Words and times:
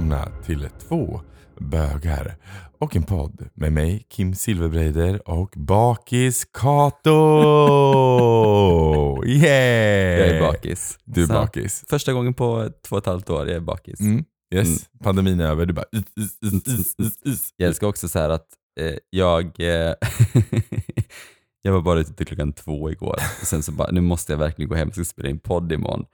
välkomna 0.00 0.28
till 0.46 0.68
två 0.88 1.20
bögar 1.58 2.36
och 2.78 2.96
en 2.96 3.02
podd 3.02 3.48
med 3.54 3.72
mig 3.72 4.06
Kim 4.10 4.34
Silverbreider 4.34 5.28
och 5.28 5.52
Bakis 5.56 6.44
Kato. 6.44 7.10
Yeah! 9.26 10.18
Jag 10.20 10.28
är 10.28 10.40
bakis. 10.40 10.98
Du 11.04 11.22
är 11.22 11.26
Så, 11.26 11.32
bakis. 11.32 11.84
Första 11.90 12.12
gången 12.12 12.34
på 12.34 12.70
två 12.88 12.96
och 12.96 13.02
ett 13.02 13.06
halvt 13.06 13.30
år 13.30 13.46
jag 13.48 13.56
är 13.56 13.60
bakis. 13.60 14.00
Mm. 14.00 14.24
Yes, 14.54 14.66
Mm. 14.68 14.78
pandemin 15.04 15.40
är 15.40 15.46
över. 15.46 15.66
Du 15.66 15.72
bara 15.72 15.84
is, 15.92 16.38
is, 16.98 17.18
is. 17.24 17.54
Jag 17.56 17.66
älskar 17.68 17.86
också 17.86 18.08
så 18.08 18.18
här 18.18 18.30
att 18.30 18.46
eh, 18.80 18.94
jag, 19.10 19.44
eh, 19.60 19.94
jag 21.62 21.72
var 21.72 21.80
bara 21.80 22.00
ute 22.00 22.12
till 22.12 22.26
klockan 22.26 22.52
två 22.52 22.90
igår 22.90 23.16
och 23.40 23.46
sen 23.46 23.62
så 23.62 23.72
bara, 23.72 23.90
nu 23.90 24.00
måste 24.00 24.32
jag 24.32 24.38
verkligen 24.38 24.68
gå 24.68 24.74
hem, 24.74 24.88
jag 24.88 24.94
ska 24.94 25.04
spela 25.04 25.28
in 25.28 25.38
podd 25.38 25.72
imorgon. 25.72 26.04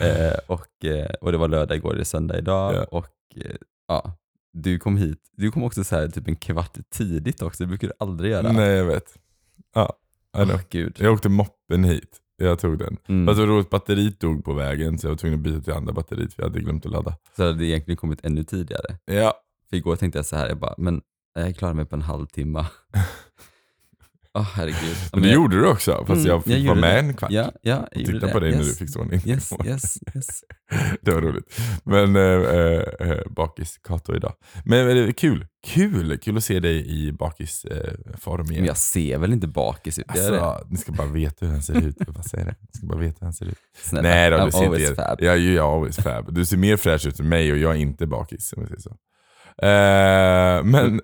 Eh, 0.00 0.38
och, 0.46 0.84
eh, 0.84 1.10
och 1.20 1.32
det 1.32 1.38
var 1.38 1.48
lördag 1.48 1.76
igår, 1.76 1.94
det 1.94 2.00
är 2.00 2.04
söndag 2.04 2.38
idag 2.38 2.74
Ja. 2.74 2.84
och 2.84 3.06
eh, 3.36 3.56
ja, 3.88 4.12
du 4.52 4.78
kom 4.78 4.96
hit, 4.96 5.18
du 5.36 5.50
kom 5.50 5.62
också 5.64 5.84
så 5.84 5.96
här 5.96 6.08
typ 6.08 6.28
en 6.28 6.36
kvart 6.36 6.78
tidigt 6.90 7.42
också, 7.42 7.62
det 7.62 7.68
brukar 7.68 7.88
du 7.88 7.94
aldrig 7.98 8.30
göra. 8.32 8.52
Nej, 8.52 8.70
jag 8.70 8.84
vet. 8.84 9.18
Ja. 9.74 9.92
Åh, 10.38 10.60
gud. 10.70 10.96
Jag 11.00 11.12
åkte 11.12 11.28
moppen 11.28 11.84
hit. 11.84 12.16
Jag 12.36 12.58
tog 12.58 12.78
den. 12.78 12.96
Mm. 13.08 13.26
Fast 13.26 13.36
det 13.40 13.46
var 13.46 13.54
roligt, 13.54 13.70
batteriet 13.70 14.20
dog 14.20 14.44
på 14.44 14.52
vägen 14.52 14.98
så 14.98 15.06
jag 15.06 15.10
var 15.10 15.16
tvungen 15.16 15.38
att 15.38 15.42
byta 15.44 15.60
till 15.60 15.72
andra 15.72 15.92
batteriet 15.92 16.34
för 16.34 16.42
jag 16.42 16.48
hade 16.48 16.60
glömt 16.60 16.86
att 16.86 16.92
ladda. 16.92 17.16
Så 17.36 17.42
hade 17.42 17.58
det 17.58 17.64
egentligen 17.64 17.96
kommit 17.96 18.24
ännu 18.24 18.44
tidigare. 18.44 18.96
Ja, 19.04 19.34
För 19.70 19.76
igår 19.76 19.96
tänkte 19.96 20.18
jag 20.18 20.26
så 20.26 20.36
här, 20.36 20.48
jag 20.48 20.58
bara, 20.58 20.74
men 20.78 21.02
jag 21.34 21.56
klarar 21.56 21.74
mig 21.74 21.84
på 21.84 21.96
en 21.96 22.02
halvtimme. 22.02 22.66
Åh 24.38 24.42
herregud. 24.54 24.96
men 25.12 25.22
det 25.22 25.28
jag- 25.28 25.34
gjorde 25.34 25.56
du 25.56 25.66
också. 25.66 25.92
Fast 26.06 26.10
Mm, 26.10 26.26
jag 26.26 26.44
fick 26.44 26.52
jag 26.58 26.64
vara 26.64 26.80
med 26.80 26.94
det. 26.94 26.98
en 27.08 27.14
kvart. 27.14 27.30
Ja, 27.30 27.52
ja, 27.62 27.88
jag 27.92 28.06
titta 28.06 28.26
det. 28.26 28.32
på 28.32 28.40
dig 28.40 28.50
när 28.50 28.58
du 28.58 28.64
yes. 28.64 28.78
fick 28.78 28.90
stå 28.90 29.02
in. 29.02 29.20
Yes, 29.24 29.52
yes, 29.66 29.82
yes. 30.14 30.26
Det 31.02 31.10
var 31.10 31.20
roligt. 31.22 31.60
Men 31.84 32.16
äh, 32.16 32.22
äh, 33.10 33.18
bakis 33.30 33.78
Kato 33.84 34.14
idag. 34.16 34.32
Men 34.64 34.88
äh, 34.88 34.96
är 35.08 35.12
kul. 35.12 35.46
Kul! 35.66 36.18
Kul 36.18 36.36
att 36.36 36.44
se 36.44 36.60
dig 36.60 36.86
i 36.88 37.12
bakisform 37.12 38.42
Men 38.46 38.52
igen. 38.52 38.64
jag 38.64 38.76
ser 38.76 39.18
väl 39.18 39.32
inte 39.32 39.46
bakis 39.48 39.98
ut? 39.98 40.04
Jag? 40.14 40.34
Alltså, 40.34 40.66
ni 40.70 40.76
ska 40.76 40.92
bara 40.92 41.06
veta 41.08 41.46
hur 41.46 41.52
han 41.52 41.62
ser 41.62 41.86
ut. 41.86 41.96
Jag 41.98 42.14
bara 42.14 42.22
säger 42.22 42.44
det. 42.44 42.54
Ni 42.60 42.78
ska 42.78 42.86
bara 42.86 42.98
veta 42.98 43.16
hur 43.20 43.26
han 43.26 43.32
ser 43.34 43.46
ut. 43.46 43.58
Snälla, 43.82 44.08
Nej 44.08 44.30
då, 44.30 44.36
I'm 44.36 44.44
du 44.46 44.50
ser 44.52 44.64
always 44.64 44.90
inte... 44.90 45.02
fab. 45.02 45.20
Jag 45.20 45.32
är 45.34 45.38
ju 45.38 45.58
always 45.58 45.96
fab. 45.96 46.34
Du 46.34 46.46
ser 46.46 46.56
mer 46.56 46.76
fräsch 46.76 47.06
ut 47.06 47.20
än 47.20 47.28
mig 47.28 47.52
och 47.52 47.58
jag 47.58 47.70
är 47.70 47.78
inte 47.78 48.06
bakis. 48.06 48.52
Om 48.56 48.62
jag 48.62 48.68
säger 48.68 48.80
så. 48.80 48.96
Eh, 49.62 50.64
men 50.64 51.00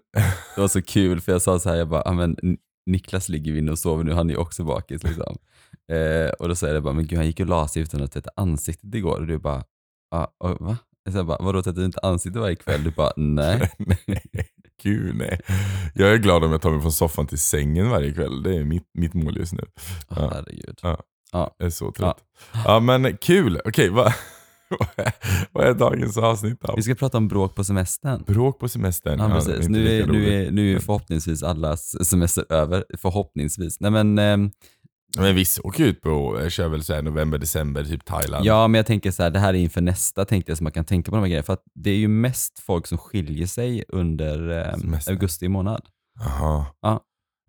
Det 0.55 0.61
var 0.61 0.69
så 0.69 0.83
kul 0.83 1.21
för 1.21 1.33
jag 1.33 1.43
sa 1.43 1.59
så 1.59 1.69
här, 1.71 1.77
jag 1.77 1.89
bara, 1.89 2.03
ah, 2.03 2.13
men 2.13 2.37
Niklas 2.87 3.29
ligger 3.29 3.57
inne 3.57 3.73
och 3.73 3.79
sover 3.79 4.05
nu, 4.05 4.13
han 4.13 4.29
är 4.31 4.35
ju 4.35 4.39
också 4.41 4.65
bakis 4.65 5.03
liksom. 5.03 5.37
Eh, 5.93 6.29
och 6.31 6.49
då 6.49 6.55
säger 6.55 6.75
jag 6.75 6.83
bara, 6.83 6.95
men 6.95 7.07
gud 7.07 7.19
han 7.19 7.27
gick 7.27 7.41
och 7.41 7.47
la 7.47 7.69
sig 7.69 7.83
utan 7.83 8.03
att 8.03 8.13
tvätta 8.13 8.31
ansiktet 8.37 8.95
igår 8.95 9.21
och 9.21 9.27
du 9.27 9.39
bara, 9.39 9.65
ah, 10.11 10.27
ah, 10.45 10.55
va? 10.61 10.77
Jag 11.13 11.27
bara, 11.27 11.39
vadå 11.41 11.63
tvättar 11.63 11.81
du 11.81 11.85
inte 11.85 12.01
ansiktet 12.03 12.43
varje 12.43 12.57
kväll? 12.57 12.85
Du 12.85 12.91
bara, 12.91 13.13
nej. 13.17 13.71
Gud 14.83 15.17
nej. 15.17 15.41
Jag 15.95 16.13
är 16.13 16.17
glad 16.17 16.45
om 16.45 16.53
jag 16.53 16.63
tar 16.63 16.71
mig 16.71 16.81
från 16.81 16.93
soffan 16.93 17.27
till 17.27 17.39
sängen 17.41 17.91
varje 17.91 18.13
kväll. 18.13 18.43
Det 18.43 18.57
är 18.57 18.65
mitt, 18.65 18.91
mitt 18.95 19.15
mål 19.15 19.37
just 19.37 19.53
nu. 19.53 19.65
Åh, 20.09 20.19
Ja. 20.21 20.31
herregud. 20.35 20.79
Jag 21.33 21.51
är 21.59 21.71
så 21.71 21.93
trött. 21.93 22.19
Ja, 22.65 22.81
men 22.81 23.17
kul. 23.17 23.61
Okej, 23.65 23.89
är, 23.91 24.15
vad 25.53 25.67
är 25.67 25.75
dagens 25.75 26.17
avsnitt 26.17 26.65
av? 26.65 26.77
Vi 26.77 26.83
ska 26.83 26.95
prata 26.95 27.19
om 27.19 27.29
bråk 27.29 27.55
på 27.55 27.65
semestern. 27.65 28.25
Bråk 28.27 28.59
på 28.59 28.69
semestern. 28.69 29.19
Ja, 29.19 29.31
är 29.31 29.35
precis. 29.35 29.55
inte 29.55 29.69
Nu 29.69 29.85
lika 29.85 30.05
är, 30.05 30.13
nu, 30.13 30.35
är, 30.35 30.51
nu 30.51 30.75
är 30.75 30.79
förhoppningsvis 30.79 31.43
allas 31.43 32.09
semester 32.09 32.45
över. 32.53 32.85
Förhoppningsvis. 32.99 33.81
Nej, 33.81 33.91
men, 33.91 34.19
ehm, 34.19 34.51
Men 35.19 35.35
vissa 35.35 35.63
åker 35.63 35.85
ut 35.85 36.01
på, 36.01 36.39
jag 36.43 36.53
kör 36.53 36.69
väl 36.69 36.83
så 36.83 36.95
här 36.95 37.03
november, 37.03 37.39
december, 37.39 37.85
typ 37.85 38.05
Thailand. 38.05 38.47
ja, 38.47 38.69
men 38.69 38.79
jag 38.79 38.87
tänker 38.87 39.11
så 39.11 39.23
här, 39.23 39.31
det 39.31 39.39
här 39.39 39.55
är 39.55 39.59
inför 39.59 39.81
nästa, 39.81 40.25
tänkte 40.25 40.51
jag, 40.51 40.59
så 40.59 40.65
man 40.65 40.73
kan 40.73 40.85
tänka 40.85 41.11
på 41.11 41.17
de 41.17 41.21
här 41.21 41.29
grejerna. 41.29 41.43
För 41.45 41.53
att 41.53 41.65
det 41.75 41.91
är 41.91 41.97
ju 41.97 42.09
mest 42.09 42.59
folk 42.59 42.87
som 42.87 42.99
skiljer 42.99 43.47
sig 43.47 43.85
under 43.89 44.49
ehm, 44.49 44.97
augusti 45.07 45.49
månad. 45.49 45.83
Jaha. 46.21 46.67
Ja. 46.81 47.01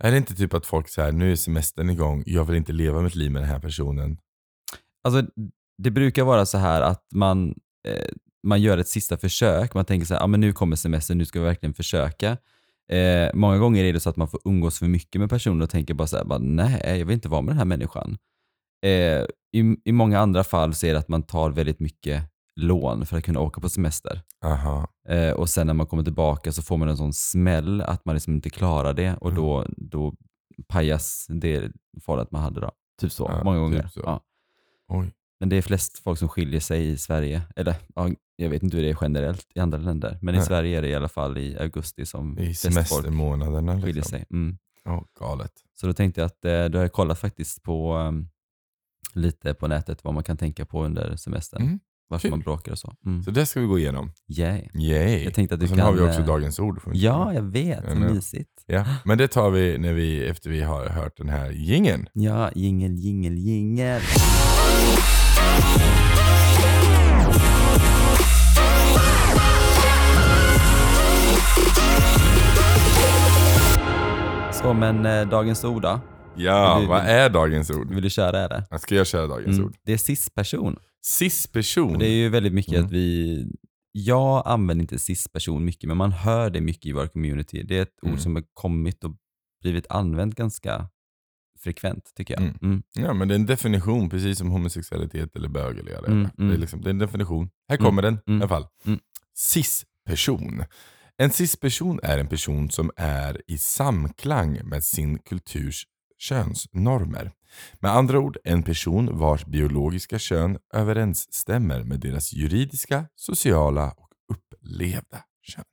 Är 0.04 0.12
det 0.12 0.18
inte 0.18 0.36
typ 0.36 0.54
att 0.54 0.66
folk 0.66 0.90
säger 0.90 1.12
nu 1.12 1.32
är 1.32 1.36
semestern 1.36 1.90
igång, 1.90 2.24
jag 2.26 2.46
vill 2.46 2.56
inte 2.56 2.74
leva 2.74 3.02
mitt 3.02 3.16
liv 3.16 3.32
med 3.32 3.42
den 3.42 3.50
här 3.50 3.60
personen. 3.60 4.18
Alltså, 5.04 5.32
det 5.78 5.92
brukar 5.92 6.24
vara 6.24 6.46
så 6.46 6.58
här 6.58 6.82
att 6.82 7.04
man, 7.14 7.56
eh, 7.88 8.08
man 8.44 8.62
gör 8.62 8.78
ett 8.78 8.88
sista 8.88 9.18
försök. 9.18 9.74
Man 9.74 9.86
tänker 9.86 10.08
så 10.08 10.14
här, 10.14 10.22
ah, 10.24 10.28
men 10.28 10.40
nu 10.40 10.54
kommer 10.54 10.76
semestern, 10.76 11.18
nu 11.18 11.26
ska 11.26 11.40
vi 11.40 11.46
verkligen 11.46 11.74
försöka. 11.74 12.38
Eh, 12.92 13.30
många 13.34 13.58
gånger 13.58 13.84
är 13.84 13.94
det 13.94 14.00
så 14.00 14.10
att 14.10 14.16
man 14.18 14.28
får 14.28 14.40
umgås 14.46 14.80
för 14.80 14.86
mycket 14.86 15.22
med 15.22 15.30
personer 15.30 15.64
och 15.64 15.70
tänker 15.70 15.94
bara 15.94 16.08
så 16.08 16.18
här, 16.18 16.26
bara, 16.26 16.40
nej, 16.40 16.82
jag 17.00 17.06
vill 17.06 17.14
inte 17.14 17.30
vara 17.30 17.42
med 17.42 17.52
den 17.52 17.58
här 17.58 17.66
människan. 17.66 18.18
Eh, 18.86 19.26
i, 19.54 19.76
I 19.86 19.92
många 19.92 20.20
andra 20.20 20.44
fall 20.44 20.74
så 20.74 20.86
är 20.88 20.94
det 20.94 21.00
att 21.00 21.08
man 21.08 21.24
tar 21.24 21.50
väldigt 21.50 21.80
mycket 21.80 22.24
lån 22.56 23.06
för 23.06 23.18
att 23.18 23.24
kunna 23.24 23.40
åka 23.40 23.62
på 23.62 23.70
semester. 23.70 24.22
Eh, 25.10 25.32
och 25.34 25.50
sen 25.50 25.68
när 25.68 25.74
man 25.74 25.88
kommer 25.88 26.04
tillbaka 26.04 26.52
så 26.52 26.62
får 26.62 26.78
man 26.78 26.90
en 26.90 26.98
sån 26.98 27.14
smäll 27.14 27.82
att 27.82 28.06
man 28.06 28.16
liksom 28.16 28.34
inte 28.34 28.50
klarar 28.50 28.94
det 28.94 29.16
och 29.22 29.30
Mm. 29.32 29.42
då, 29.42 29.66
då 29.78 30.14
pajas 30.68 31.26
det 31.30 31.72
förhållandet 32.02 32.32
man 32.32 32.42
hade 32.42 32.62
då. 32.62 32.72
Typ 33.02 33.12
så, 33.12 33.24
Ja, 33.24 33.44
många 33.44 33.58
typ 33.70 33.78
gånger. 33.78 33.88
så. 33.88 34.02
Ja. 34.06 34.24
Men 35.40 35.50
det 35.50 35.56
är 35.56 35.62
flest 35.62 36.00
folk 36.00 36.20
som 36.20 36.30
skiljer 36.30 36.60
sig 36.60 36.88
i 36.90 36.98
Sverige. 36.98 37.42
Eller 37.56 37.76
ja, 37.96 38.10
jag 38.36 38.50
vet 38.50 38.64
inte 38.64 38.78
hur 38.78 38.84
det 38.84 38.90
är 38.90 38.98
generellt 39.02 39.48
i 39.56 39.60
andra 39.60 39.78
länder. 39.78 40.18
Men 40.22 40.36
i 40.36 40.38
Nej. 40.38 40.48
Sverige 40.48 40.78
är 40.78 40.82
det 40.82 40.88
i 40.88 40.96
alla 40.96 41.10
fall 41.10 41.38
i 41.38 41.58
augusti 41.60 42.06
som 42.06 42.40
I 42.40 42.46
flest 42.46 42.62
folk 42.62 42.74
semestermånaderna 42.74 43.74
skiljer 43.74 43.94
liksom. 43.94 44.10
sig. 44.10 44.26
Mm. 44.32 44.58
Ja, 44.84 45.06
galet. 45.20 45.52
Så 45.74 45.88
då 45.88 45.94
tänkte 45.94 46.22
jag 46.22 46.26
att 46.26 46.46
eh, 46.46 46.66
då 46.66 46.78
har 46.78 46.84
jag 46.84 46.92
kollat 46.94 47.20
faktiskt 47.20 47.64
på 47.64 47.98
um, 47.98 48.30
lite 49.14 49.54
på 49.54 49.68
nätet 49.68 50.04
vad 50.04 50.14
man 50.14 50.24
kan 50.24 50.38
tänka 50.38 50.66
på 50.66 50.86
under 50.86 51.16
semestern. 51.16 51.62
Mm. 51.62 51.80
Varför 52.10 52.22
kul. 52.28 52.32
man 52.32 52.40
bråkar 52.40 52.72
och 52.72 52.80
så. 52.80 52.94
Mm. 53.06 53.24
Så 53.24 53.32
det 53.32 53.46
ska 53.46 53.60
vi 53.60 53.68
gå 53.68 53.80
igenom. 53.80 54.12
Yay. 54.28 54.68
Yay. 54.74 55.24
Jag 55.24 55.34
tänkte 55.34 55.54
att 55.56 55.60
du 55.60 55.66
och 55.66 55.70
sen 55.70 55.78
kan, 55.78 55.86
har 55.88 55.94
vi 55.94 56.02
också 56.02 56.20
eh, 56.20 56.26
dagens 56.26 56.60
ord. 56.60 56.82
får 56.82 56.92
vi 56.92 57.00
Ja, 57.00 57.34
jag 57.34 57.42
vet. 57.42 57.84
Ja, 57.88 57.96
mysigt. 57.96 58.64
ja. 58.66 58.86
Men 59.06 59.18
det 59.18 59.28
tar 59.28 59.50
vi 59.50 59.78
när 59.78 59.94
vi, 59.94 60.28
efter 60.28 60.50
vi 60.50 60.62
har 60.62 60.86
hört 60.86 61.18
den 61.18 61.30
här 61.30 61.52
gingen. 61.52 62.08
Ja, 62.14 62.52
jingel, 62.56 62.96
jingel, 62.96 63.38
jingel. 63.38 64.02
Så 74.54 74.74
men 74.74 75.06
eh, 75.06 75.30
dagens 75.30 75.64
ord 75.64 75.82
då? 75.82 76.00
Ja, 76.36 76.78
Vi- 76.82 76.86
vad 76.88 77.00
är 77.06 77.30
dagens 77.30 77.70
ord? 77.72 77.94
Vill 77.94 78.04
du 78.04 78.10
köra 78.10 78.40
eller? 78.40 78.78
Ska 78.78 78.96
jag 78.96 79.08
köra 79.08 79.28
dagens 79.28 79.58
Mm. 79.58 79.66
ord? 79.66 79.76
Det 79.86 79.94
är 79.94 79.98
cis-person. 79.98 80.76
Cis-person. 81.06 81.92
Och 81.94 82.00
det 82.00 82.06
är 82.08 82.16
ju 82.16 82.30
väldigt 82.30 82.54
mycket 82.54 82.74
Mm. 82.74 82.86
att 82.86 82.92
vi, 82.92 83.46
jag 83.92 84.44
använder 84.46 84.84
inte 84.84 85.00
cis-person 85.00 85.66
mycket, 85.66 85.88
men 85.88 85.98
man 85.98 86.12
hör 86.12 86.50
det 86.50 86.62
mycket 86.62 86.86
i 86.86 86.92
vår 86.92 87.08
community. 87.08 87.64
Det 87.64 87.78
är 87.78 87.82
ett 87.82 88.04
Mm. 88.04 88.14
ord 88.14 88.20
som 88.20 88.36
har 88.36 88.44
kommit 88.54 89.04
och 89.04 89.12
blivit 89.62 89.86
använt 89.90 90.36
ganska 90.36 90.90
frekvent 91.60 92.12
tycker 92.16 92.34
jag. 92.34 92.44
Mm. 92.44 92.58
Mm. 92.62 92.84
Ja, 92.94 93.14
men 93.14 93.28
det 93.28 93.34
är 93.34 93.40
en 93.40 93.46
definition, 93.46 94.10
precis 94.10 94.38
som 94.38 94.50
homosexualitet 94.52 95.36
eller 95.36 95.50
bög. 95.50 95.78
Eller 95.78 95.98
Mm, 96.08 96.24
det. 96.24 96.30
Det, 96.38 96.44
mm. 96.44 96.54
är 96.54 96.58
liksom, 96.58 96.82
det 96.82 96.88
är 96.90 96.92
en 96.92 96.98
definition. 97.00 97.50
Här 97.70 97.78
Mm, 97.78 97.86
kommer 97.86 98.02
den 98.02 98.20
mm, 98.28 98.40
i 98.40 98.44
alla 98.44 98.50
fall. 98.50 98.68
mm. 98.86 99.00
Cis-person. 99.38 100.64
En 101.18 101.32
cis-person 101.32 102.00
är 102.04 102.18
en 102.18 102.28
person 102.28 102.70
som 102.70 102.92
är 102.98 103.42
i 103.48 103.58
samklang 103.58 104.60
med 104.64 104.84
sin 104.84 105.20
kulturs 105.20 105.84
könsnormer. 106.18 107.32
Med 107.80 107.92
andra 107.92 108.20
ord, 108.20 108.38
en 108.44 108.64
person 108.64 109.18
vars 109.18 109.46
biologiska 109.46 110.20
kön 110.20 110.58
överensstämmer 110.74 111.84
med 111.84 112.00
deras 112.00 112.34
juridiska, 112.34 113.06
sociala 113.16 113.92
och 113.98 114.10
upplevda 114.34 115.24
kön. 115.42 115.64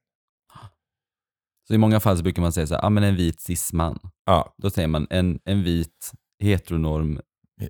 Så 1.69 1.75
i 1.75 1.78
många 1.78 2.00
fall 2.00 2.16
så 2.16 2.22
brukar 2.22 2.43
man 2.43 2.52
säga 2.52 2.66
så 2.66 2.75
här, 2.75 2.84
ah, 2.84 2.90
men 2.90 3.05
en 3.05 3.16
vit 3.16 3.40
cis-man. 3.40 3.99
Ja, 4.26 4.55
Då 4.62 4.70
säger 4.70 4.88
man 4.88 5.06
en, 5.11 5.38
en 5.44 5.62
vit 5.62 6.12
heteronorm 6.43 7.20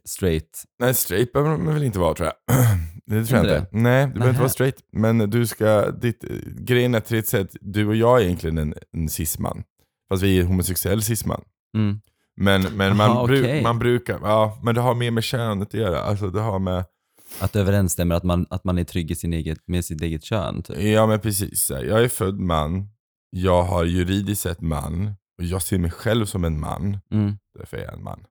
straight. 0.05 0.65
Nej, 0.79 0.95
straight 0.95 1.33
behöver 1.33 1.57
man 1.57 1.75
väl 1.75 1.83
inte 1.83 1.99
vara 1.99 2.15
tror 2.15 2.27
jag. 2.29 2.57
Det 3.07 3.25
tror 3.25 3.39
jag 3.39 3.45
Inte 3.47 3.57
inte. 3.57 3.69
Nej, 3.71 4.07
du 4.07 4.13
behöver 4.13 4.31
inte 4.31 4.41
vara 4.41 4.51
straight. 4.51 4.77
Men 4.93 5.19
du 5.19 5.47
ska, 5.47 5.91
ditt, 5.91 6.25
grejen 6.59 6.95
är 6.95 7.01
till 7.01 7.19
ett 7.19 7.29
sätt, 7.29 7.57
du 7.61 7.87
och 7.87 7.97
jag 7.97 8.21
är 8.21 8.25
egentligen 8.25 8.59
en, 8.59 8.75
en 8.93 9.09
cisman. 9.09 9.63
Fast 10.09 10.23
vi 10.23 10.39
är 10.39 10.45
homosexuell 10.45 11.03
cisman. 11.03 11.45
Mm. 11.77 12.01
Men, 12.37 12.63
men 12.63 12.97
man, 12.97 13.11
Aha, 13.11 13.27
bru, 13.27 13.41
okej. 13.41 13.63
man 13.63 13.79
brukar, 13.79 14.19
ja, 14.23 14.59
men 14.63 14.75
det 14.75 14.81
har 14.81 14.95
mer 14.95 15.11
med 15.11 15.25
könet 15.25 15.69
att 15.69 15.75
göra. 15.75 16.01
Alltså 16.01 16.31
det 16.31 16.41
har 16.41 16.59
med, 16.59 16.85
Att 17.41 17.53
det 17.53 17.61
överensstämmer, 17.61 18.15
att 18.15 18.25
man, 18.25 18.47
att 18.51 18.65
man 18.65 18.79
är 18.79 18.85
trygg 18.85 19.11
i 19.11 19.15
sin 19.15 19.33
eget, 19.33 19.59
med 19.67 19.85
sitt 19.85 20.03
eget 20.03 20.25
kön. 20.25 20.63
Typ. 20.63 20.79
ja 20.83 21.07
men 21.07 21.21
precis. 21.21 21.71
Jag 21.71 22.05
är 22.05 22.09
född 22.09 22.41
man, 22.41 22.89
jag 23.37 23.63
har 23.63 23.85
juridiskt 23.85 24.43
sett 24.43 24.61
man, 24.61 25.15
och 25.39 25.45
jag 25.45 25.63
ser 25.63 25.79
mig 25.79 25.91
själv 25.91 26.27
som 26.27 26.45
en 26.45 26.61
man. 26.61 26.99
Mm. 27.13 27.37
Därför 27.59 27.77
är 27.77 27.85
jag 27.85 27.95
en 27.95 28.03
man. 28.03 28.25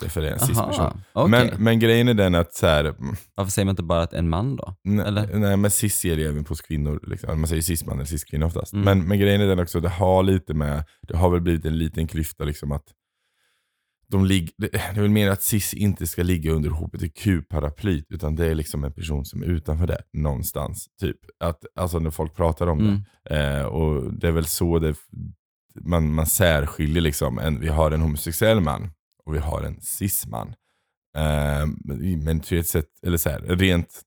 Därför 0.00 0.22
är 0.22 0.24
jag 0.24 0.32
en 0.32 0.46
cis-person. 0.46 1.00
Okej. 1.12 1.30
Men, 1.30 1.64
men 1.64 1.78
grejen 1.78 2.08
är 2.08 2.14
den 2.14 2.34
att 2.34 2.54
så 2.54 2.66
här, 2.66 2.84
mm, 2.84 3.16
Varför 3.34 3.50
säger 3.50 3.66
man 3.66 3.72
inte 3.72 3.82
bara 3.82 4.02
att 4.02 4.12
en 4.12 4.28
man 4.28 4.56
då? 4.56 4.74
Nej, 4.84 5.06
Eller? 5.06 5.38
nej 5.38 5.56
men 5.56 5.70
cis 5.70 6.04
är 6.04 6.16
det 6.16 6.24
även 6.24 6.46
hos 6.46 6.60
kvinnor. 6.60 7.00
Liksom. 7.06 7.40
Man 7.40 7.48
säger 7.48 7.62
cis-man 7.62 7.96
eller 7.96 8.06
cis-kvinna 8.06 8.46
oftast. 8.46 8.72
Mm. 8.72 8.84
Men, 8.84 9.08
men 9.08 9.18
grejen 9.18 9.40
är 9.40 9.46
den 9.46 9.58
också, 9.58 9.80
det 9.80 9.88
har 9.88 10.22
lite 10.22 10.54
med, 10.54 10.84
det 11.08 11.16
har 11.16 11.30
väl 11.30 11.40
blivit 11.40 11.64
en 11.64 11.78
liten 11.78 12.06
klyfta 12.06 12.44
liksom 12.44 12.72
att 12.72 12.84
de 14.10 14.24
lig, 14.26 14.50
det 14.56 14.74
är 14.74 15.00
väl 15.00 15.10
mer 15.10 15.30
att 15.30 15.42
cis 15.42 15.74
inte 15.74 16.06
ska 16.06 16.22
ligga 16.22 16.52
under 16.52 16.70
hbtq-paraplyt, 16.70 18.06
utan 18.08 18.36
det 18.36 18.46
är 18.46 18.54
liksom 18.54 18.84
en 18.84 18.92
person 18.92 19.24
som 19.24 19.42
är 19.42 19.46
utanför 19.46 19.86
det 19.86 20.02
någonstans. 20.12 20.86
Typ. 21.00 21.16
Att, 21.40 21.64
alltså 21.74 21.98
när 21.98 22.10
folk 22.10 22.34
pratar 22.36 22.66
om 22.66 22.78
Mm. 22.80 23.00
det. 23.24 23.58
Eh, 23.58 23.64
och 23.66 24.14
det 24.14 24.28
är 24.28 24.32
väl 24.32 24.46
så 24.46 24.78
det, 24.78 24.94
man, 25.80 26.14
man 26.14 26.26
särskiljer 26.26 27.02
liksom. 27.02 27.38
En, 27.38 27.60
vi 27.60 27.68
har 27.68 27.90
en 27.90 28.00
homosexuell 28.00 28.60
man 28.60 28.90
och 29.24 29.34
vi 29.34 29.38
har 29.38 29.62
en 29.62 29.80
cis-man. 29.80 30.48
Eh, 31.16 31.66
men- 32.18 32.40
teoretiskt 32.40 32.88
eller 33.02 33.16
så 33.16 33.30
här, 33.30 33.40
rent 33.40 34.02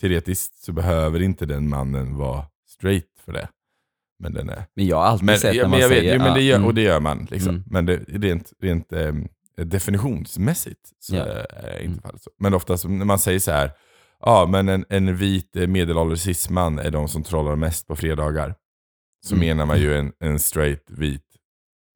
teoretiskt 0.00 0.64
så 0.64 0.72
behöver 0.72 1.22
inte 1.22 1.46
den 1.46 1.68
mannen 1.68 2.16
vara 2.16 2.44
straight 2.68 3.08
för 3.24 3.32
det. 3.32 3.48
Men 4.22 4.32
den 4.32 4.48
är 4.48 4.64
Men 4.76 4.86
jag 4.86 4.96
har 4.96 5.04
alltid 5.04 5.26
men, 5.26 5.38
sett 5.38 5.56
när 5.56 5.68
man 5.68 5.80
jag 5.80 5.88
vet, 5.88 5.98
säger... 5.98 6.12
ja, 6.18 6.24
men 6.24 6.34
det 6.34 6.42
gör, 6.42 6.56
mm. 6.56 6.66
och 6.66 6.74
det 6.74 6.82
gör 6.82 7.00
man. 7.00 7.26
Liksom. 7.30 7.54
Mm. 7.54 7.62
Men 7.66 7.86
det, 7.86 7.96
rent, 8.08 8.52
rent 8.62 8.92
eh, 8.92 9.12
definitionsmässigt 9.64 10.80
så 10.98 11.16
Ja. 11.16 11.24
är 11.24 11.72
inte 11.78 11.84
Mm. 11.86 12.02
fallet 12.02 12.22
så. 12.22 12.30
Men 12.38 12.54
oftast 12.54 12.84
när 12.88 13.04
man 13.04 13.18
säger 13.18 13.38
så 13.40 13.50
här, 13.50 13.70
ja 14.20 14.46
men 14.46 14.68
en, 14.68 14.84
en 14.88 15.16
vit 15.16 15.56
eh, 15.56 15.66
medelålders 15.66 16.20
cisman 16.22 16.78
är 16.78 16.90
de 16.90 17.08
som 17.08 17.22
trollar 17.22 17.56
mest 17.56 17.86
på 17.86 17.96
fredagar. 17.96 18.54
Så 19.26 19.34
Mm. 19.34 19.46
menar 19.48 19.66
man 19.66 19.80
ju 19.80 19.94
en, 19.98 20.12
en 20.20 20.38
straight 20.38 20.84
vit 20.90 21.24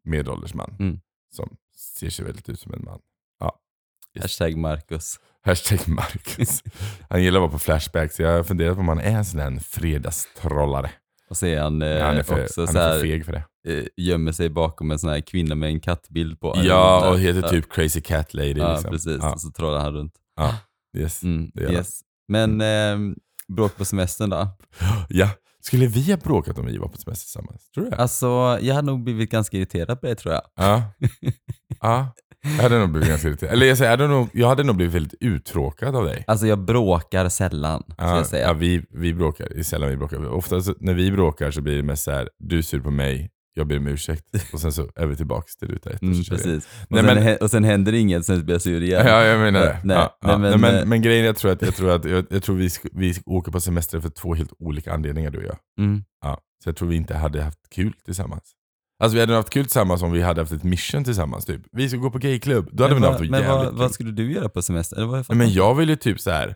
medelålders 0.04 0.54
man. 0.54 0.76
Mm. 0.80 1.00
Som 1.34 1.56
ser 1.76 2.10
sig 2.10 2.24
väldigt 2.24 2.48
ut 2.48 2.60
som 2.60 2.74
en 2.74 2.84
man. 2.84 3.00
Hashtag 4.20 4.56
Marcus. 4.56 5.20
Hashtag 5.44 5.88
Marcus. 5.88 6.62
Han 7.10 7.22
gillar 7.22 7.38
att 7.38 7.42
vara 7.42 7.50
på 7.52 7.58
Flashback, 7.58 8.12
så 8.12 8.22
jag 8.22 8.36
har 8.36 8.42
funderat 8.44 8.74
på 8.76 8.80
om 8.80 8.88
han 8.88 8.98
är 8.98 9.10
en 9.16 9.24
sån 9.24 9.38
där 9.40 9.60
fredagstrollare. 9.60 10.90
Och 11.30 11.36
så 11.36 11.46
är 11.46 11.60
han, 11.60 11.82
eh, 11.82 12.02
han 12.04 12.16
är 12.16 12.22
för, 12.22 12.42
också 12.44 12.66
han 12.66 12.76
är 12.76 12.92
för 12.92 13.00
feg 13.00 13.24
för 13.24 13.32
det. 13.32 13.44
eh, 13.78 13.84
gömmer 13.96 14.32
sig 14.32 14.48
bakom 14.48 14.90
en 14.90 14.98
sån 14.98 15.10
här 15.10 15.20
kvinna 15.20 15.54
med 15.54 15.68
en 15.68 15.80
kattbild 15.80 16.40
på. 16.40 16.54
Ja, 16.56 17.10
och 17.10 17.18
heter 17.18 17.42
Ja. 17.42 17.48
typ 17.48 17.72
Crazy 17.72 18.00
Cat 18.00 18.34
Lady. 18.34 18.54
Ja, 18.58 18.72
liksom. 18.72 18.90
precis. 18.90 19.18
Ja, 19.22 19.32
Och 19.32 19.40
så 19.40 19.50
trollar 19.50 19.80
han 19.80 19.92
runt. 19.92 20.14
ja, 20.36 20.54
yes. 20.98 21.22
Mm, 21.22 21.50
det 21.54 21.62
yes. 21.72 22.00
Men 22.28 22.60
eh, 22.60 23.14
bråk 23.48 23.76
på 23.76 23.84
semestern 23.84 24.30
då? 24.30 24.48
ja. 25.08 25.28
Skulle 25.60 25.86
vi 25.86 26.10
ha 26.10 26.16
bråkat 26.16 26.58
om 26.58 26.66
vi 26.66 26.78
var 26.78 26.88
på 26.88 26.96
semester 26.98 27.24
tillsammans? 27.24 27.70
Tror 27.70 27.84
du 27.84 27.90
det? 27.90 27.96
Alltså, 27.96 28.58
jag 28.60 28.74
hade 28.74 28.86
nog 28.86 29.04
blivit 29.04 29.30
ganska 29.30 29.56
irriterad 29.56 30.00
på 30.00 30.06
det 30.06 30.14
tror 30.14 30.34
jag. 30.34 30.42
Ja. 30.54 30.82
ja. 31.80 32.14
Jag 32.44 32.62
hade 32.62 32.78
nog 32.78 32.90
blivit 32.90 33.08
ganska 33.08 33.28
irriterad. 33.28 33.52
Eller 33.52 33.66
jag, 33.66 33.78
säger, 33.78 33.90
jag, 33.90 33.98
hade 33.98 34.08
nog, 34.14 34.28
jag 34.32 34.48
hade 34.48 34.62
nog 34.62 34.76
blivit 34.76 34.94
väldigt 34.94 35.14
uttråkad 35.20 35.96
av 35.96 36.04
dig. 36.04 36.24
Alltså 36.26 36.46
jag 36.46 36.58
bråkar 36.58 37.28
sällan, 37.28 37.82
ska 37.82 37.94
Ja, 38.04 38.16
jag 38.16 38.26
säga. 38.26 38.46
ja, 38.46 38.52
vi, 38.52 38.84
vi 38.90 39.14
bråkar. 39.14 39.48
Det 39.48 39.58
är 39.58 39.62
sällan 39.62 39.88
vi 39.90 39.96
bråkar. 39.96 40.26
Ofta 40.26 40.60
så, 40.60 40.74
när 40.80 40.94
vi 40.94 41.10
bråkar 41.12 41.50
så 41.50 41.60
blir 41.62 41.76
det 41.76 41.82
mest 41.82 42.04
så 42.04 42.10
här, 42.10 42.28
du 42.38 42.58
är 42.58 42.62
sur 42.62 42.80
på 42.80 42.90
mig, 42.90 43.30
jag 43.56 43.66
ber 43.66 43.76
om 43.78 43.86
ursäkt. 43.86 44.24
Och 44.52 44.60
sen 44.60 44.72
så 44.72 44.88
är 44.96 45.06
vi 45.06 45.16
tillbaka 45.16 45.46
till 45.58 45.68
ruta 45.68 45.90
ett. 45.90 46.02
Mm, 46.02 46.24
precis. 46.24 46.66
Och, 46.66 46.86
Nej, 46.88 47.04
sen, 47.04 47.24
men- 47.24 47.36
och 47.40 47.50
sen 47.50 47.64
händer 47.64 47.92
inget, 47.92 48.26
sen 48.26 48.44
blir 48.44 48.54
jag 48.54 48.62
sur 48.62 48.82
igen. 48.82 49.06
Ja, 49.06 49.24
jag 49.24 49.40
menar 49.40 49.60
det. 49.60 49.80
Nej, 49.84 49.96
ja, 49.96 50.18
nej, 50.22 50.32
ja. 50.32 50.38
men, 50.38 50.50
Nej, 50.50 50.58
men, 50.60 50.74
eh, 50.78 50.84
men 50.86 51.02
grejen 51.02 51.22
är, 51.22 51.26
jag 51.26 51.36
tror 51.36 51.52
att, 51.52 51.62
jag 51.62 51.74
tror 51.74 51.90
att 51.90 52.04
jag, 52.04 52.26
jag 52.30 52.42
tror 52.42 52.56
vi, 52.56 52.68
vi 52.92 53.14
åker 53.26 53.52
på 53.52 53.60
semester 53.60 54.00
för 54.00 54.08
två 54.08 54.34
helt 54.34 54.52
olika 54.58 54.92
anledningar 54.92 55.30
du 55.30 55.38
och 55.38 55.44
jag. 55.44 55.56
Mm. 55.78 56.04
Ja, 56.22 56.38
så 56.64 56.68
jag 56.68 56.76
tror 56.76 56.88
vi 56.88 56.96
inte 56.96 57.14
hade 57.16 57.42
haft 57.42 57.58
kul 57.74 57.92
tillsammans. 58.04 58.52
Alltså 59.04 59.14
vi 59.14 59.20
hade 59.20 59.34
haft 59.34 59.50
kul 59.50 59.64
tillsammans 59.64 60.02
om 60.02 60.12
vi 60.12 60.22
hade 60.22 60.40
haft 60.40 60.52
ett 60.52 60.62
mission 60.62 61.04
tillsammans. 61.04 61.44
Typ. 61.44 61.62
Vi 61.72 61.88
ska 61.88 61.98
gå 61.98 62.10
på 62.10 62.18
gayklubb. 62.18 62.68
Då 62.72 62.82
hade 62.82 62.94
Men, 62.94 63.02
vi 63.02 63.08
haft 63.08 63.20
men 63.20 63.30
jävligt 63.30 63.48
vad, 63.48 63.68
kul. 63.68 63.78
vad 63.78 63.92
skulle 63.92 64.10
du 64.10 64.32
göra 64.32 64.48
på 64.48 64.62
semester? 64.62 64.96
Eller 64.96 65.06
vad 65.06 65.36
men 65.36 65.52
jag 65.52 65.74
vill 65.74 65.88
ju 65.88 65.96
typ 65.96 66.20
så 66.20 66.30
här. 66.30 66.54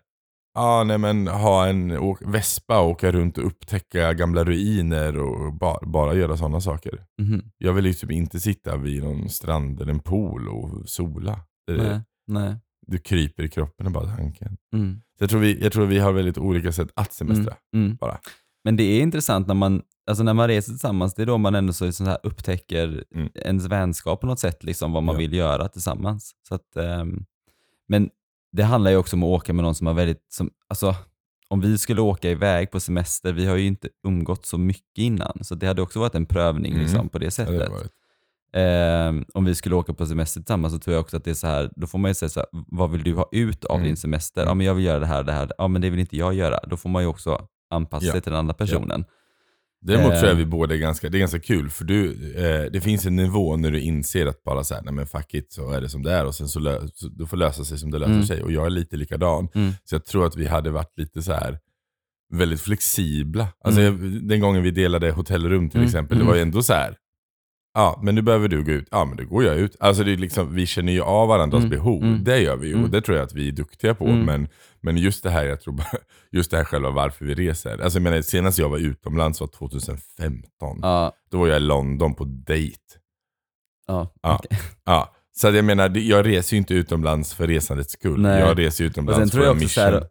Ja, 0.54 0.84
nej 0.84 0.98
men 0.98 1.28
ha 1.28 1.66
en 1.66 1.98
åk, 1.98 2.18
vespa 2.26 2.80
och 2.80 2.90
åka 2.90 3.12
runt 3.12 3.38
och 3.38 3.46
upptäcka 3.46 4.12
gamla 4.12 4.44
ruiner 4.44 5.18
och 5.18 5.52
bara, 5.52 5.86
bara 5.86 6.14
göra 6.14 6.36
sådana 6.36 6.60
saker. 6.60 7.04
Mhm. 7.22 7.42
Jag 7.58 7.72
vill 7.72 7.86
ju 7.86 7.92
typ 7.92 8.10
inte 8.10 8.40
sitta 8.40 8.76
vid 8.76 9.02
någon 9.02 9.28
strand 9.28 9.80
eller 9.80 9.92
en 9.92 10.00
pool 10.00 10.48
och 10.48 10.88
sola. 10.88 11.40
Det, 11.66 11.76
Nej, 11.76 12.00
nej. 12.26 12.56
Du 12.86 12.98
kryper 12.98 13.42
i 13.42 13.48
kroppen 13.48 13.86
och 13.86 13.92
bara 13.92 14.16
tanken. 14.16 14.56
Mm. 14.74 15.00
Så 15.18 15.22
jag, 15.22 15.30
tror 15.30 15.40
vi, 15.40 15.62
jag 15.62 15.72
tror 15.72 15.86
vi 15.86 15.98
har 15.98 16.12
väldigt 16.12 16.38
olika 16.38 16.72
sätt 16.72 16.88
att 16.94 17.12
semestra. 17.12 17.54
Mm. 17.74 17.86
Mm. 17.86 17.96
Bara. 17.96 18.18
Men 18.64 18.76
det 18.76 18.82
är 18.82 19.00
intressant 19.02 19.46
när 19.46 19.54
man, 19.54 19.82
alltså 20.08 20.24
när 20.24 20.34
man 20.34 20.48
reser 20.48 20.72
tillsammans, 20.72 21.14
det 21.14 21.22
är 21.22 21.26
då 21.26 21.38
man 21.38 21.54
ändå 21.54 21.72
så, 21.72 21.92
så 21.92 22.04
här 22.04 22.18
upptäcker 22.22 23.04
Mm. 23.14 23.28
ens 23.34 23.66
vänskap 23.66 24.20
på 24.20 24.26
något 24.26 24.38
sätt, 24.40 24.64
liksom 24.64 24.92
vad 24.92 25.02
man 25.02 25.14
Ja. 25.14 25.18
vill 25.18 25.32
göra 25.32 25.68
tillsammans. 25.68 26.32
Så 26.48 26.54
att, 26.54 26.76
ehm, 26.76 27.24
men 27.88 28.10
det 28.52 28.62
handlar 28.62 28.90
ju 28.90 28.96
också 28.96 29.16
om 29.16 29.22
att 29.22 29.26
åka 29.28 29.52
med 29.52 29.64
någon 29.64 29.74
som 29.74 29.86
har 29.86 29.94
väldigt, 29.94 30.24
som, 30.32 30.50
alltså 30.68 30.94
om 31.48 31.60
vi 31.60 31.78
skulle 31.78 32.00
åka 32.00 32.30
iväg 32.30 32.70
på 32.70 32.80
semester, 32.80 33.32
vi 33.32 33.46
har 33.46 33.56
ju 33.56 33.66
inte 33.66 33.88
umgått 34.06 34.46
så 34.46 34.58
mycket 34.58 34.98
innan, 34.98 35.38
så 35.44 35.54
det 35.54 35.66
hade 35.66 35.82
också 35.82 36.00
varit 36.00 36.14
en 36.14 36.26
prövning 36.26 36.72
Mm. 36.72 36.82
liksom, 36.84 37.08
på 37.08 37.18
det 37.18 37.24
Ja, 37.24 37.30
sättet. 37.30 37.58
det 37.58 37.64
har 37.64 37.70
varit. 37.72 37.92
Ehm, 38.52 39.24
om 39.34 39.44
vi 39.44 39.54
skulle 39.54 39.74
åka 39.74 39.94
på 39.94 40.06
semester 40.06 40.40
tillsammans 40.40 40.72
så 40.74 40.78
tror 40.80 40.94
jag 40.94 41.00
också 41.00 41.16
att 41.16 41.24
det 41.24 41.30
är 41.30 41.34
så 41.34 41.46
här, 41.46 41.70
då 41.76 41.86
får 41.86 41.98
man 41.98 42.10
ju 42.10 42.14
säga 42.14 42.28
så 42.28 42.40
här, 42.40 42.48
vad 42.52 42.90
vill 42.90 43.02
du 43.02 43.14
ha 43.14 43.28
ut 43.32 43.64
av 43.64 43.76
Mm. 43.76 43.86
din 43.86 43.96
semester? 43.96 44.42
Mm. 44.42 44.48
Ja 44.50 44.54
men 44.54 44.66
jag 44.66 44.74
vill 44.74 44.84
göra 44.84 44.98
det 44.98 45.06
här, 45.06 45.22
det 45.22 45.32
här, 45.32 45.52
ja 45.58 45.68
men 45.68 45.82
det 45.82 45.90
vill 45.90 46.00
inte 46.00 46.16
jag 46.16 46.34
göra. 46.34 46.60
Då 46.66 46.76
får 46.76 46.88
man 46.88 47.02
ju 47.02 47.08
också 47.08 47.46
anpassa 47.70 48.06
Ja. 48.06 48.12
sig 48.12 48.20
till 48.20 48.32
den 48.32 48.38
andra 48.38 48.54
personen. 48.54 49.04
Däremot 49.80 50.12
Eh. 50.12 50.18
tror 50.18 50.28
jag 50.28 50.36
vi 50.36 50.46
båda 50.46 50.74
är 50.74 50.78
ganska, 50.78 51.08
det 51.08 51.16
är 51.16 51.20
ganska 51.20 51.40
kul, 51.40 51.70
för 51.70 51.84
du, 51.84 52.10
eh, 52.36 52.70
det 52.72 52.80
finns 52.80 53.06
en 53.06 53.16
nivå 53.16 53.56
när 53.56 53.70
du 53.70 53.80
inser 53.80 54.26
att 54.26 54.42
bara 54.44 54.64
så 54.64 54.74
här, 54.74 54.82
nej 54.82 54.94
men 54.94 55.06
fuck 55.06 55.34
it, 55.34 55.52
så 55.52 55.70
är 55.70 55.80
det 55.80 55.88
som 55.88 56.02
det 56.02 56.12
är 56.12 56.24
och 56.26 56.34
sen 56.34 56.48
så, 56.48 56.60
lö, 56.60 56.80
så 56.94 57.08
det 57.08 57.26
får 57.26 57.36
lösa 57.36 57.64
sig 57.64 57.78
som 57.78 57.90
det 57.90 57.98
löser 57.98 58.12
Mm. 58.12 58.26
sig. 58.26 58.42
Och 58.42 58.52
jag 58.52 58.66
är 58.66 58.70
lite 58.70 58.96
likadan. 58.96 59.48
Mm. 59.54 59.72
Så 59.84 59.94
jag 59.94 60.04
tror 60.04 60.26
att 60.26 60.36
vi 60.36 60.46
hade 60.46 60.70
varit 60.70 60.98
lite 60.98 61.22
så 61.22 61.32
här 61.32 61.58
väldigt 62.34 62.60
flexibla. 62.60 63.48
Alltså 63.64 63.80
Mm. 63.80 64.12
jag, 64.14 64.22
den 64.28 64.40
gången 64.40 64.62
vi 64.62 64.70
delade 64.70 65.10
hotellrum 65.10 65.70
till 65.70 65.78
Mm. 65.78 65.86
exempel, 65.86 66.16
det 66.18 66.22
Mm. 66.22 66.26
var 66.28 66.34
ju 66.36 66.42
ändå 66.42 66.62
så 66.62 66.72
här. 66.72 66.96
Ja, 67.78 68.00
men 68.02 68.14
nu 68.14 68.22
behöver 68.22 68.48
du 68.48 68.64
gå 68.64 68.70
ut. 68.72 68.88
Ja, 68.90 69.04
men 69.04 69.16
då 69.16 69.24
går 69.24 69.44
jag 69.44 69.56
ut. 69.56 69.76
Alltså 69.80 70.04
det 70.04 70.12
är 70.12 70.16
liksom, 70.16 70.54
vi 70.54 70.66
känner 70.66 70.92
ju 70.92 71.02
av 71.02 71.28
varandras 71.28 71.58
Mm. 71.58 71.70
behov. 71.70 72.02
Mm. 72.02 72.24
Det 72.24 72.38
gör 72.40 72.56
vi 72.56 72.66
ju 72.66 72.72
Mm. 72.72 72.84
och 72.84 72.90
det 72.90 73.00
tror 73.00 73.16
jag 73.16 73.24
att 73.26 73.34
vi 73.34 73.48
är 73.48 73.52
duktiga 73.52 73.94
på. 73.94 74.04
Mm. 74.06 74.24
Men, 74.24 74.48
men 74.80 74.96
just 74.96 75.22
det 75.22 75.30
här, 75.30 75.44
jag 75.44 75.60
tror 75.60 75.74
bara, 75.74 75.86
just 76.32 76.50
det 76.50 76.56
här 76.56 76.64
själva 76.64 76.90
varför 76.90 77.24
vi 77.24 77.34
reser. 77.34 77.78
Alltså 77.82 77.98
jag 77.98 78.02
menar, 78.02 78.22
senast 78.22 78.58
jag 78.58 78.68
var 78.68 78.78
utomlands 78.78 79.40
var 79.40 79.46
2015. 79.48 80.78
Ja, 80.82 81.12
Då 81.30 81.38
var 81.38 81.46
jag 81.48 81.56
i 81.56 81.60
London 81.60 82.14
på 82.14 82.24
dejt. 82.24 82.76
ja. 83.86 84.12
Ja. 84.22 84.40
Ja. 84.84 85.14
Så 85.36 85.46
jag 85.48 85.64
menar, 85.64 85.96
jag 85.98 86.26
reser 86.26 86.56
ju 86.56 86.58
inte 86.58 86.74
utomlands 86.74 87.34
för 87.34 87.46
resandets 87.46 87.92
skull. 87.92 88.20
Nej. 88.20 88.40
Jag 88.40 88.58
reser 88.58 88.84
utomlands 88.84 89.32
för 89.32 89.50
en 89.50 89.58
mission. 89.58 89.84
här, 89.84 90.04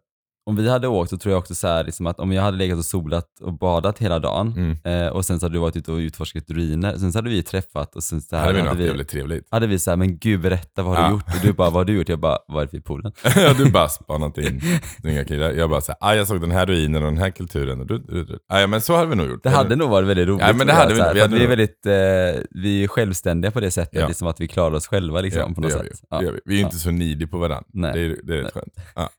om 0.48 0.56
vi 0.56 0.68
hade 0.70 0.88
åkt 0.88 1.10
så 1.10 1.18
tror 1.18 1.32
jag 1.32 1.38
också 1.38 1.54
så 1.54 1.66
här, 1.68 1.84
liksom 1.84 2.06
att 2.06 2.20
om 2.20 2.32
jag 2.32 2.42
hade 2.42 2.56
legat 2.56 2.78
och 2.78 2.84
solat 2.84 3.26
och 3.40 3.52
badat 3.52 3.98
hela 3.98 4.18
dagen 4.18 4.54
Mm. 4.84 5.02
eh, 5.02 5.08
och 5.08 5.24
sen 5.24 5.40
så 5.40 5.46
hade 5.46 5.54
du 5.54 5.58
varit 5.60 5.76
ute 5.76 5.92
och 5.92 5.96
utforskat 5.98 6.50
ruiner, 6.50 6.96
sen 6.98 7.12
så 7.12 7.18
hade 7.18 7.30
vi 7.30 7.42
träffat 7.42 7.96
och 7.96 8.02
sen 8.02 8.20
så 8.20 8.36
här, 8.36 8.46
hade 8.46 8.62
vi 8.62 8.68
hade, 8.68 8.78
vi, 8.80 8.86
jävligt 8.86 9.08
trevligt. 9.08 9.46
hade 9.50 9.66
vi 9.66 9.78
så 9.78 9.90
här, 9.90 9.96
men 9.96 10.18
gud 10.18 10.40
berätta 10.40 10.82
vad 10.82 10.96
har 10.96 11.02
Ja. 11.02 11.08
du 11.08 11.14
gjort? 11.14 11.24
Och 11.26 11.40
du 11.42 11.52
bara, 11.52 11.70
vad 11.70 11.80
har 11.80 11.84
du 11.84 11.92
gjort? 11.96 12.08
Jag 12.08 12.20
bara, 12.20 12.38
varit 12.48 12.74
vid 12.74 12.84
poolen. 12.84 13.12
Ja, 13.36 13.54
du 13.58 13.70
bara 13.70 13.88
spanat 13.88 14.38
in 14.38 14.60
snygga 15.00 15.24
killar. 15.24 15.50
Jag 15.50 15.70
bara 15.70 15.80
såhär, 15.80 15.98
ah, 16.00 16.14
jag 16.14 16.26
såg 16.26 16.40
den 16.40 16.50
här 16.50 16.66
ruinen 16.66 17.02
och 17.02 17.08
den 17.10 17.18
här 17.18 17.30
kulturen. 17.30 17.80
Och 17.80 17.86
du, 17.86 17.98
du, 17.98 18.24
du. 18.24 18.38
Ah, 18.48 18.60
ja, 18.60 18.66
men 18.66 18.80
så 18.80 18.96
hade 18.96 19.06
vi 19.06 19.16
nog 19.16 19.26
gjort. 19.28 19.42
Det 19.42 19.50
hade 19.50 19.76
nog 19.76 19.90
varit 19.90 20.08
väldigt 20.08 20.28
roligt. 20.28 20.44
Ja, 20.46 20.52
men 20.52 20.66
det 20.66 20.72
hade 20.72 20.92
vi 20.94 20.98
så 20.98 21.04
här. 21.04 21.14
Vi 21.14 21.20
hade 21.20 21.36
vi 21.36 21.44
är 21.44 21.48
väldigt, 21.48 21.86
eh, 21.86 22.42
vi 22.62 22.84
är 22.84 22.88
självständiga 22.88 23.50
på 23.50 23.60
det 23.60 23.70
sättet, 23.70 24.00
Ja. 24.00 24.08
liksom 24.08 24.28
att 24.28 24.40
vi 24.40 24.48
klarar 24.48 24.74
oss 24.74 24.86
själva 24.86 25.20
liksom, 25.20 25.42
Ja, 25.48 25.54
på 25.54 25.60
något 25.60 25.70
vi. 25.72 25.76
sätt. 25.76 26.00
Det 26.10 26.16
Ja. 26.16 26.18
vi. 26.20 26.40
vi 26.44 26.54
är 26.54 26.58
ju 26.58 26.64
inte 26.64 26.76
så 26.76 26.90
needy 26.90 27.26
på 27.26 27.38
varandra. 27.38 27.64
Nej. 27.72 27.92
Det 27.94 28.00
är, 28.00 28.16
det 28.22 28.38
är 28.38 28.50
skönt. 28.50 28.74
Ja. 28.94 29.10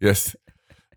Yes. 0.00 0.36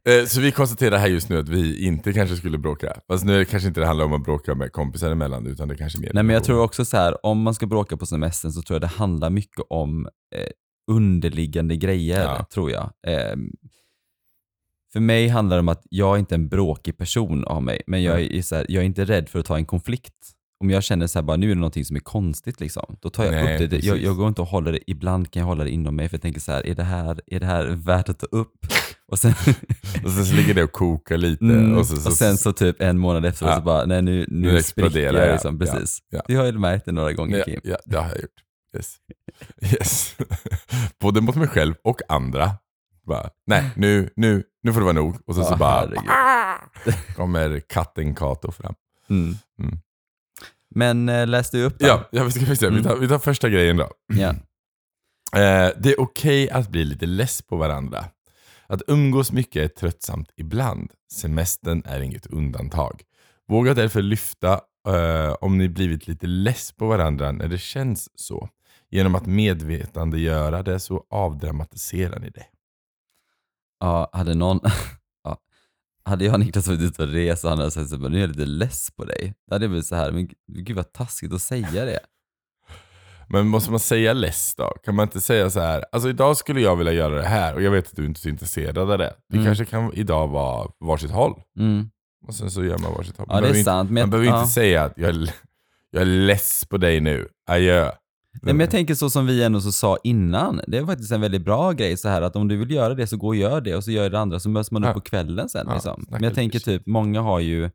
Eh, 0.06 0.25
Så 0.25 0.41
vi 0.41 0.51
konstaterar 0.51 0.98
här 0.98 1.08
just 1.08 1.29
nu 1.29 1.39
att 1.39 1.50
vi 1.50 1.86
inte 1.86 2.13
kanske 2.13 2.36
skulle 2.36 2.58
bråka. 2.58 3.01
Fast 3.08 3.25
nu 3.25 3.46
kanske 3.46 3.68
inte 3.68 3.79
det 3.79 3.86
handlar 3.88 4.06
om 4.06 4.13
att 4.13 4.24
bråka 4.24 4.56
med 4.56 4.72
kompisar 4.72 5.12
emellan, 5.12 5.48
utan 5.48 5.68
det 5.68 5.75
kanske 5.77 6.00
mer 6.00 6.12
Nej 6.13 6.24
men 6.24 6.34
jag 6.34 6.44
tror 6.44 6.62
också 6.62 6.86
så 6.86 6.98
här, 6.98 7.25
om 7.25 7.41
man 7.41 7.53
ska 7.53 7.65
bråka 7.68 7.98
på 7.98 8.06
semestern 8.06 8.51
så 8.51 8.62
tror 8.62 8.75
jag 8.75 8.82
det 8.82 8.88
handlar 8.88 9.29
mycket 9.29 9.65
om 9.70 10.06
eh, 10.36 10.48
underliggande 10.91 11.75
grejer, 11.75 12.24
Ja. 12.24 12.46
tror 12.53 12.72
jag. 12.72 12.91
Ehm, 13.08 13.50
för 14.94 15.00
mig 15.00 15.27
handlar 15.27 15.58
det 15.58 15.62
om 15.62 15.70
att 15.70 15.84
jag 15.89 16.15
är 16.15 16.20
inte 16.20 16.36
en 16.36 16.50
bråkig 16.50 16.98
person 16.98 17.44
av 17.46 17.63
mig, 17.63 17.82
men 17.88 18.03
jag 18.03 18.22
är, 18.22 18.41
så 18.41 18.56
här, 18.56 18.65
jag 18.70 18.82
är 18.82 18.86
inte 18.86 19.06
rädd 19.06 19.29
för 19.29 19.39
att 19.39 19.46
ta 19.46 19.56
en 19.58 19.65
konflikt. 19.65 20.13
Om 20.60 20.70
jag 20.70 20.84
känner 20.84 21.08
så 21.08 21.20
här, 21.20 21.24
bara 21.24 21.38
nu 21.38 21.46
är 21.46 21.56
det 21.56 21.60
någonting 21.62 21.86
som 21.86 21.96
är 21.96 22.00
konstigt, 22.00 22.60
liksom, 22.60 22.98
då 23.01 23.10
tar 23.10 23.24
jag 23.25 23.32
Nej, 23.34 23.42
upp 23.54 23.70
det. 23.70 23.75
Jag, 23.75 23.82
precis. 23.86 24.04
jag 24.06 24.16
går 24.16 24.28
inte 24.28 24.42
och 24.42 24.48
håller 24.48 24.72
det, 24.72 24.80
ibland 24.92 25.32
kan 25.32 25.39
jag 25.39 25.48
hålla 25.48 25.63
det 25.63 25.70
inom 25.70 25.96
mig, 25.96 26.10
för 26.10 26.16
jag 26.18 26.22
tänker 26.22 26.39
så 26.42 26.51
här, 26.51 26.68
är 26.68 26.75
det 26.75 26.84
här, 26.84 27.22
är 27.28 27.39
det 27.39 27.46
här 27.46 27.66
värt 27.66 28.10
att 28.10 28.20
ta 28.20 28.25
upp? 28.25 28.51
Och 29.12 29.20
sen, 29.20 29.32
Och 30.04 30.12
sen 30.12 30.25
så 30.25 30.36
ligger 30.36 30.54
det 30.54 30.63
och 30.63 30.72
kokar 30.72 31.18
lite. 31.18 31.44
Mm, 31.46 31.78
och, 31.78 31.86
så, 31.88 31.96
så, 31.96 32.10
och 32.10 32.16
sen 32.16 32.38
så 32.38 32.54
typ 32.54 32.82
en 32.82 32.98
månad 33.00 33.25
efteråt 33.25 33.50
Ja. 33.51 33.56
så 33.56 33.62
bara, 33.62 33.86
nej 33.86 34.01
nu, 34.01 34.25
nu, 34.30 34.51
Nu 34.54 34.63
spricker 34.63 35.00
jag. 35.00 35.32
Liksom, 35.32 35.60
Ja, 35.62 35.66
precis. 35.66 36.00
ja. 36.10 36.22
Det 36.28 36.36
har 36.36 36.46
jag 36.46 36.60
märkt 36.60 36.86
det 36.86 36.92
några 36.92 37.13
gånger 37.13 37.44
Kim. 37.44 37.60
ja, 37.63 37.78
det 37.86 37.98
har 37.98 38.10
jag 38.10 38.22
gjort. 38.22 38.44
Yes. 38.75 38.96
yes. 39.74 40.16
Både 41.01 41.22
mot 41.22 41.36
mig 41.36 41.48
själv 41.48 41.74
och 41.84 42.01
andra. 42.10 42.51
Bara, 43.08 43.30
nej, 43.48 43.70
nu, 43.75 44.10
nu, 44.16 44.44
nu 44.63 44.74
får 44.74 44.80
det 44.80 44.84
vara 44.86 44.94
nog. 44.96 45.18
Och 45.25 45.36
sen 45.36 45.44
Ja, 45.44 45.50
så 45.50 45.56
bara 45.58 45.72
herregud. 45.80 46.96
kommer 47.16 47.60
katten 47.60 48.16
Kato 48.16 48.51
fram. 48.51 48.74
Mm. 49.10 49.36
Mm. 49.62 49.80
Men 50.76 51.10
äh, 51.10 51.28
läs 51.28 51.50
du 51.52 51.64
upp 51.64 51.80
då? 51.80 51.88
Ja, 51.88 52.08
ja 52.12 52.24
vi, 52.24 52.32
ska, 52.32 52.40
vi, 52.46 52.56
ska, 52.56 52.66
vi, 52.70 52.72
Mm. 52.72 52.84
tar, 52.84 52.96
vi 52.96 53.08
tar 53.08 53.20
första 53.20 53.50
grejen 53.50 53.78
då. 53.78 53.90
ja. 54.14 54.36
Eh, 55.36 55.70
det 55.78 55.90
är 55.90 56.00
okej 56.02 56.50
att 56.50 56.70
bli 56.70 56.86
lite 56.86 57.06
less 57.06 57.42
på 57.42 57.58
varandra. 57.58 58.06
Att 58.68 58.82
umgås 58.88 59.32
mycket 59.32 59.64
är 59.64 59.68
tröttsamt 59.68 60.32
ibland. 60.36 60.92
Semestern 61.14 61.84
är 61.86 62.00
inget 62.02 62.26
undantag. 62.26 63.02
Våga 63.48 63.74
därför 63.74 64.02
lyfta 64.02 64.54
eh, 64.88 65.34
om 65.42 65.58
ni 65.58 65.70
blivit 65.70 66.08
lite 66.08 66.28
less 66.28 66.72
på 66.72 66.88
varandra 66.88 67.32
när 67.32 67.48
det 67.48 67.58
känns 67.58 68.10
så. 68.20 68.50
Genom 68.90 69.16
att 69.16 69.26
medvetandegöra 69.26 70.64
det 70.64 70.80
så 70.80 71.04
avdramatiserar 71.10 72.20
ni 72.20 72.30
det. 72.30 72.46
Ja, 73.80 74.10
hade 74.14 74.34
någon... 74.36 74.60
Hade 76.03 76.25
jag 76.25 76.34
och 76.34 76.39
Niklas 76.39 76.68
varit 76.68 76.82
ute 76.82 77.03
och 77.03 77.10
rest 77.10 77.44
och 77.44 77.50
han 77.50 77.60
hade 77.60 77.72
sagt 77.72 77.91
här, 77.91 77.98
nu 78.10 78.18
är 78.18 78.22
jag 78.22 78.27
lite 78.29 78.46
less 78.46 78.91
på 78.91 79.06
dig. 79.06 79.34
Då 79.50 79.56
hade 79.56 79.65
jag 79.65 79.70
blivit 79.70 79.86
så 79.88 79.96
här, 79.96 80.12
men 80.12 80.29
gud 80.48 80.75
vad 80.75 80.94
taskigt 80.94 81.34
att 81.34 81.41
säga 81.41 81.86
det. 81.86 82.00
Men 83.32 83.48
måste 83.48 83.72
man 83.72 83.79
säga 83.79 84.13
less 84.13 84.56
då? 84.58 84.74
Kan 84.84 84.96
man 84.96 85.03
inte 85.03 85.22
säga 85.22 85.50
så 85.50 85.60
här, 85.60 85.86
alltså 85.91 86.10
idag 86.10 86.38
skulle 86.38 86.62
jag 86.62 86.75
vilja 86.75 86.94
göra 86.94 87.15
det 87.15 87.27
här 87.27 87.56
och 87.56 87.62
jag 87.62 87.72
vet 87.72 87.88
att 87.88 87.96
du 87.96 88.06
inte 88.06 88.20
är 88.20 88.22
så 88.22 88.29
intresserad 88.29 88.77
av 88.77 88.88
det. 88.88 89.13
Det 89.29 89.36
Mm. 89.38 89.46
kanske 89.46 89.65
kan 89.65 89.94
idag 89.94 90.27
vara 90.27 90.68
varsitt 90.79 91.12
håll. 91.12 91.41
Mm. 91.60 91.89
Och 92.27 92.36
sen 92.36 92.51
så 92.51 92.63
gör 92.63 92.77
man 92.77 92.94
varsitt 92.94 93.18
håll. 93.18 93.25
Ja, 93.29 93.34
Man 93.34 93.44
det 93.44 93.48
är 93.50 93.51
behöver 93.51 93.63
sant, 93.63 93.86
Inte, 93.89 93.94
men 93.94 94.01
man 94.03 94.10
behöver 94.10 94.27
ja. 94.29 94.39
inte 94.41 94.51
säga 94.53 94.84
att 94.84 94.94
jag 94.98 95.10
är, 95.10 95.34
jag 95.91 96.01
är 96.01 96.06
less 96.06 96.65
på 96.70 96.77
dig 96.77 97.00
nu, 97.01 97.27
adjö. 97.51 97.91
Nej, 98.41 98.53
men 98.53 98.60
jag 98.60 98.72
tänker 98.72 98.96
så 98.96 99.10
som 99.10 99.25
vi 99.25 99.43
ändå 99.43 99.62
så 99.62 99.72
sa 99.72 99.98
innan, 100.03 100.62
det 100.67 100.77
är 100.77 100.86
faktiskt 100.86 101.12
en 101.12 101.22
väldigt 101.22 101.41
bra 101.46 101.72
grej 101.72 101.98
så 101.98 102.10
här 102.10 102.22
att 102.22 102.36
om 102.36 102.48
du 102.48 102.58
vill 102.58 102.72
göra 102.72 102.93
det 102.93 103.08
så 103.08 103.17
gå 103.17 103.27
och 103.27 103.36
gör 103.36 103.62
det 103.62 103.75
och 103.75 103.84
så 103.84 103.91
gör 103.91 104.10
det 104.10 104.19
andra 104.19 104.39
så 104.39 104.50
möts 104.50 104.72
man 104.72 104.84
Ja. 104.84 104.89
upp 104.89 104.93
på 104.96 105.01
kvällen 105.01 105.50
sen. 105.50 105.65
Ja, 105.67 105.74
liksom. 105.74 106.05
Men 106.10 106.24
jag 106.24 106.36
tänker 106.36 106.60
typ, 106.60 106.86
många 106.86 107.22
har 107.22 107.39
ju, 107.39 107.69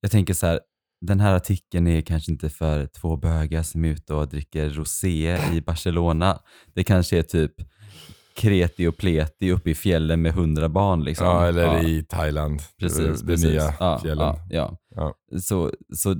jag 0.00 0.10
tänker 0.10 0.34
så 0.34 0.46
här, 0.46 0.60
den 1.06 1.20
här 1.20 1.34
artikeln 1.34 1.86
är 1.86 2.00
kanske 2.00 2.32
inte 2.32 2.48
för 2.50 2.86
två 2.86 3.16
bögar 3.16 3.62
som 3.62 3.84
är 3.84 3.88
ute 3.88 4.14
och 4.14 4.28
dricker 4.28 4.70
rosé 4.70 5.38
i 5.52 5.60
Barcelona. 5.60 6.38
Det 6.74 6.84
kanske 6.84 7.18
är 7.18 7.22
typ 7.22 7.52
kreti 8.36 8.86
och 8.86 8.96
pleti 8.96 9.50
uppe 9.52 9.70
i 9.70 9.74
fjällen 9.74 10.22
med 10.22 10.32
hundra 10.32 10.68
barn. 10.68 11.04
Liksom. 11.04 11.26
Ja, 11.26 11.46
eller 11.46 11.62
Ja. 11.62 11.82
i 11.82 12.02
Thailand. 12.08 12.60
Precis, 12.78 13.20
de 13.20 13.26
precis. 13.26 13.46
nya 13.46 13.74
ja, 13.80 13.98
fjällen. 14.02 14.26
Ja, 14.26 14.38
ja. 14.50 15.14
Ja. 15.30 15.40
Så, 15.40 15.70
så 15.94 16.16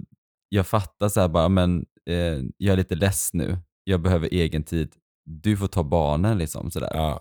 jag 0.48 0.66
fattar 0.66 1.08
så 1.08 1.20
här 1.20 1.28
bara, 1.28 1.48
men 1.48 1.84
eh, 2.10 2.38
jag 2.56 2.72
är 2.72 2.76
lite 2.76 2.94
less 2.94 3.30
nu. 3.32 3.58
Jag 3.84 4.00
behöver 4.02 4.28
egen 4.32 4.62
tid. 4.62 4.94
Du 5.24 5.56
får 5.56 5.66
ta 5.68 5.82
barnen 5.82 6.38
liksom 6.38 6.70
sådär. 6.70 6.90
Ja. 6.94 7.20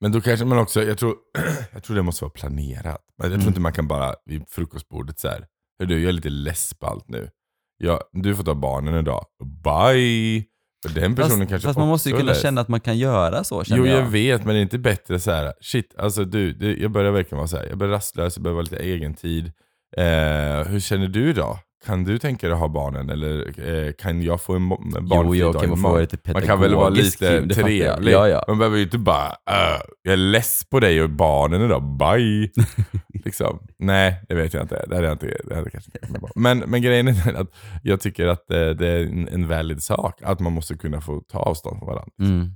Men 0.00 0.12
då 0.12 0.20
kanske 0.20 0.46
man 0.46 0.58
också, 0.58 0.82
jag 0.82 0.98
tror, 0.98 1.16
jag 1.72 1.82
tror 1.82 1.96
det 1.96 2.02
måste 2.02 2.24
vara 2.24 2.32
planerat. 2.32 3.00
Jag 3.16 3.24
tror 3.26 3.34
Mm. 3.34 3.48
inte 3.48 3.60
man 3.60 3.72
kan 3.72 3.88
bara 3.88 4.14
vid 4.24 4.48
frukostbordet 4.48 5.18
så 5.18 5.28
här. 5.28 5.46
Hör 5.78 5.86
du, 5.86 6.00
jag 6.02 6.08
är 6.08 6.12
lite 6.12 6.30
less 6.30 6.74
på 6.74 6.86
allt 6.86 7.08
nu. 7.08 7.30
Ja, 7.78 8.00
du 8.12 8.36
får 8.36 8.44
ta 8.44 8.54
barnen 8.54 8.94
idag. 8.94 9.24
Bye! 9.64 10.44
För 10.86 10.94
den 11.00 11.14
personen 11.14 11.38
fast, 11.38 11.48
kanske 11.50 11.66
fast 11.68 11.78
man 11.78 11.88
måste 11.88 12.08
ju 12.10 12.16
kunna 12.16 12.34
känna 12.34 12.60
att 12.60 12.68
man 12.68 12.80
kan 12.80 12.98
göra 12.98 13.44
så 13.44 13.64
känner 13.64 13.78
Jo 13.82 13.86
jag 13.86 14.00
jag. 14.00 14.06
vet, 14.10 14.44
men 14.44 14.54
det 14.54 14.60
är 14.60 14.62
inte 14.62 14.78
bättre 14.78 15.20
så 15.20 15.30
här. 15.30 15.52
shit, 15.60 15.94
alltså 15.98 16.24
du, 16.24 16.52
du 16.52 16.82
jag 16.82 16.90
börjar 16.90 17.12
verkligen 17.12 17.36
vara 17.38 17.48
så 17.48 17.56
här. 17.56 17.66
jag 17.66 17.78
börjar 17.78 17.92
rastlös, 17.92 18.36
jag 18.36 18.42
behöver 18.42 18.62
lite 18.62 18.76
egen 18.76 19.14
tid. 19.14 19.52
Eh, 19.96 20.62
hur 20.66 20.80
känner 20.80 21.08
du 21.08 21.30
idag? 21.30 21.58
Kan 21.86 22.04
du 22.04 22.18
tänka 22.18 22.46
dig 22.46 22.54
att 22.54 22.60
ha 22.60 22.68
barnen 22.68 23.10
eller 23.10 23.60
eh, 23.86 23.92
kan 23.92 24.22
jag 24.22 24.40
få 24.40 24.54
en 24.56 24.62
en 24.72 24.78
Jo, 24.94 25.00
barnfri 25.00 25.38
jag 25.38 25.60
kan 25.60 25.76
få 25.76 25.98
lite 26.00 26.32
Man 26.32 26.42
kan 26.42 26.60
väl 26.60 26.74
vara 26.74 26.88
lite 26.88 27.40
det 27.40 27.54
trevlig. 27.54 28.12
Ja, 28.12 28.28
ja. 28.28 28.44
Man 28.48 28.58
behöver 28.58 28.76
ju 28.76 28.82
inte 28.82 28.98
bara 28.98 29.26
"Äh, 29.26 29.80
jag 30.02 30.12
är 30.12 30.16
less 30.16 30.64
på 30.70 30.80
dig 30.80 31.02
och 31.02 31.10
barnen 31.10 31.62
idag, 31.62 31.82
bye. 31.98 32.50
liksom. 33.24 33.58
Nej, 33.78 34.24
det 34.28 34.34
vet 34.34 34.54
jag 34.54 34.62
inte. 34.64 34.84
Det 34.88 34.94
hade 34.94 35.06
jag, 35.06 35.14
inte, 35.14 35.26
det 35.26 35.54
hade 35.54 35.66
jag 35.66 35.72
kanske 35.72 35.90
inte. 35.94 36.20
Men, 36.34 36.58
men 36.58 36.82
grejen 36.82 37.08
är 37.08 37.34
att 37.34 37.50
jag 37.82 38.00
tycker 38.00 38.26
att 38.26 38.50
eh, 38.50 38.68
det 38.68 38.88
är 38.88 39.00
en, 39.06 39.28
en 39.28 39.48
valid 39.48 39.82
sak 39.82 40.20
att 40.22 40.40
man 40.40 40.52
måste 40.52 40.74
kunna 40.76 41.00
få 41.00 41.20
ta 41.20 41.38
avstånd 41.38 41.78
från 41.78 41.86
varandra. 41.88 42.12
Mm. 42.20 42.50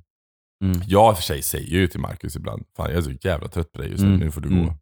Mm. 0.64 0.80
Jag 0.86 1.16
för 1.16 1.22
sig 1.22 1.42
säger 1.42 1.66
ju 1.70 1.86
till 1.88 2.00
Marcus 2.00 2.36
ibland, 2.36 2.64
fan 2.76 2.88
jag 2.90 2.98
är 2.98 3.02
så 3.02 3.10
jävla 3.20 3.48
trött 3.48 3.72
på 3.72 3.78
dig 3.82 3.90
just 3.90 4.02
nu, 4.02 4.08
Mm. 4.08 4.20
nu 4.20 4.30
får 4.30 4.40
du 4.40 4.48
Mm. 4.48 4.64
gå. 4.66 4.74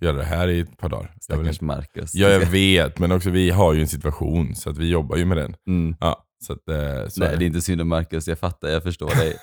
Göra 0.00 0.16
det 0.16 0.24
här 0.24 0.48
i 0.48 0.60
ett 0.60 0.76
par 0.76 0.88
dagar. 0.88 1.14
Jag, 1.28 1.36
vill 1.36 1.44
Stackars. 1.46 1.60
Marcus. 1.60 2.14
ja, 2.14 2.28
jag 2.28 2.46
vet, 2.46 2.98
men 2.98 3.12
också 3.12 3.30
vi 3.30 3.50
har 3.50 3.74
ju 3.74 3.80
en 3.80 3.88
situation 3.88 4.54
så 4.54 4.70
att 4.70 4.78
vi 4.78 4.88
jobbar 4.90 5.16
ju 5.16 5.24
med 5.24 5.36
den. 5.36 5.56
Mm. 5.68 5.96
Ja, 6.00 6.24
så 6.46 6.52
att, 6.52 6.68
eh, 6.68 7.08
så 7.08 7.20
Nej, 7.20 7.36
det 7.38 7.44
är 7.44 7.46
inte 7.46 7.60
synd 7.60 7.80
om 7.80 7.88
Marcus. 7.88 8.28
Jag 8.28 8.38
fattar, 8.38 8.68
jag 8.68 8.82
förstår 8.82 9.10
dig. 9.10 9.36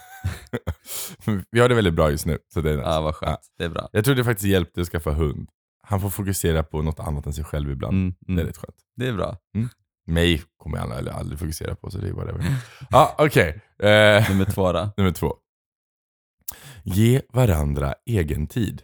vi 1.52 1.60
har 1.60 1.70
det 1.70 1.76
väldigt 1.76 1.94
bra 1.94 2.12
just 2.12 2.26
nu. 2.26 2.38
Så 2.54 2.62
det 2.62 2.72
är 2.72 2.78
nice. 2.78 2.90
Ja, 2.90 3.02
vad 3.02 3.16
skönt. 3.16 3.40
Ja. 3.42 3.48
Det 3.58 3.64
är 3.64 3.70
bra. 3.70 3.90
Jag 3.92 4.06
tror 4.06 4.16
det 4.16 4.24
faktiskt 4.24 4.48
hjälpte 4.48 4.82
att 4.82 4.88
skaffa 4.88 5.12
hund. 5.12 5.50
Han 5.84 6.02
får 6.02 6.10
fokusera 6.10 6.64
på 6.64 6.82
något 6.82 7.00
annat 7.00 7.26
än 7.26 7.34
sig 7.34 7.44
själv 7.44 7.72
ibland. 7.72 7.94
Mm. 7.94 8.16
Det 8.20 8.32
är 8.32 8.34
Mm. 8.34 8.46
rätt 8.48 8.58
skönt. 8.58 8.76
Det 8.96 9.08
är 9.08 9.14
bra. 9.14 9.38
Mig 10.08 10.42
kommer 10.58 10.78
han 10.78 10.92
aldrig, 10.92 11.16
aldrig 11.16 11.40
fokusera 11.40 11.76
på, 11.76 11.92
så 11.92 11.98
det 11.98 12.08
är 12.08 12.14
whatever. 12.14 12.46
Ja, 12.90 13.16
okej. 13.18 13.62
Eh, 13.80 14.30
Nummer 14.30 14.46
två 14.54 14.72
då. 14.72 14.90
Nummer 14.98 15.12
två. 15.12 15.36
Ge 16.84 17.22
varandra 17.30 17.94
egen 18.06 18.48
tid. 18.48 18.82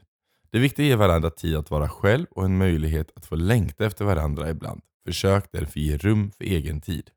Det 0.53 0.57
är 0.57 0.61
viktigt 0.61 0.79
att 0.83 0.87
ge 0.87 0.95
varandra 0.95 1.29
tid 1.29 1.55
att 1.55 1.71
vara 1.71 1.89
själv 1.89 2.25
och 2.31 2.45
en 2.45 2.57
möjlighet 2.57 3.11
att 3.15 3.25
få 3.25 3.35
längta 3.35 3.85
efter 3.85 4.05
varandra 4.05 4.49
ibland. 4.49 4.81
Försök 5.07 5.45
därför 5.51 5.79
ge 5.79 5.97
rum 5.97 6.31
för 6.37 6.43
egen 6.43 6.81
tid. 6.81 7.09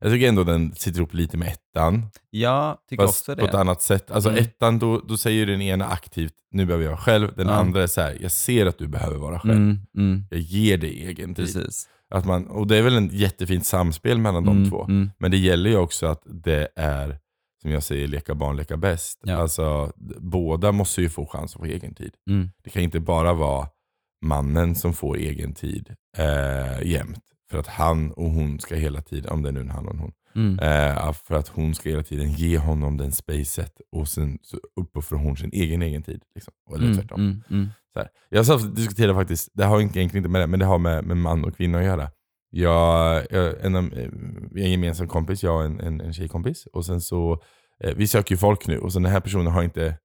Jag 0.00 0.12
tycker 0.12 0.28
ändå 0.28 0.44
den 0.44 0.74
sitter 0.74 0.98
ihop 0.98 1.14
lite 1.14 1.36
med 1.36 1.48
ettan. 1.48 2.06
Jag 2.30 2.78
tycker 2.90 3.02
Fast 3.06 3.28
också 3.28 3.36
på 3.40 3.44
ett 3.46 3.52
det. 3.52 3.58
annat 3.60 3.82
sätt. 3.82 4.10
Alltså 4.10 4.30
Mm. 4.30 4.42
ettan, 4.44 4.78
då, 4.78 4.98
då 5.00 5.16
säger 5.16 5.46
den 5.46 5.60
ena 5.62 5.84
aktivt, 5.86 6.32
nu 6.50 6.66
behöver 6.66 6.84
jag 6.84 6.90
vara 6.90 7.00
själv. 7.00 7.32
Den 7.36 7.46
Ja. 7.48 7.54
andra 7.54 7.82
är 7.82 7.86
så 7.86 8.00
här, 8.00 8.16
jag 8.20 8.30
ser 8.30 8.66
att 8.66 8.78
du 8.78 8.88
behöver 8.88 9.16
vara 9.18 9.40
själv. 9.40 9.54
Mm. 9.56 9.78
Mm. 9.96 10.24
Jag 10.30 10.40
ger 10.40 10.78
dig 10.78 11.04
egen 11.06 11.34
tid. 11.34 11.44
Precis. 11.54 11.88
Att 12.10 12.24
man, 12.24 12.46
och 12.46 12.66
det 12.66 12.76
är 12.76 12.82
väl 12.82 12.96
en 12.96 13.08
jättefint 13.12 13.66
samspel 13.66 14.18
mellan 14.18 14.44
de 14.44 14.56
Mm. 14.56 14.70
två. 14.70 14.84
Mm. 14.84 15.10
Men 15.18 15.30
det 15.30 15.36
gäller 15.36 15.70
ju 15.70 15.76
också 15.76 16.06
att 16.06 16.22
det 16.26 16.68
är, 16.76 17.18
som 17.64 17.70
jag 17.72 17.82
säger, 17.82 18.08
leka 18.08 18.34
barn, 18.34 18.56
leka 18.56 18.76
bäst. 18.76 19.18
Ja. 19.24 19.36
Alltså, 19.36 19.92
båda 20.18 20.72
måste 20.72 21.02
ju 21.02 21.08
få 21.08 21.26
chans 21.26 21.54
att 21.54 21.60
få 21.60 21.66
egen 21.66 21.94
tid. 21.94 22.14
Mm. 22.30 22.50
Det 22.64 22.70
kan 22.70 22.82
inte 22.82 23.00
bara 23.00 23.32
vara 23.34 23.68
mannen 24.26 24.74
som 24.74 24.92
får 24.92 25.16
egen 25.16 25.54
tid 25.54 25.94
eh, 26.18 26.86
jämt. 26.86 27.20
För 27.50 27.58
att 27.58 27.66
han 27.66 28.12
och 28.12 28.30
hon 28.30 28.60
ska 28.60 28.74
hela 28.74 29.02
tiden, 29.02 29.32
om 29.32 29.42
det 29.42 29.48
är 29.48 29.52
nu 29.52 29.60
en 29.60 29.70
han 29.70 29.88
och 29.88 29.96
hon, 29.96 30.12
Mm. 30.36 30.58
eh, 30.58 31.12
för 31.12 31.34
att 31.34 31.48
hon 31.48 31.74
ska 31.74 31.88
hela 31.90 32.02
tiden 32.02 32.32
ge 32.32 32.58
honom 32.58 32.96
den 32.96 33.12
spacet 33.12 33.72
och 33.96 34.08
sen 34.08 34.38
så 34.42 34.56
uppoffrar 34.80 35.18
hon 35.18 35.36
sin 35.36 35.50
egen 35.52 35.82
egen 35.82 36.02
tid. 36.02 36.22
Liksom. 36.34 36.52
Eller 36.74 36.84
Mm. 36.84 36.98
tvärtom. 36.98 37.20
Mm. 37.20 37.42
Mm. 37.50 37.68
Så 37.92 37.98
här. 37.98 38.08
Jag 38.28 38.74
diskuterade 38.74 39.14
faktiskt, 39.14 39.48
det 39.52 39.64
har 39.64 39.80
inte- 39.80 39.98
egentligen 39.98 40.22
inte 40.22 40.30
med 40.32 40.40
det, 40.40 40.46
men 40.46 40.60
det 40.60 40.66
har 40.66 40.78
med, 40.78 41.04
med 41.04 41.16
man 41.16 41.44
och 41.44 41.56
kvinna 41.56 41.78
att 41.78 41.84
göra. 41.84 42.10
Jag, 42.56 43.26
en, 43.32 43.74
eh, 43.74 43.82
en 44.64 44.70
gemensam 44.70 45.08
kompis, 45.08 45.42
jag 45.42 45.56
och 45.56 45.64
en, 45.64 45.80
en, 45.80 46.00
en 46.00 46.12
tjejkompis. 46.12 46.66
Och 46.72 46.86
sen 46.86 47.00
så, 47.00 47.42
eh, 47.84 47.94
vi 47.96 48.06
söker 48.06 48.34
ju 48.34 48.38
folk 48.38 48.66
nu 48.66 48.78
och 48.78 48.92
så 48.92 48.98
den 48.98 49.12
här 49.12 49.20
personen 49.20 49.52
har 49.52 49.62
inte 49.62 49.98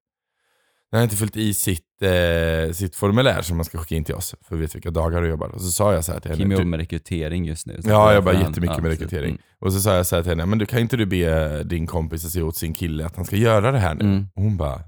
den 0.91 0.97
har 0.97 1.03
inte 1.03 1.15
fyllt 1.15 1.37
i 1.37 1.53
sitt, 1.53 2.01
eh, 2.01 2.71
sitt 2.73 2.95
formulär 2.95 3.41
som 3.41 3.57
man 3.57 3.65
ska 3.65 3.77
skicka 3.77 3.95
in 3.95 4.03
till 4.03 4.15
oss, 4.15 4.35
för 4.41 4.55
vi 4.55 4.61
vet 4.61 4.75
vilka 4.75 4.91
dagar 4.91 5.21
du 5.21 5.29
jobbar. 5.29 5.47
Och 5.47 5.61
så 5.61 5.71
sa 5.71 5.93
jag 5.93 6.05
så 6.05 6.11
här 6.11 6.19
till 6.19 6.31
henne. 6.31 6.43
Kim 6.43 6.51
jobbar 6.51 6.65
med 6.65 6.79
rekrytering 6.79 7.45
just 7.45 7.67
nu. 7.67 7.79
Ja, 7.83 8.07
jag 8.07 8.15
jobbar 8.15 8.33
jättemycket 8.33 8.77
ja, 8.77 8.81
med 8.81 8.91
rekrytering. 8.91 9.29
Mm. 9.29 9.41
Och 9.59 9.73
så 9.73 9.81
sa 9.81 9.95
jag 9.95 10.05
så 10.05 10.15
här 10.15 10.23
till 10.23 10.29
henne, 10.29 10.45
men 10.45 10.59
du 10.59 10.65
kan 10.65 10.79
inte 10.79 10.97
du 10.97 11.05
be 11.05 11.63
din 11.63 11.87
kompis 11.87 12.25
att 12.25 12.31
säga 12.31 12.45
åt 12.45 12.55
sin 12.55 12.73
kille 12.73 13.05
att 13.05 13.15
han 13.15 13.25
ska 13.25 13.35
göra 13.35 13.71
det 13.71 13.79
här 13.79 13.95
nu? 13.95 14.05
Mm. 14.05 14.27
Och 14.35 14.43
hon 14.43 14.57
bara, 14.57 14.81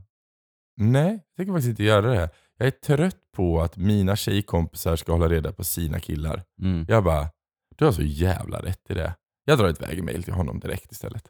nej, 0.77 1.11
jag 1.11 1.37
tänker 1.37 1.53
faktiskt 1.53 1.69
inte 1.69 1.83
göra 1.83 2.07
det 2.07 2.15
här. 2.15 2.29
Jag 2.57 2.67
är 2.67 2.71
trött 2.71 3.17
på 3.35 3.61
att 3.61 3.77
mina 3.77 4.15
tjejkompisar 4.15 4.95
ska 4.95 5.11
hålla 5.11 5.29
reda 5.29 5.51
på 5.51 5.63
sina 5.63 5.99
killar. 5.99 6.43
Mm. 6.61 6.85
Jag 6.87 7.03
bara, 7.03 7.27
du 7.75 7.85
har 7.85 7.91
så 7.91 8.01
jävla 8.01 8.59
rätt 8.59 8.89
i 8.89 8.93
det. 8.93 9.13
Jag 9.45 9.57
drar 9.59 9.67
ett 9.67 9.81
vägmail 9.81 10.23
till 10.23 10.33
honom 10.33 10.59
direkt 10.59 10.91
istället. 10.91 11.23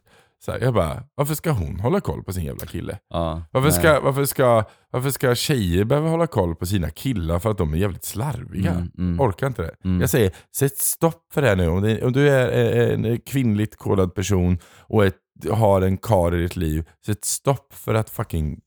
Så 0.44 0.52
här, 0.52 0.60
jag 0.60 0.74
bara, 0.74 1.02
varför 1.14 1.34
ska 1.34 1.50
hon 1.50 1.80
hålla 1.80 2.00
koll 2.00 2.24
på 2.24 2.32
sin 2.32 2.44
jävla 2.44 2.66
kille? 2.66 2.98
Ja, 3.08 3.42
Varför 3.50 3.68
nej. 3.68 3.78
ska, 3.78 4.00
varför, 4.00 4.24
ska, 4.24 4.64
varför 4.90 5.10
ska 5.10 5.34
tjejer 5.34 5.84
behöva 5.84 6.08
hålla 6.08 6.26
koll 6.26 6.56
på 6.56 6.66
sina 6.66 6.90
killar 6.90 7.38
för 7.38 7.50
att 7.50 7.58
de 7.58 7.74
är 7.74 7.78
jävligt 7.78 8.04
slarviga? 8.04 8.70
Mm, 8.70 8.90
mm. 8.98 9.20
Orkar 9.20 9.46
inte 9.46 9.62
det. 9.62 9.74
Mm. 9.84 10.00
Jag 10.00 10.10
säger, 10.10 10.32
sätt 10.56 10.78
stopp 10.78 11.32
för 11.32 11.42
det 11.42 11.48
här 11.48 11.56
nu. 11.56 11.68
Om, 11.68 11.82
det, 11.82 12.02
om 12.02 12.12
du 12.12 12.30
är 12.30 12.92
en 12.92 13.20
kvinnligt 13.20 13.76
kodad 13.76 14.14
person 14.14 14.58
och 14.78 15.04
ett, 15.04 15.16
har 15.50 15.82
en 15.82 15.96
kar 15.96 16.34
i 16.34 16.42
ditt 16.42 16.56
liv, 16.56 16.88
sätt 17.06 17.24
stopp 17.24 17.74
för 17.74 17.94
att 17.94 18.10
fucking 18.10 18.60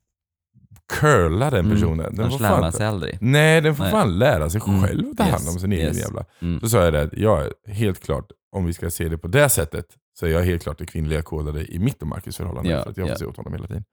curla 0.94 1.50
den 1.50 1.60
Mm. 1.66 1.72
personen. 1.78 2.16
Den 2.16 2.20
Annars 2.26 2.34
får 2.38 2.40
lär 2.44 2.60
man 2.62 2.72
sig 2.72 2.86
aldrig. 2.88 3.18
nej, 3.22 3.62
den 3.62 3.76
får 3.76 3.84
Nej. 3.84 3.92
fan 3.92 4.20
lära 4.20 4.50
sig 4.50 4.62
Mm. 4.68 4.84
själv 4.84 5.10
att 5.12 5.18
ta 5.18 5.24
hand 5.24 5.48
om 5.48 5.54
Yes, 5.54 5.62
sin 5.62 5.72
egen 5.72 5.86
yes. 5.88 6.00
jävla... 6.00 6.26
Mm. 6.42 6.60
Så 6.60 6.70
sa 6.70 6.84
jag 6.84 6.94
det, 6.94 7.10
jag 7.14 7.42
är 7.46 7.74
helt 7.74 8.04
klart, 8.04 8.26
om 8.52 8.66
vi 8.66 8.74
ska 8.74 8.90
se 8.90 9.08
det 9.10 9.18
på 9.18 9.28
det 9.28 9.50
sättet, 9.50 9.86
så 10.20 10.26
är 10.26 10.30
jag 10.30 10.42
helt 10.44 10.64
klart 10.64 10.78
det 10.78 10.86
kvinnliga 10.86 11.22
kodade 11.22 11.66
i 11.74 11.80
mitt 11.80 12.02
och 12.02 12.08
Marcus 12.08 12.38
förhållande. 12.38 12.70
Ja, 12.70 12.84
för 12.84 12.90
att 12.92 12.98
jag 12.98 13.06
får 13.08 13.12
ja. 13.12 13.18
se 13.18 13.26
åt 13.26 13.38
honom 13.38 13.54
hela 13.54 13.68
tiden. 13.68 13.84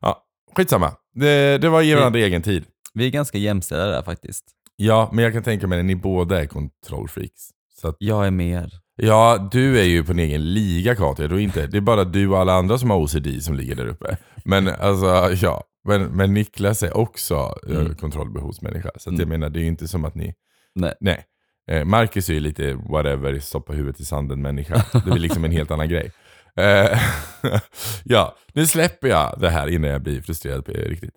Ja, 0.00 0.22
skitsamma. 0.56 0.92
Det, 1.14 1.58
det 1.58 1.68
var 1.68 1.82
ge 1.82 1.94
varandra 1.96 2.18
egen 2.20 2.42
tid. 2.42 2.64
Vi 2.94 3.06
är 3.06 3.10
ganska 3.10 3.38
jämställda 3.38 3.86
där 3.86 4.02
faktiskt. 4.02 4.44
Ja, 4.76 5.10
men 5.12 5.24
jag 5.24 5.32
kan 5.32 5.42
tänka 5.42 5.66
mig 5.66 5.78
att 5.78 5.84
ni 5.84 5.96
båda 5.96 6.40
är 6.42 6.46
kontrollfreaks. 6.46 7.40
Så 7.80 7.88
att, 7.88 7.96
Jag 7.98 8.26
är 8.26 8.30
mer. 8.30 8.70
ja, 8.96 9.48
du 9.52 9.80
är 9.80 9.84
ju 9.84 10.04
på 10.04 10.12
din 10.12 10.18
egen 10.26 10.52
liga 10.54 10.96
Katja, 10.96 11.28
du 11.28 11.34
är 11.34 11.38
inte, 11.40 11.66
det 11.66 11.76
är 11.76 11.80
bara 11.80 12.04
du 12.04 12.28
och 12.28 12.38
alla 12.38 12.52
andra 12.52 12.78
som 12.78 12.90
har 12.90 12.98
OCD 12.98 13.42
som 13.42 13.54
ligger 13.54 13.74
där 13.74 13.86
uppe. 13.86 14.16
Men 14.44 14.68
alltså, 14.68 15.06
ja. 15.46 15.64
Men, 15.84 16.02
men 16.02 16.34
Niklas 16.34 16.82
är 16.82 16.96
också 16.96 17.54
mm. 17.66 17.80
Mm. 17.80 17.94
kontrollbehovsmänniska. 17.96 18.90
Så 18.96 19.10
Mm. 19.10 19.20
jag 19.20 19.28
menar, 19.28 19.50
det 19.50 19.58
är 19.58 19.62
ju 19.62 19.66
inte 19.68 19.88
som 19.88 20.04
att 20.04 20.14
ni... 20.14 20.34
Nej. 20.74 20.94
Nej. 21.00 21.24
Eh, 21.70 21.84
Marcus 21.84 22.28
är 22.28 22.34
ju 22.34 22.40
lite 22.40 22.74
whatever, 22.74 23.38
stoppa 23.38 23.72
huvudet 23.72 24.00
i 24.00 24.04
sanden 24.04 24.42
människa. 24.42 24.84
Det 25.04 25.10
är 25.10 25.18
liksom 25.18 25.44
en 25.44 25.52
helt 25.52 25.70
annan 25.70 25.88
grej. 25.88 26.12
Eh, 26.56 26.98
ja, 28.04 28.36
nu 28.54 28.66
släpper 28.66 29.08
jag 29.08 29.40
det 29.40 29.50
här 29.50 29.66
innan 29.66 29.90
jag 29.90 30.02
blir 30.02 30.22
frustrerad 30.22 30.64
på 30.64 30.72
er 30.72 30.76
riktigt. 30.88 31.14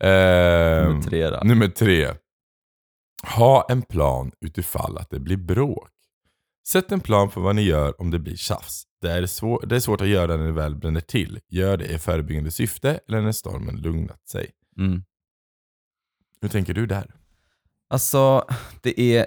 Eh, 0.00 0.08
Nummer 0.08 1.02
tre 1.02 1.30
då. 1.30 1.40
Nummer 1.44 1.68
tre. 1.68 2.08
Ha 3.36 3.66
en 3.68 3.82
plan 3.82 4.32
utifall 4.40 4.98
att 4.98 5.10
det 5.10 5.20
blir 5.20 5.36
bråk. 5.36 5.88
Sätt 6.68 6.92
en 6.92 7.00
plan 7.00 7.30
för 7.30 7.40
vad 7.40 7.56
ni 7.56 7.62
gör 7.62 8.00
om 8.00 8.10
det 8.10 8.18
blir 8.18 8.36
tjafs. 8.36 8.82
Det 9.06 9.12
är, 9.12 9.26
svår, 9.26 9.66
det 9.66 9.76
är 9.76 9.80
svårt 9.80 10.00
att 10.00 10.08
göra 10.08 10.36
när 10.36 10.46
det 10.46 10.52
väl 10.52 10.74
bränner 10.76 11.00
till. 11.00 11.40
Gör 11.48 11.76
det 11.76 11.86
i 11.86 11.98
förebyggande 11.98 12.50
syfte 12.50 13.00
eller 13.08 13.20
när 13.20 13.32
stormen 13.32 13.76
lugnat 13.76 14.28
sig. 14.28 14.50
Mm. 14.78 15.02
Hur 16.40 16.48
tänker 16.48 16.74
du 16.74 16.86
där? 16.86 17.14
Alltså, 17.88 18.44
det 18.82 19.00
är, 19.00 19.26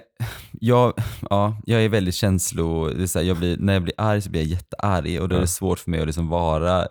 jag, 0.52 0.94
ja, 1.30 1.56
jag 1.66 1.84
är 1.84 1.88
väldigt 1.88 2.14
känslo, 2.14 2.88
det 2.88 3.02
är 3.02 3.06
så 3.06 3.18
här, 3.18 3.26
jag 3.26 3.38
blir, 3.38 3.56
när 3.56 3.72
jag 3.72 3.82
blir 3.82 3.94
arg 3.98 4.22
så 4.22 4.30
blir 4.30 4.40
jag 4.40 4.48
jättearg 4.50 5.20
och 5.22 5.28
då 5.28 5.36
är 5.36 5.40
det 5.40 5.46
svårt 5.46 5.78
för 5.78 5.90
mig 5.90 6.00
att 6.00 6.06
liksom 6.06 6.28
vara 6.28 6.88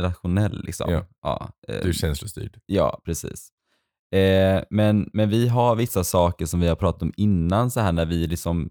rationell. 0.00 0.64
Liksom. 0.64 0.92
Ja. 0.92 1.06
Ja, 1.22 1.50
eh, 1.68 1.82
Du 1.82 1.88
är 1.88 1.92
känslostyrd. 1.92 2.60
Ja, 2.66 3.02
precis. 3.04 3.48
Eh, 4.14 4.62
men, 4.70 5.10
men 5.12 5.28
vi 5.28 5.48
har 5.48 5.76
vissa 5.76 6.04
saker 6.04 6.46
som 6.46 6.60
vi 6.60 6.68
har 6.68 6.76
pratat 6.76 7.02
om 7.02 7.12
innan, 7.16 7.70
så 7.70 7.80
här 7.80 7.92
när 7.92 8.06
vi 8.06 8.26
liksom, 8.26 8.70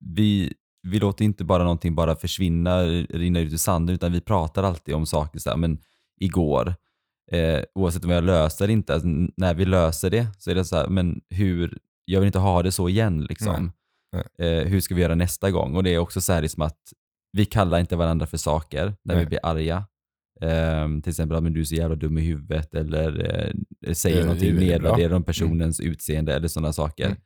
vi, 0.00 0.54
vi 0.82 0.98
låter 0.98 1.24
inte 1.24 1.44
bara 1.44 1.62
någonting 1.62 1.94
bara 1.94 2.16
försvinna, 2.16 2.82
rinna 2.84 3.40
ut 3.40 3.52
i 3.52 3.58
sanden, 3.58 3.94
utan 3.94 4.12
vi 4.12 4.20
pratar 4.20 4.62
alltid 4.62 4.94
om 4.94 5.06
saker 5.06 5.38
så 5.38 5.50
här, 5.50 5.56
men 5.56 5.78
igår, 6.20 6.74
eh, 7.32 7.60
oavsett 7.74 8.04
om 8.04 8.10
har 8.10 8.22
löst 8.22 8.58
det 8.58 8.64
eller 8.64 8.72
inte, 8.72 8.94
alltså, 8.94 9.08
när 9.36 9.54
vi 9.54 9.64
löser 9.64 10.10
det 10.10 10.26
så 10.38 10.50
är 10.50 10.54
det 10.54 10.64
så 10.64 10.76
här, 10.76 10.86
men 10.88 11.20
hur, 11.30 11.78
jag 12.04 12.20
vill 12.20 12.26
inte 12.26 12.38
ha 12.38 12.62
det 12.62 12.72
så 12.72 12.88
igen 12.88 13.24
liksom. 13.24 13.62
Nej, 13.62 13.70
Eh, 14.38 14.64
hur 14.66 14.80
ska 14.80 14.94
vi 14.94 15.02
göra 15.02 15.14
nästa 15.14 15.50
gång? 15.50 15.76
Och 15.76 15.82
det 15.82 15.94
är 15.94 15.98
också 15.98 16.20
så 16.20 16.32
här 16.32 16.42
liksom 16.42 16.62
att 16.62 16.78
vi 17.32 17.44
kallar 17.44 17.80
inte 17.80 17.96
varandra 17.96 18.26
för 18.26 18.36
saker 18.36 18.94
när 19.04 19.14
Nej. 19.14 19.24
vi 19.24 19.28
blir 19.28 19.38
arga. 19.42 19.84
Ehm, 20.40 21.02
till 21.02 21.10
exempel, 21.10 21.34
"Ja, 21.36 21.40
men 21.40 21.52
du 21.52 21.60
är 21.60 21.64
så 21.64 21.74
jävla 21.74 21.96
dum 21.96 22.18
i 22.18 22.20
huvudet 22.20 22.74
eller 22.74 23.08
eh, 23.86 23.92
säger 23.92 24.16
Det 24.16 24.22
är 24.22 24.26
någonting 24.26 24.54
nedvärderande 24.56 25.16
om 25.16 25.22
personens 25.22 25.80
utseende 25.80 26.34
eller 26.34 26.48
sådana 26.48 26.72
saker. 26.72 27.06
Mm. 27.06 27.18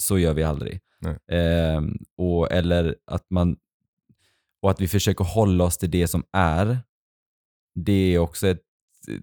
Så 0.00 0.18
gör 0.18 0.34
vi 0.34 0.42
aldrig. 0.42 0.80
Ehm, 1.28 1.98
och, 2.16 2.52
eller 2.52 2.96
att 3.04 3.30
man, 3.30 3.56
och 4.62 4.70
att 4.70 4.80
vi 4.80 4.88
försöker 4.88 5.24
hålla 5.24 5.64
oss 5.64 5.78
till 5.78 5.90
det 5.90 6.08
som 6.08 6.24
är, 6.32 6.78
det 7.74 8.14
är 8.14 8.18
också 8.18 8.48
ett 8.48 8.62
eh, 9.08 9.14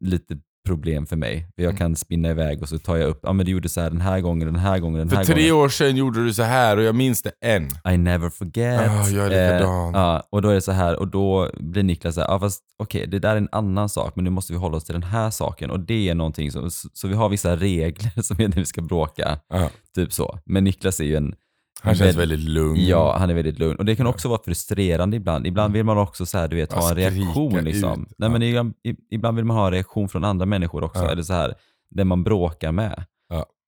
litet 0.00 0.38
problem 0.66 1.06
för 1.06 1.16
mig. 1.16 1.46
För 1.56 1.62
jag 1.62 1.70
Mm. 1.70 1.78
kan 1.78 1.96
spinna 1.96 2.30
iväg 2.30 2.62
och 2.62 2.68
så 2.68 2.78
tar 2.78 2.96
jag 2.96 3.08
upp, 3.08 3.20
ja 3.22 3.32
men 3.32 3.46
du 3.46 3.52
gjorde 3.52 3.68
så 3.68 3.80
här 3.80 3.90
den 3.90 4.00
här 4.00 4.20
gången, 4.20 4.46
den 4.46 4.56
här 4.62 4.78
gången, 4.78 4.98
den 4.98 5.08
För 5.08 5.16
här 5.16 5.24
tre 5.24 5.48
gången. 5.48 5.64
år 5.64 5.68
sedan 5.68 5.96
gjorde 5.96 6.24
du 6.24 6.34
så 6.34 6.42
här 6.42 6.76
och 6.76 6.82
jag 6.82 6.94
minns 6.94 7.22
det 7.22 7.32
än. 7.44 7.68
I 7.94 7.96
never 7.96 8.30
forget. 8.30 8.80
Ah, 8.90 9.08
jag 9.08 9.26
är 9.26 9.30
likadan. 9.54 9.94
Eh, 9.94 10.00
ja, 10.00 10.22
och 10.30 10.42
då 10.42 10.48
är 10.48 10.54
det 10.54 10.60
så 10.60 10.72
här, 10.72 10.98
och 10.98 11.08
då 11.08 11.50
blir 11.60 11.82
Niklas 11.82 12.14
så 12.14 12.20
här, 12.20 12.28
ja 12.28 12.40
fast 12.40 12.62
okej, 12.78 13.06
det 13.06 13.18
där 13.18 13.32
är 13.32 13.36
en 13.36 13.48
annan 13.52 13.88
sak, 13.88 14.16
men 14.16 14.24
nu 14.24 14.30
måste 14.30 14.52
vi 14.52 14.58
hålla 14.58 14.76
oss 14.76 14.84
till 14.84 14.92
den 14.94 15.02
här 15.02 15.30
saken. 15.30 15.70
Och 15.70 15.80
det 15.80 16.08
är 16.08 16.14
någonting 16.14 16.52
som, 16.52 16.70
så, 16.70 16.88
så 16.92 17.08
vi 17.08 17.14
har 17.14 17.28
vissa 17.28 17.56
regler 17.56 18.22
som 18.22 18.40
är 18.40 18.48
när 18.48 18.56
vi 18.56 18.66
ska 18.66 18.82
bråka. 18.82 19.38
Ja. 19.48 19.70
Typ 19.94 20.12
så. 20.12 20.38
Men 20.44 20.64
Niklas 20.64 21.00
är 21.00 21.04
ju 21.04 21.16
en, 21.16 21.34
Han 21.82 21.94
känns 21.94 22.16
väl- 22.16 22.28
väldigt 22.28 22.48
lugn. 22.48 22.86
Ja, 22.86 23.16
han 23.18 23.30
är 23.30 23.34
väldigt 23.34 23.58
lugn. 23.58 23.76
Och 23.76 23.84
det 23.84 23.96
kan 23.96 24.06
också 24.06 24.28
vara 24.28 24.40
frustrerande 24.44 25.16
ibland. 25.16 25.46
Ibland 25.46 25.72
vill 25.74 25.84
man 25.84 25.98
också 25.98 26.26
så 26.26 26.38
här, 26.38 26.48
du 26.48 26.56
vet, 26.56 26.72
ha 26.72 26.90
en 26.90 26.96
reaktion. 26.96 27.64
Liksom. 27.64 28.02
ut. 28.02 28.12
Nej, 28.18 28.30
men 28.30 28.42
ibland, 28.42 28.74
ibland 29.10 29.36
vill 29.36 29.44
man 29.44 29.56
ha 29.56 29.66
en 29.66 29.72
reaktion 29.72 30.08
från 30.08 30.24
andra 30.24 30.46
människor 30.46 30.84
också. 30.84 31.02
Eller 31.02 31.22
så 31.22 31.32
här, 31.32 31.54
där 31.90 32.04
man 32.04 32.24
bråkar 32.24 32.72
med. 32.72 33.04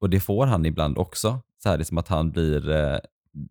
Och 0.01 0.11
det 0.11 0.21
får 0.21 0.47
han 0.47 0.67
ibland 0.67 0.99
också. 0.99 1.41
Så 1.63 1.69
här, 1.69 1.79
liksom 1.79 1.99
att 1.99 2.09
han 2.09 2.31
blir, 2.31 2.71
eh, 2.71 2.99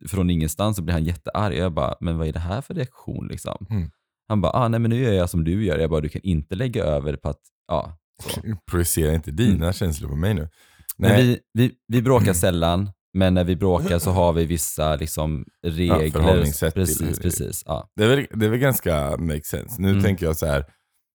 från 0.09 0.29
ingenstans 0.29 0.77
så 0.77 0.83
blir 0.83 0.93
han 0.93 1.03
jättearg. 1.03 1.57
Jag 1.57 1.73
bara, 1.73 1.95
men 1.99 2.17
vad 2.17 2.27
är 2.27 2.33
det 2.33 2.39
här 2.39 2.61
för 2.61 2.73
reaktion 2.73 3.27
liksom? 3.27 3.65
Mm. 3.69 3.91
Han 4.27 4.41
bara, 4.41 4.51
ah, 4.51 4.67
nej 4.67 4.79
men 4.79 4.89
nu 4.89 5.03
gör 5.03 5.13
jag 5.13 5.29
som 5.29 5.43
du 5.43 5.65
gör. 5.65 5.77
Jag 5.77 5.89
bara, 5.89 6.01
du 6.01 6.09
kan 6.09 6.21
inte 6.21 6.55
lägga 6.55 6.83
över 6.83 7.15
på 7.15 7.29
att, 7.29 7.39
ja. 7.67 7.97
Projicera 8.71 9.13
inte 9.13 9.31
dina 9.31 9.73
känslor 9.73 10.09
på 10.09 10.15
mig 10.15 10.33
nu. 10.33 10.41
Mm. 10.41 10.51
Men 10.97 11.11
Nej. 11.11 11.23
vi, 11.23 11.39
vi, 11.53 11.71
vi 11.87 12.01
bråkar 12.01 12.33
sällan, 12.33 12.89
men 13.13 13.33
när 13.33 13.43
vi 13.43 13.55
bråkar 13.55 13.99
så 13.99 14.11
har 14.21 14.33
vi 14.33 14.45
vissa 14.45 14.95
liksom, 14.95 15.45
regler. 15.63 16.09
förhållningssätt 16.09 16.73
till 16.73 16.81
precis, 16.81 17.01
hur- 17.01 17.15
precis. 17.15 17.63
Ja. 17.65 17.91
Det 17.95 18.03
är, 18.03 18.07
väl, 18.15 18.25
det 18.33 18.45
är 18.45 18.49
väl 18.49 18.59
ganska 18.59 19.17
make 19.17 19.43
sense. 19.43 19.81
Nu 19.81 19.89
Mm. 19.89 20.03
tänker 20.03 20.25
jag 20.25 20.37
så 20.37 20.45
här, 20.45 20.65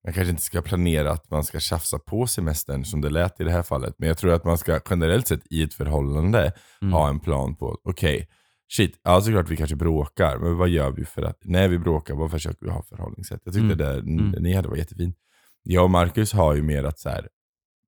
man 0.04 0.12
kanske 0.14 0.30
inte 0.30 0.42
ska 0.42 0.62
planera 0.62 1.11
att 1.12 1.30
man 1.30 1.44
ska 1.44 1.61
tjafsa 1.61 1.98
på 1.98 2.26
semestern 2.26 2.85
som 2.85 3.00
det 3.00 3.11
lät 3.11 3.40
i 3.40 3.44
det 3.44 3.50
här 3.50 3.62
fallet. 3.62 3.94
Men 3.98 4.09
jag 4.09 4.18
tror 4.18 4.32
att 4.32 4.44
man 4.44 4.59
ska 4.59 4.80
generellt 4.90 5.28
sett 5.28 5.42
i 5.50 5.62
ett 5.62 5.74
förhållande 5.74 6.52
Mm. 6.82 6.92
ha 6.92 7.09
en 7.09 7.20
plan 7.20 7.56
på, 7.56 7.78
okej, 7.85 8.28
shit, 8.72 9.00
ja 9.04 9.20
såklart 9.20 9.48
vi 9.50 9.56
kanske 9.56 9.76
bråkar, 9.76 10.38
men 10.38 10.56
vad 10.56 10.68
gör 10.68 10.90
vi 10.90 11.04
för 11.04 11.22
att, 11.22 11.38
när 11.44 11.68
vi 11.68 11.78
bråkar, 11.78 12.14
vad 12.14 12.30
försöker 12.30 12.66
vi 12.66 12.72
ha 12.72 12.82
förhållningssätt? 12.82 13.40
Jag 13.44 13.54
tyckte 13.54 13.64
Mm. 13.64 13.78
det 13.78 13.92
Mm. 13.98 14.30
ni 14.42 14.52
hade 14.54 14.68
var 14.68 14.76
jättefint. 14.76 15.16
Jag 15.62 15.85
och 15.85 15.90
Marcus 15.90 16.32
har 16.32 16.54
ju 16.54 16.62
mer 16.62 16.85
att 16.85 16.98
så 16.98 17.09
här, 17.09 17.28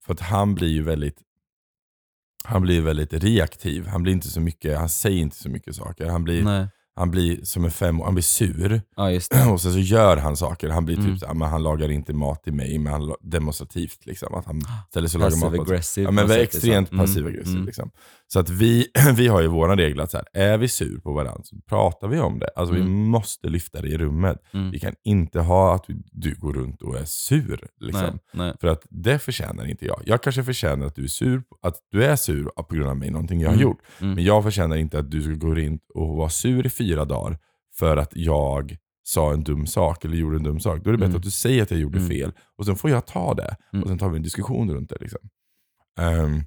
för 0.07 0.12
att 0.14 0.21
han 0.21 0.55
blir 0.55 0.68
ju 0.68 0.83
väldigt 0.83 1.18
han 2.49 2.63
blir 2.63 2.81
väldigt 2.81 3.13
reaktiv. 3.13 3.87
Han 3.87 4.03
blir 4.03 4.13
inte 4.13 4.29
så 4.29 4.41
mycket, 4.41 4.79
han 4.79 4.89
säger 4.89 5.21
inte 5.21 5.37
så 5.37 5.49
mycket 5.49 5.77
saker. 5.77 6.07
Han 6.07 6.25
blir, 6.25 6.43
Nej 6.43 6.67
han 6.99 7.11
blir 7.11 7.45
som 7.45 7.65
en 7.65 7.71
fem 7.71 8.01
han 8.01 8.15
blir 8.15 8.23
sur. 8.23 8.83
Ja. 8.97 9.11
Och 9.53 9.61
sen 9.61 9.73
så 9.73 9.79
gör 9.79 10.17
han 10.17 10.37
saker. 10.37 10.69
Han 10.69 10.85
blir 10.85 10.97
Mm. 10.99 11.11
typ 11.11 11.19
så, 11.21 11.27
här, 11.27 11.35
men 11.35 11.49
han 11.49 11.63
lagar 11.63 11.91
inte 11.91 12.13
mat 12.13 12.43
till 12.45 12.53
mig, 12.53 12.79
men 12.79 12.93
han 12.93 13.15
demonstrativt. 13.21 14.07
Liksom, 14.07 14.35
att 14.35 14.45
han 14.47 14.63
ställer 14.91 15.09
sig 15.09 15.19
och 15.25 15.31
lagar 15.31 15.51
mat. 15.51 15.61
Aggressive. 15.69 16.05
Ja, 16.05 16.11
men 16.11 16.29
vi 16.29 16.35
liksom. 16.37 16.59
extremt 16.59 16.93
Mm, 16.93 17.07
passiv 17.07 17.27
aggressiv. 17.27 17.53
mm. 17.55 17.67
Liksom. 17.67 17.91
Så 18.27 18.41
att 18.41 18.51
vi, 18.51 18.87
vi 19.17 19.29
har 19.29 19.41
ju 19.41 19.47
våran 19.49 19.79
regel 19.79 20.01
att 20.01 20.11
så 20.11 20.17
här, 20.17 20.27
är 20.33 20.59
vi 20.59 20.69
sur 20.69 20.99
på 21.01 21.13
varandra 21.13 21.43
så 21.45 21.57
pratar 21.69 22.09
vi 22.09 22.21
om 22.21 22.39
det. 22.39 22.49
Alltså 22.57 22.75
vi 22.75 22.81
Mm. 22.81 22.93
måste 23.09 23.49
lyfta 23.49 23.81
det 23.83 23.89
i 23.89 23.99
rummet. 23.99 24.37
Mm. 24.55 24.71
Vi 24.71 24.79
kan 24.79 24.95
inte 25.05 25.41
ha 25.41 25.75
att 25.75 25.85
du, 26.13 26.35
går 26.35 26.53
runt 26.53 26.83
och 26.83 26.99
är 26.99 27.05
sur. 27.05 27.67
Liksom. 27.81 28.03
Nej, 28.05 28.19
nej. 28.33 28.53
För 28.61 28.69
att 28.69 28.87
det 28.91 29.19
förtjänar 29.19 29.67
inte 29.71 29.85
jag. 29.87 30.03
Jag 30.07 30.23
kanske 30.23 30.45
förtjänar 30.45 30.87
att 30.87 30.95
du 30.95 31.05
är 31.05 31.09
sur, 31.09 31.43
att 31.63 31.75
du 31.93 32.05
är 32.05 32.17
sur 32.17 32.45
på 32.45 32.75
grund 32.75 32.91
av 32.91 32.97
mig, 32.97 33.11
någonting 33.11 33.41
jag 33.41 33.49
har 33.49 33.55
Mm. 33.55 33.63
gjort. 33.63 33.79
Mm. 34.01 34.15
Men 34.15 34.25
jag 34.25 34.43
förtjänar 34.45 34.77
inte 34.77 34.99
att 34.99 35.11
du 35.11 35.23
ska 35.23 35.33
gå 35.33 35.59
in 35.59 35.79
och 35.95 36.17
vara 36.17 36.29
sur 36.31 36.67
i 36.67 36.71
fyra 36.71 36.88
dagar 36.96 37.38
för 37.79 37.96
att 37.96 38.11
jag 38.16 38.77
sa 39.03 39.33
en 39.33 39.44
dum 39.44 39.66
sak 39.66 40.05
eller 40.05 40.16
gjorde 40.16 40.37
en 40.37 40.42
dum 40.42 40.61
sak. 40.61 40.81
Då 40.85 40.90
är 40.90 40.92
det 40.92 40.98
bättre 40.98 41.07
Mm. 41.07 41.16
att 41.16 41.22
du 41.22 41.31
säger 41.31 41.62
att 41.62 41.70
jag 41.70 41.81
gjorde 41.81 41.98
Mm. 41.98 42.11
fel 42.11 42.33
och 42.59 42.66
sen 42.66 42.77
får 42.77 42.90
jag 42.90 43.07
ta 43.07 43.35
det. 43.35 43.57
Mm. 43.72 43.83
Och 43.83 43.88
sen 43.88 43.98
tar 43.98 44.09
vi 44.09 44.16
en 44.16 44.22
diskussion 44.22 44.70
runt 44.70 44.90
det. 44.90 44.96
Liksom. 45.01 45.20
Ehm, 46.01 46.40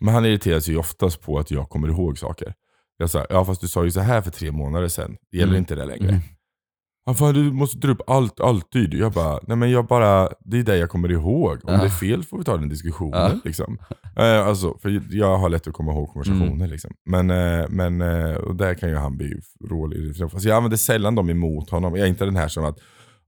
men 0.00 0.14
han 0.14 0.24
irriterar 0.26 0.60
sig 0.60 0.74
ju 0.74 0.80
oftast 0.80 1.20
på 1.20 1.38
att 1.38 1.50
jag 1.50 1.68
kommer 1.68 1.88
ihåg 1.88 2.18
saker. 2.18 2.54
Jag 2.96 3.10
sa, 3.10 3.26
ja 3.30 3.44
fast 3.44 3.60
du 3.60 3.68
sa 3.68 3.84
ju 3.84 3.90
så 3.90 4.00
här 4.00 4.22
för 4.22 4.30
tre 4.30 4.52
månader 4.52 4.88
sedan. 4.88 5.16
Det 5.30 5.36
gäller 5.36 5.52
Mm. 5.52 5.58
inte 5.58 5.74
det 5.74 5.84
längre. 5.84 6.20
Ja, 7.04 7.14
fan, 7.14 7.34
du 7.34 7.52
måste 7.52 7.78
dra 7.78 7.92
upp 7.92 8.02
allt, 8.06 8.40
alltid. 8.40 8.94
Jag 8.94 9.12
bara, 9.12 9.40
nej 9.42 9.56
men 9.56 9.70
jag 9.70 9.86
bara, 9.86 10.28
det 10.40 10.58
är 10.58 10.62
det 10.62 10.76
jag 10.76 10.90
kommer 10.90 11.12
ihåg. 11.12 11.58
Om 11.64 11.78
det 11.78 11.84
är 11.84 11.88
fel 11.88 12.22
får 12.22 12.38
vi 12.38 12.44
ta 12.44 12.56
den 12.56 12.68
diskussionen. 12.68 13.20
Ja. 13.20 13.40
Liksom. 13.44 13.78
Eh, 14.16 14.46
alltså, 14.46 14.78
för 14.82 15.02
jag 15.10 15.38
har 15.38 15.48
lätt 15.48 15.66
att 15.66 15.74
komma 15.74 15.92
ihåg 15.92 16.08
konversationer. 16.08 16.52
Mm. 16.52 16.70
Liksom. 16.70 16.90
Men, 17.06 17.30
eh, 17.30 17.66
men 17.68 18.02
och 18.36 18.56
där 18.56 18.74
kan 18.74 18.88
ju 18.88 18.96
han 18.96 19.16
bli 19.16 19.34
rålig. 19.70 20.16
Fast 20.16 20.44
jag 20.44 20.56
använder 20.56 20.76
sällan 20.76 21.14
dem 21.14 21.30
emot 21.30 21.70
honom. 21.70 21.94
Jag 21.94 22.04
är 22.04 22.08
inte 22.08 22.24
den 22.24 22.36
här 22.36 22.48
som 22.48 22.64
att, 22.64 22.78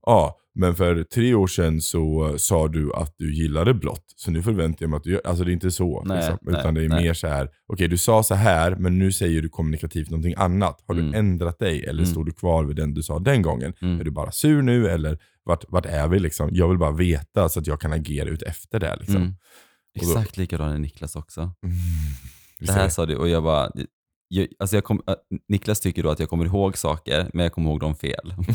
ja, 0.05 0.37
men 0.55 0.75
för 0.75 1.03
tre 1.03 1.33
år 1.33 1.47
sedan 1.47 1.81
så 1.81 2.27
eh, 2.29 2.35
sa 2.37 2.67
du 2.67 2.93
att 2.93 3.15
du 3.17 3.33
gillade 3.35 3.73
blått. 3.73 4.13
Så 4.15 4.31
nu 4.31 4.43
förväntar 4.43 4.83
jag 4.83 4.89
mig 4.89 4.97
att 4.97 5.03
du 5.03 5.11
gör, 5.11 5.21
alltså 5.25 5.43
det 5.43 5.51
är 5.51 5.53
inte 5.53 5.71
så. 5.71 6.03
Nej, 6.03 6.17
liksom. 6.17 6.37
nej, 6.41 6.59
Utan 6.59 6.73
det 6.73 6.85
är 6.85 6.89
nej. 6.89 7.03
mer 7.03 7.13
så 7.13 7.27
här, 7.27 7.49
okej 7.67 7.87
du 7.87 7.97
sa 7.97 8.23
så 8.23 8.35
här 8.35 8.75
men 8.75 8.99
nu 8.99 9.11
säger 9.11 9.41
du 9.41 9.49
kommunikativt 9.49 10.09
någonting 10.09 10.33
annat. 10.37 10.83
Har 10.87 10.95
Mm. 10.95 11.11
du 11.11 11.17
ändrat 11.17 11.59
dig 11.59 11.83
eller 11.83 12.03
Mm. 12.03 12.11
står 12.11 12.23
du 12.23 12.31
kvar 12.31 12.63
vid 12.63 12.75
den 12.75 12.93
du 12.93 13.03
sa 13.03 13.19
den 13.19 13.41
gången? 13.41 13.73
Mm. 13.81 13.99
Är 13.99 14.03
du 14.03 14.11
bara 14.11 14.31
sur 14.31 14.61
nu 14.61 14.87
eller 14.89 15.17
vart, 15.43 15.65
vart 15.67 15.85
är 15.85 16.07
vi 16.07 16.19
liksom? 16.19 16.49
Jag 16.51 16.67
vill 16.69 16.77
bara 16.77 16.91
veta 16.91 17.49
så 17.49 17.59
att 17.59 17.67
jag 17.67 17.81
kan 17.81 17.93
agera 17.93 18.29
ut 18.29 18.41
efter 18.41 18.79
det. 18.79 18.95
Liksom. 18.99 19.15
Mm. 19.15 19.35
Då- 20.01 20.01
Exakt 20.01 20.37
likadan 20.37 20.71
är 20.73 20.77
Niklas 20.79 21.15
också. 21.15 21.41
Mm. 21.41 21.53
Det 22.59 22.69
är 22.69 22.73
här 22.73 22.89
sa 22.89 23.05
du 23.05 23.15
och 23.15 23.29
jag 23.29 23.43
bara, 23.43 23.71
jag, 24.27 24.47
alltså 24.59 24.75
jag 24.77 24.83
kom, 24.83 25.01
äh, 25.07 25.13
Niklas 25.47 25.79
tycker 25.79 26.03
då 26.03 26.09
att 26.09 26.19
jag 26.19 26.29
kommer 26.29 26.45
ihåg 26.45 26.77
saker, 26.77 27.29
men 27.33 27.43
jag 27.43 27.53
kommer 27.53 27.69
ihåg 27.69 27.79
dem 27.79 27.95
fel. 27.95 28.33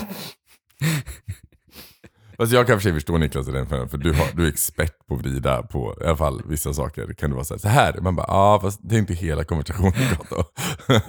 Fast 2.41 2.53
jag 2.53 2.67
kan 2.67 2.77
för 2.77 2.83
sig 2.83 2.93
förstå 2.93 3.19
Niklas 3.19 3.49
i 3.49 3.53
den 3.53 3.67
för, 3.67 3.87
för 3.87 3.99
du, 3.99 4.13
har, 4.13 4.37
du 4.37 4.45
är 4.45 4.49
expert 4.49 5.07
på 5.07 5.15
att 5.15 5.21
vrida 5.21 5.63
på 5.63 5.95
i 6.01 6.05
alla 6.05 6.17
fall 6.17 6.43
vissa 6.47 6.75
saker. 6.75 7.13
Kan 7.13 7.31
du 7.31 7.35
vara 7.35 7.45
så 7.45 7.55
här, 7.55 7.59
så 7.59 7.69
här. 7.69 8.01
Man 8.01 8.17
bara, 8.17 8.27
ja 8.29 8.55
ah, 8.55 8.61
fast 8.61 8.81
det 8.83 8.95
är 8.95 8.99
inte 8.99 9.15
hela 9.15 9.45
konversationen 9.45 9.93
om. 10.31 10.45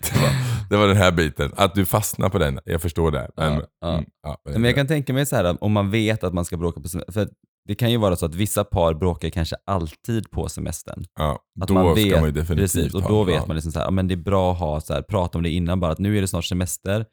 det, 0.00 0.14
var, 0.20 0.30
det 0.70 0.76
var 0.76 0.86
den 0.86 0.96
här 0.96 1.12
biten. 1.12 1.52
Att 1.56 1.74
du 1.74 1.86
fastnar 1.86 2.28
på 2.28 2.38
den, 2.38 2.60
jag 2.64 2.82
förstår 2.82 3.10
det. 3.10 3.30
Men, 3.36 3.52
Ja, 3.52 3.62
ja. 3.80 3.92
Mm, 3.92 4.04
ja, 4.22 4.38
Men 4.44 4.64
jag 4.64 4.74
kan 4.74 4.86
tänka 4.86 5.12
mig 5.12 5.26
så 5.26 5.36
här, 5.36 5.64
om 5.64 5.72
man 5.72 5.90
vet 5.90 6.24
att 6.24 6.34
man 6.34 6.44
ska 6.44 6.56
bråka 6.56 6.80
på 6.80 6.88
semestern, 6.88 7.12
för 7.12 7.28
det 7.68 7.74
kan 7.74 7.90
ju 7.90 7.96
vara 7.96 8.16
så 8.16 8.26
att 8.26 8.34
vissa 8.34 8.64
par 8.64 8.94
bråkar 8.94 9.30
kanske 9.30 9.56
alltid 9.66 10.30
på 10.30 10.48
semestern. 10.48 11.04
ja, 11.18 11.38
Att 11.60 11.68
då 11.68 11.74
man 11.74 11.96
ska 11.96 12.04
vet, 12.04 12.20
man 12.20 12.24
ju 12.24 12.32
definitivt 12.32 12.72
precis, 12.72 12.94
och 12.94 13.02
då 13.02 13.24
vet 13.24 13.46
man 13.46 13.56
liksom 13.56 13.72
så 13.72 13.78
här, 13.78 13.90
men 13.90 14.08
det 14.08 14.14
är 14.14 14.16
bra 14.16 14.52
att 14.52 14.58
ha 14.58 14.80
så 14.80 14.94
här, 14.94 15.02
prata 15.02 15.38
om 15.38 15.44
det 15.44 15.50
innan 15.50 15.80
bara, 15.80 15.92
att 15.92 15.98
nu 15.98 16.16
är 16.16 16.20
det 16.20 16.28
snart 16.28 16.44
semester. 16.44 17.06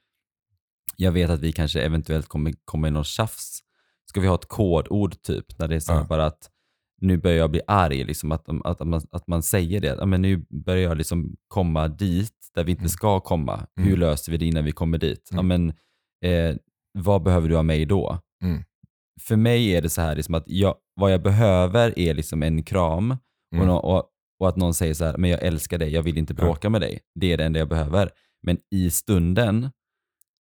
Jag 0.96 1.12
vet 1.12 1.30
att 1.30 1.40
vi 1.40 1.52
kanske 1.52 1.82
eventuellt 1.82 2.28
kommer 2.28 2.54
komma 2.66 2.88
i 2.88 2.92
någon 2.92 3.04
tjafs. 3.04 3.60
Ska 4.10 4.22
vi 4.22 4.28
ha 4.28 4.36
ett 4.36 4.48
kodord 4.48 5.22
typ, 5.22 5.60
när 5.60 5.68
det 5.68 5.76
är 5.76 5.80
så 5.80 5.94
Ja. 5.94 6.06
bara 6.10 6.26
att 6.26 6.50
nu 7.02 7.18
börjar 7.18 7.38
jag 7.38 7.52
bli 7.52 7.62
arg, 7.68 8.04
liksom, 8.04 8.32
att, 8.32 8.50
att, 8.50 8.82
att, 8.82 8.88
man, 8.88 9.02
att 9.12 9.28
man 9.28 9.44
säger 9.44 9.82
det. 9.82 10.06
Men 10.06 10.22
nu 10.22 10.46
börjar 10.50 10.84
jag 10.84 10.98
liksom 10.98 11.36
komma 11.48 11.88
dit 11.88 12.34
där 12.56 12.64
vi 12.64 12.72
inte 12.72 12.82
Mm. 12.82 12.90
ska 12.90 13.20
komma. 13.20 13.68
Hur 13.76 13.88
Mm. 13.88 14.00
löser 14.00 14.32
vi 14.32 14.38
det 14.38 14.46
innan 14.46 14.66
vi 14.66 14.72
kommer 14.72 14.98
dit? 14.98 15.30
Mm. 15.32 15.48
men, 15.48 15.70
eh, 16.32 16.56
vad 16.98 17.24
behöver 17.24 17.50
du 17.50 17.58
av 17.58 17.66
mig 17.66 17.86
då? 17.86 18.20
Mm. 18.44 18.64
För 19.22 19.36
mig 19.36 19.76
är 19.76 19.82
det 19.82 19.90
så 19.90 20.02
här 20.02 20.16
liksom 20.16 20.36
att 20.36 20.44
jag, 20.48 20.76
vad 20.96 21.14
jag 21.14 21.22
behöver 21.24 22.00
är 22.00 22.14
liksom 22.14 22.44
en 22.44 22.64
kram 22.64 23.12
och, 23.12 23.18
Mm. 23.58 23.70
och, 23.70 24.10
och 24.40 24.50
att 24.50 24.56
någon 24.56 24.74
säger 24.74 24.94
så 24.94 25.06
här, 25.06 25.18
men 25.18 25.30
jag 25.30 25.44
älskar 25.44 25.78
dig, 25.78 25.90
jag 25.94 26.04
vill 26.04 26.18
inte 26.18 26.34
bråka 26.34 26.70
med 26.70 26.82
dig. 26.82 27.00
Det 27.20 27.32
är 27.34 27.38
det 27.38 27.46
enda 27.46 27.60
jag 27.60 27.70
behöver. 27.70 28.10
Men 28.44 28.58
i 28.72 28.90
stunden 28.90 29.70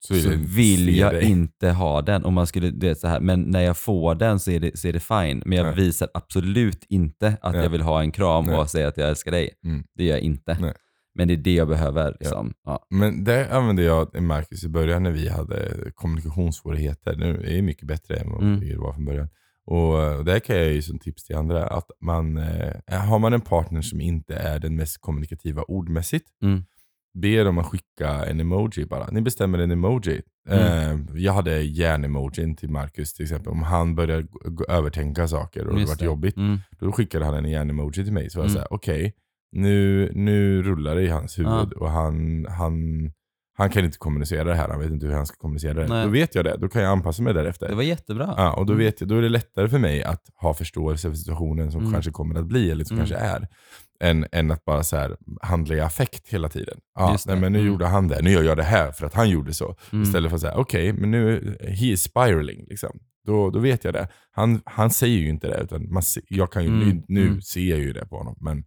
Så, 0.08 0.16
så 0.16 0.30
vill 0.56 0.98
jag 0.98 1.14
dig. 1.14 1.24
inte 1.32 1.70
ha 1.70 2.02
den. 2.02 2.26
Om 2.26 2.34
man 2.34 2.48
skulle, 2.48 2.70
det 2.72 2.90
är 2.90 2.94
så 2.96 3.08
här, 3.08 3.20
men 3.20 3.42
när 3.42 3.62
jag 3.62 3.78
får 3.78 4.16
den 4.16 4.40
så 4.40 4.52
är 4.52 4.60
det, 4.60 4.80
så 4.80 4.88
är 4.88 4.94
det 4.94 5.00
fine. 5.00 5.44
Men 5.46 5.58
jag 5.58 5.66
Nej. 5.66 5.76
visar 5.76 6.10
absolut 6.14 6.86
inte 6.90 7.38
att 7.42 7.54
Nej. 7.54 7.64
jag 7.64 7.70
vill 7.70 7.82
ha 7.82 8.02
en 8.02 8.12
kram 8.12 8.46
Nej. 8.46 8.56
och 8.58 8.70
säga 8.70 8.88
att 8.88 8.98
jag 8.98 9.10
älskar 9.10 9.32
dig. 9.32 9.50
Mm. 9.66 9.84
Det 9.96 10.04
gör 10.04 10.12
jag 10.16 10.22
inte. 10.22 10.74
Men 11.18 11.28
det 11.28 11.34
är 11.34 11.38
det 11.38 11.54
jag 11.54 11.68
behöver. 11.68 12.18
Liksom. 12.20 12.54
Ja. 12.66 12.86
Men 12.90 13.24
det 13.24 13.54
använde 13.54 13.84
jag 13.84 14.22
Marcus 14.22 14.64
i 14.64 14.70
början 14.70 15.04
när 15.04 15.12
vi 15.12 15.30
hade 15.30 15.72
kommunikationssvårigheter. 15.96 17.16
Nu 17.16 17.30
är 17.48 17.56
det 17.56 17.62
mycket 17.62 17.88
bättre 17.88 18.16
än 18.16 18.30
vad 18.32 18.42
Mm. 18.44 18.60
det 18.60 18.78
var 18.78 18.94
från 18.94 19.06
början. 19.06 19.30
Och 19.68 20.26
där 20.26 20.40
kan 20.40 20.56
jag 20.56 20.66
ju 20.74 20.82
som 20.82 21.00
tips 21.00 21.26
till 21.26 21.36
andra 21.36 21.68
att 21.68 21.86
man, 22.02 22.38
eh, 22.38 23.00
har 23.00 23.20
man 23.20 23.34
en 23.34 23.42
partner 23.42 23.82
som 23.82 24.02
inte 24.02 24.36
är 24.36 24.60
den 24.60 24.76
mest 24.76 25.02
kommunikativa 25.02 25.62
ordmässigt, 25.62 26.26
Mm. 26.44 26.64
Be 27.16 27.44
dem 27.44 27.58
att 27.58 27.66
skicka 27.66 28.26
en 28.26 28.40
emoji 28.40 28.86
bara. 28.86 29.08
Ni 29.12 29.22
bestämmer 29.22 29.60
en 29.60 29.72
emoji. 29.72 30.22
Mm. 30.50 30.62
Eh, 30.62 31.22
jag 31.24 31.34
hade 31.34 31.62
järn-emojin 31.62 32.56
till 32.56 32.70
Marcus 32.70 33.14
till 33.14 33.24
exempel. 33.24 33.52
Om 33.52 33.64
han 33.64 33.96
började 33.96 34.28
övertänka 34.70 35.28
saker 35.28 35.68
och 35.68 35.76
det 35.76 35.82
Just 35.82 36.02
var 36.02 36.06
jobbigt, 36.06 36.38
Mm. 36.38 36.60
då 36.80 36.92
skickade 36.92 37.26
han 37.26 37.34
en 37.34 37.50
järn-emoji 37.50 38.04
till 38.04 38.14
mig. 38.14 38.30
Så 38.30 38.40
var 38.40 38.46
jag 38.46 38.50
Mm. 38.50 38.54
såhär, 38.56 38.68
okej, 38.74 39.14
nu, 39.52 40.12
nu 40.16 40.64
rullar 40.64 40.96
det 40.96 41.02
i 41.02 41.08
hans 41.08 41.40
huvud 41.40 41.74
och 41.74 41.90
han, 41.92 42.46
han, 42.50 42.82
han 43.58 43.70
kan 43.70 43.86
inte 43.86 43.98
kommunicera 43.98 44.44
det 44.44 44.56
här. 44.56 44.70
Han 44.70 44.80
vet 44.80 44.92
inte 44.92 45.06
hur 45.06 45.14
han 45.14 45.26
ska 45.26 45.38
kommunicera 45.38 45.74
det. 45.74 45.88
Nej. 45.88 46.06
Då 46.06 46.12
vet 46.12 46.36
jag 46.36 46.46
det. 46.46 46.58
Då 46.58 46.68
kan 46.70 46.82
jag 46.82 46.92
anpassa 46.92 47.24
mig 47.24 47.34
därefter. 47.34 47.70
Det 47.70 47.76
var 47.76 47.84
jättebra. 47.84 48.34
Ja, 48.38 48.54
och 48.54 48.66
då, 48.66 48.74
Mm. 48.74 48.86
vet 48.86 49.02
jag, 49.02 49.10
då 49.10 49.18
är 49.18 49.22
det 49.22 49.30
lättare 49.30 49.70
för 49.70 49.80
mig 49.80 50.04
att 50.04 50.22
ha 50.36 50.54
förståelse 50.54 51.10
för 51.10 51.16
situationen 51.18 51.72
som 51.72 51.82
Mm. 51.82 51.94
kanske 51.94 52.12
kommer 52.12 52.40
att 52.40 52.46
bli, 52.46 52.72
eller 52.72 52.84
som 52.84 52.98
Mm. 52.98 53.08
kanske 53.08 53.26
är. 53.26 53.48
Än, 54.00 54.26
än 54.32 54.52
att 54.52 54.66
bara 54.66 54.84
så 54.84 54.98
här, 54.98 55.18
handla 55.42 55.76
i 55.76 55.80
affekt 55.82 56.28
hela 56.28 56.50
tiden. 56.50 56.78
Ja, 56.96 57.18
nej, 57.28 57.36
men 57.40 57.54
nu 57.54 57.60
Mm. 57.60 57.72
gjorde 57.72 57.86
han 57.86 58.08
det, 58.08 58.22
nu 58.22 58.30
gör 58.32 58.44
jag 58.44 58.58
det 58.58 58.64
här 58.64 58.92
för 58.92 59.06
att 59.06 59.14
han 59.14 59.30
gjorde 59.30 59.54
så. 59.54 59.76
Mm. 59.92 60.04
Istället 60.04 60.30
för 60.30 60.36
att 60.36 60.42
säga, 60.42 60.56
okej, 60.56 60.94
men 60.94 61.12
nu, 61.12 61.58
he 61.62 61.86
is 61.86 62.04
spiraling. 62.04 62.66
Liksom. 62.70 63.00
Då, 63.26 63.50
då 63.50 63.60
vet 63.60 63.84
jag 63.84 63.94
det. 63.94 64.08
Han, 64.32 64.62
han 64.66 64.90
säger 64.92 65.18
ju 65.20 65.30
inte 65.30 65.48
det, 65.48 65.62
utan 65.64 65.94
man, 65.94 66.04
jag 66.30 66.52
kan 66.52 66.64
ju, 66.64 66.70
Mm. 66.70 66.88
nu, 66.90 67.04
nu 67.08 67.28
Mm. 67.28 67.42
ser 67.42 67.70
jag 67.70 67.80
ju 67.80 67.94
det 67.94 68.06
på 68.06 68.18
honom. 68.18 68.36
Men 68.40 68.64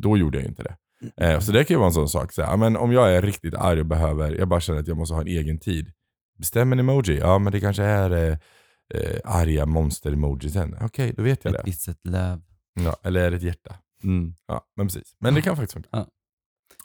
då 0.00 0.16
gjorde 0.18 0.38
jag 0.38 0.42
ju 0.42 0.48
inte 0.48 0.62
det. 0.62 0.76
Eh, 1.16 1.40
så 1.40 1.52
det 1.52 1.64
kan 1.64 1.74
ju 1.74 1.78
vara 1.78 1.86
en 1.88 1.92
sån 1.94 2.08
sak. 2.08 2.32
Så 2.32 2.42
här, 2.42 2.56
men 2.56 2.76
om 2.76 2.92
jag 2.92 3.14
är 3.14 3.22
riktigt 3.22 3.54
arg 3.54 3.80
och 3.80 3.86
behöver, 3.86 4.32
jag 4.32 4.48
bara 4.48 4.60
känner 4.60 4.80
att 4.80 4.88
jag 4.88 4.96
måste 4.96 5.14
ha 5.14 5.20
en 5.20 5.26
egen 5.28 5.58
tid. 5.60 5.92
Bestäm 6.38 6.72
en 6.72 6.78
emoji. 6.78 7.18
Ja, 7.18 7.38
men 7.38 7.52
det 7.52 7.60
kanske 7.60 7.82
är 7.82 8.10
eh, 8.10 8.38
eh, 8.94 9.18
arga 9.24 9.66
monster-emojisen. 9.66 10.76
Okej, 10.80 11.14
då 11.16 11.22
vet 11.22 11.44
jag 11.44 11.54
Ett 11.54 11.60
det. 11.64 11.70
visst 11.70 11.88
löv. 12.04 12.40
Ja, 12.84 12.96
eller 13.02 13.20
är 13.20 13.30
det 13.30 13.36
ett 13.36 13.42
hjärta? 13.42 13.74
Mm. 14.04 14.34
Ja, 14.46 14.64
men 14.76 14.86
precis. 14.86 15.14
Men 15.18 15.34
det 15.34 15.42
kan 15.42 15.56
faktiskt 15.56 15.72
funka. 15.72 15.88
Ja. 15.92 16.06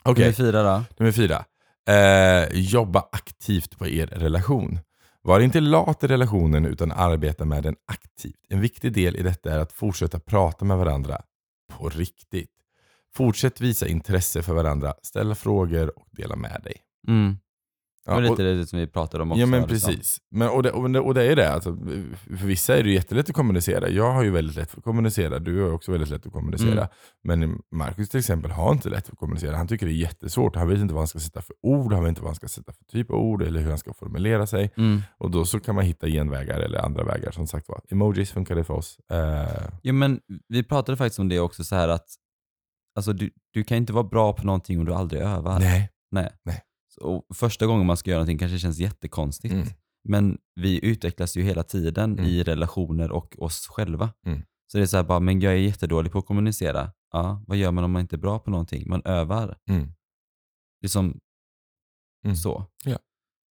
Okej, 0.02 0.24
Nummer 0.24 0.32
fyra 0.32 0.62
då? 0.62 0.84
nummer 0.96 1.12
fyra. 1.12 1.44
Eh, 1.88 2.48
jobba 2.52 3.08
aktivt 3.12 3.78
på 3.78 3.86
er 3.86 4.06
relation. 4.06 4.78
Var 5.22 5.40
inte 5.40 5.60
lat 5.60 6.04
i 6.04 6.06
relationen 6.06 6.64
utan 6.66 6.92
arbeta 6.92 7.44
med 7.44 7.62
den 7.62 7.76
aktivt. 7.86 8.36
En 8.48 8.60
viktig 8.60 8.92
del 8.92 9.16
i 9.16 9.22
detta 9.22 9.52
är 9.52 9.58
att 9.58 9.72
fortsätta 9.72 10.20
prata 10.20 10.64
med 10.64 10.78
varandra 10.78 11.22
på 11.72 11.88
riktigt. 11.88 12.50
Fortsätt 13.14 13.60
visa 13.60 13.86
intresse 13.86 14.42
för 14.42 14.54
varandra, 14.54 14.94
ställa 15.02 15.34
frågor 15.34 15.98
och 15.98 16.06
dela 16.10 16.36
med 16.36 16.60
dig. 16.64 16.76
Mm. 17.08 17.38
Ja, 18.08 18.16
och- 18.16 18.22
lite 18.22 18.42
det 18.42 18.66
som 18.66 18.78
vi 18.78 18.86
pratade 18.86 19.22
om 19.22 19.30
också. 19.32 19.40
Ja 19.40 19.46
men 19.46 19.60
liksom. 19.68 19.92
precis. 19.94 20.18
Men, 20.30 20.48
och, 20.48 20.62
det, 20.62 20.70
och, 20.72 20.90
det, 20.90 21.00
och 21.00 21.14
det 21.14 21.32
är 21.32 21.36
det, 21.36 21.52
alltså, 21.52 21.76
för 22.26 22.46
vissa 22.46 22.76
är 22.78 22.82
det 22.82 22.90
jättelätt 22.90 23.28
att 23.28 23.34
kommunicera. 23.34 23.88
Jag 23.88 24.12
har 24.12 24.22
ju 24.24 24.30
väldigt 24.30 24.56
lätt 24.56 24.70
för 24.70 24.78
att 24.78 24.84
kommunicera, 24.84 25.38
du 25.38 25.62
har 25.62 25.72
också 25.72 25.92
väldigt 25.92 26.10
lätt 26.10 26.26
att 26.26 26.32
kommunicera. 26.32 26.72
Mm. 26.72 27.40
Men 27.50 27.62
Marcus 27.72 28.08
till 28.08 28.18
exempel 28.18 28.50
har 28.50 28.72
inte 28.72 28.88
lätt 28.88 29.06
för 29.06 29.12
att 29.12 29.18
kommunicera. 29.18 29.56
Han 29.56 29.68
tycker 29.68 29.86
det 29.86 29.92
är 29.92 29.94
jättesvårt. 29.94 30.56
Han 30.56 30.68
vet 30.68 30.78
inte 30.78 30.94
vad 30.94 31.00
han 31.00 31.08
ska 31.08 31.18
sätta 31.18 31.42
för 31.42 31.54
ord, 31.62 31.92
han 31.92 32.02
vet 32.02 32.08
inte 32.08 32.20
vad 32.20 32.28
han 32.28 32.34
ska 32.34 32.48
sätta 32.48 32.72
för 32.72 32.84
typ 32.84 33.10
av 33.10 33.16
ord 33.16 33.42
eller 33.42 33.60
hur 33.60 33.68
han 33.68 33.78
ska 33.78 33.92
formulera 33.94 34.46
sig. 34.46 34.70
Mm. 34.76 35.02
Och 35.18 35.30
då 35.30 35.44
så 35.44 35.60
kan 35.60 35.74
man 35.74 35.84
hitta 35.84 36.06
genvägar 36.06 36.60
eller 36.60 36.78
andra 36.78 37.04
vägar. 37.04 37.30
Som 37.30 37.46
sagt 37.46 37.68
var, 37.68 37.80
emojis 37.90 38.30
funkade 38.30 38.64
för 38.64 38.74
oss. 38.74 38.98
Eh, 39.12 39.68
Ja, 39.82 39.92
men 39.92 40.20
vi 40.48 40.62
pratade 40.62 40.96
faktiskt 40.96 41.18
om 41.18 41.28
det 41.28 41.40
också 41.40 41.64
så 41.64 41.74
här 41.76 41.88
att 41.88 42.06
alltså, 42.96 43.12
du, 43.12 43.30
du 43.52 43.64
kan 43.64 43.76
inte 43.76 43.92
vara 43.92 44.04
bra 44.04 44.32
på 44.32 44.44
någonting 44.46 44.78
om 44.78 44.84
du 44.84 44.94
aldrig 44.94 45.22
övar. 45.22 45.58
nej. 45.60 45.90
Nej. 46.10 46.28
Nej. 46.44 46.62
Och 47.02 47.26
första 47.36 47.66
gången 47.66 47.86
man 47.86 47.96
ska 47.96 48.10
göra 48.10 48.18
någonting 48.18 48.38
kanske 48.38 48.58
känns 48.58 48.78
jättekonstigt. 48.78 49.54
Mm. 49.54 49.66
Men 50.08 50.38
vi 50.54 50.84
utvecklas 50.84 51.36
ju 51.36 51.42
hela 51.42 51.62
tiden 51.62 52.12
Mm. 52.12 52.24
i 52.24 52.42
relationer 52.42 53.10
och 53.10 53.42
oss 53.42 53.66
själva. 53.66 54.10
Mm. 54.26 54.42
Så 54.72 54.78
det 54.78 54.84
är 54.84 54.86
så 54.86 54.96
här 54.96 55.04
bara, 55.04 55.20
men 55.20 55.40
jag 55.40 55.52
är 55.52 55.56
jättedålig 55.56 56.12
på 56.12 56.18
att 56.18 56.26
kommunicera. 56.26 56.92
Ja, 57.12 57.44
vad 57.46 57.56
gör 57.56 57.70
man 57.72 57.84
om 57.84 57.92
man 57.92 58.00
inte 58.00 58.16
är 58.16 58.18
bra 58.18 58.38
på 58.38 58.50
någonting? 58.50 58.88
Man 58.88 59.02
övar. 59.04 59.58
Mm. 59.70 59.86
Det 60.80 60.86
är 60.86 60.88
som 60.88 61.20
Mm. 62.24 62.36
så. 62.36 62.66
Ja. 62.84 62.98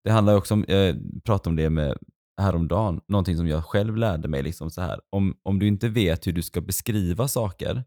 Det 0.04 0.12
handlar 0.12 0.36
också 0.36 0.54
om, 0.54 0.66
jag 0.68 0.96
pratade 1.24 1.50
om 1.50 1.56
det 1.56 1.70
med 1.70 1.98
häromdagen, 2.42 3.02
någonting 3.08 3.38
som 3.38 3.48
jag 3.48 3.66
själv 3.66 3.98
lärde 3.98 4.28
mig. 4.28 4.44
Liksom 4.44 4.70
så 4.72 4.82
här. 4.82 5.02
Om, 5.10 5.38
om 5.44 5.60
du 5.60 5.68
inte 5.68 5.90
vet 5.90 6.28
hur 6.28 6.34
du 6.34 6.42
ska 6.42 6.62
beskriva 6.62 7.28
saker, 7.28 7.84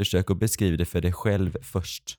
försök 0.00 0.30
att 0.30 0.38
beskriva 0.38 0.76
det 0.76 0.84
för 0.84 1.00
dig 1.00 1.12
själv 1.12 1.56
först. 1.62 2.14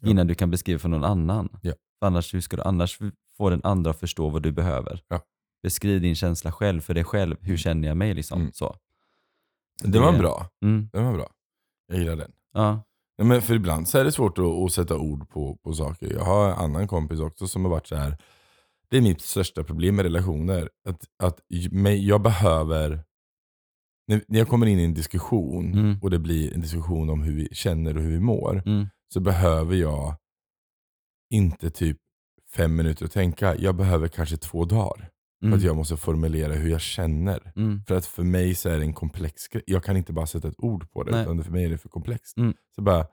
Ja. 0.00 0.08
Innan 0.10 0.26
du 0.26 0.34
kan 0.34 0.50
beskriva 0.50 0.78
för 0.78 0.88
någon 0.88 1.04
annan. 1.04 1.48
Ja. 1.62 1.72
Annars, 2.00 2.34
hur 2.34 2.40
ska 2.40 2.56
du 2.56 2.62
annars 2.62 2.98
få 3.36 3.50
den 3.50 3.60
andra 3.64 3.90
att 3.90 4.00
förstå 4.00 4.28
vad 4.28 4.42
du 4.42 4.52
behöver? 4.52 5.02
Ja. 5.08 5.20
Beskriv 5.62 6.00
din 6.00 6.14
känsla 6.14 6.52
själv 6.52 6.80
för 6.80 6.94
dig 6.94 7.04
själv. 7.04 7.36
Hur 7.40 7.56
känner 7.56 7.88
jag 7.88 7.96
mig? 7.96 8.14
Liksom. 8.14 8.40
Mm. 8.40 8.52
Så. 8.52 8.76
Det 9.82 9.98
var 9.98 10.18
bra. 10.18 10.46
Mm. 10.64 10.88
Den 10.92 11.04
var 11.04 11.12
bra. 11.12 11.28
Jag 11.88 11.98
gillar 11.98 12.16
den. 12.16 12.32
Ja. 12.52 12.82
Ja, 13.16 13.24
men 13.24 13.42
för 13.42 13.54
ibland 13.54 13.88
så 13.88 13.98
är 13.98 14.04
det 14.04 14.12
svårt 14.12 14.38
att, 14.38 14.44
att 14.44 14.72
sätta 14.72 14.96
ord 14.98 15.28
på, 15.28 15.56
på 15.56 15.72
saker. 15.72 16.12
Jag 16.12 16.24
har 16.24 16.50
en 16.50 16.58
annan 16.58 16.88
kompis 16.88 17.20
också 17.20 17.46
som 17.46 17.64
har 17.64 17.70
varit 17.70 17.86
så 17.86 17.96
här. 17.96 18.18
Det 18.88 18.96
är 18.96 19.00
mitt 19.02 19.20
största 19.20 19.64
problem 19.64 19.96
med 19.96 20.02
relationer. 20.02 20.70
Att, 20.88 21.04
att 21.22 21.40
jag 22.00 22.22
behöver, 22.22 23.00
när 24.08 24.38
jag 24.38 24.48
kommer 24.48 24.66
in 24.66 24.78
i 24.78 24.84
en 24.84 24.94
diskussion 24.94 25.72
Mm. 25.72 25.98
och 26.02 26.10
det 26.10 26.18
blir 26.18 26.54
en 26.54 26.60
diskussion 26.60 27.10
om 27.10 27.22
hur 27.22 27.34
vi 27.36 27.48
känner 27.52 27.96
och 27.96 28.02
hur 28.02 28.10
vi 28.10 28.20
mår. 28.20 28.62
Mm. 28.66 28.86
Så 29.12 29.20
behöver 29.20 29.76
jag 29.76 30.14
inte 31.30 31.70
typ 31.70 31.96
fem 32.56 32.76
minuter 32.76 33.04
att 33.04 33.12
tänka. 33.12 33.56
Jag 33.56 33.74
behöver 33.76 34.08
kanske 34.08 34.36
två 34.36 34.64
dagar. 34.64 35.10
För 35.40 35.46
Mm. 35.46 35.58
att 35.58 35.64
jag 35.64 35.76
måste 35.76 35.96
formulera 35.96 36.52
hur 36.52 36.70
jag 36.70 36.80
känner. 36.80 37.52
Mm. 37.56 37.82
För 37.88 37.94
att 37.96 38.06
för 38.06 38.22
mig 38.22 38.54
så 38.54 38.68
är 38.68 38.78
det 38.78 38.84
en 38.84 38.92
komplex 38.94 39.48
grej. 39.48 39.62
Jag 39.66 39.84
kan 39.84 39.96
inte 39.96 40.12
bara 40.12 40.26
sätta 40.26 40.48
ett 40.48 40.54
ord 40.58 40.90
på 40.92 41.02
det, 41.02 41.10
Nej. 41.10 41.22
utan 41.22 41.44
för 41.44 41.52
mig 41.52 41.64
är 41.64 41.70
det 41.70 41.78
för 41.78 41.88
komplext. 41.88 42.36
Mm. 42.36 42.54
Så 42.74 42.82
bara, 42.82 43.06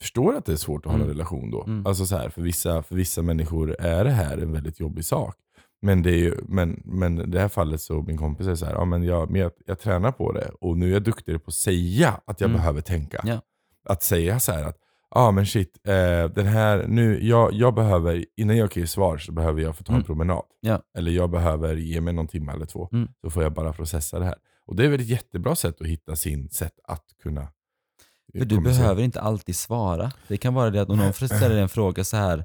förstår 0.00 0.34
att 0.36 0.44
det 0.44 0.52
är 0.52 0.56
svårt 0.56 0.86
att 0.86 0.92
hålla 0.92 1.04
en 1.04 1.10
Mm. 1.10 1.16
relation 1.18 1.50
då. 1.50 1.64
Mm. 1.64 1.86
Alltså 1.86 2.06
så 2.06 2.16
här, 2.16 2.28
för, 2.28 2.42
vissa, 2.42 2.82
för 2.82 2.94
vissa 2.94 3.22
människor 3.22 3.76
är 3.80 4.04
det 4.04 4.10
här 4.10 4.38
en 4.38 4.52
väldigt 4.52 4.80
jobbig 4.80 5.04
sak. 5.04 5.36
Men, 5.82 6.02
det 6.02 6.10
är 6.10 6.16
ju, 6.18 6.34
men, 6.48 6.82
men 6.84 7.20
i 7.20 7.26
det 7.26 7.40
här 7.40 7.48
fallet 7.48 7.80
så 7.80 8.02
min 8.02 8.16
kompis 8.16 8.46
är 8.46 8.54
så 8.54 8.66
här, 8.66 8.72
ja, 8.72 8.84
men 8.84 9.02
jag, 9.02 9.30
men 9.30 9.40
jag, 9.40 9.52
jag 9.66 9.78
tränar 9.78 10.12
på 10.12 10.32
det 10.32 10.50
och 10.60 10.78
nu 10.78 10.88
är 10.88 10.92
jag 10.92 11.04
duktigare 11.04 11.38
på 11.38 11.48
att 11.48 11.54
säga 11.54 12.20
att 12.24 12.40
jag 12.40 12.48
Mm. 12.50 12.58
behöver 12.60 12.80
tänka. 12.80 13.20
Ja. 13.24 13.40
Att 13.84 14.02
säga 14.02 14.40
så 14.40 14.52
här 14.52 14.64
att, 14.64 14.76
ah, 15.10 15.30
men 15.30 15.46
shit, 15.46 15.78
eh, 15.88 16.24
den 16.34 16.46
här, 16.46 16.84
nu, 16.88 17.24
jag, 17.26 17.52
jag 17.52 17.74
behöver, 17.74 18.24
innan 18.36 18.56
jag 18.56 18.70
kan 18.70 18.80
ge 18.80 18.86
svar 18.86 19.18
så 19.18 19.32
behöver 19.32 19.62
jag 19.62 19.76
få 19.76 19.84
ta 19.84 19.92
en 19.92 19.96
Mm. 19.96 20.06
promenad. 20.06 20.42
Ja. 20.60 20.82
Eller 20.98 21.10
jag 21.12 21.30
behöver 21.30 21.76
ge 21.76 22.00
mig 22.00 22.12
någon 22.14 22.28
timme 22.28 22.52
eller 22.52 22.66
två. 22.66 22.88
Mm. 22.92 23.08
Så 23.24 23.30
får 23.30 23.42
jag 23.42 23.52
bara 23.52 23.72
processa 23.72 24.18
det 24.18 24.24
här. 24.24 24.34
Och 24.66 24.76
det 24.76 24.84
är 24.84 24.88
väl 24.88 25.00
ett 25.00 25.06
jättebra 25.08 25.56
sätt 25.56 25.80
att 25.80 25.86
hitta 25.86 26.16
sin 26.16 26.48
sätt 26.50 26.72
att 26.84 27.04
kunna 27.22 27.40
eh, 27.40 27.48
För 28.38 28.44
du 28.44 28.54
kommunicera. 28.54 28.82
behöver 28.82 29.02
inte 29.02 29.20
alltid 29.20 29.56
svara. 29.56 30.12
Det 30.28 30.36
kan 30.36 30.54
vara 30.54 30.70
det 30.70 30.82
att 30.82 30.88
om 30.90 30.98
någon 30.98 31.12
ställer 31.12 31.56
en 31.56 31.68
fråga 31.78 32.04
så 32.04 32.16
här, 32.16 32.44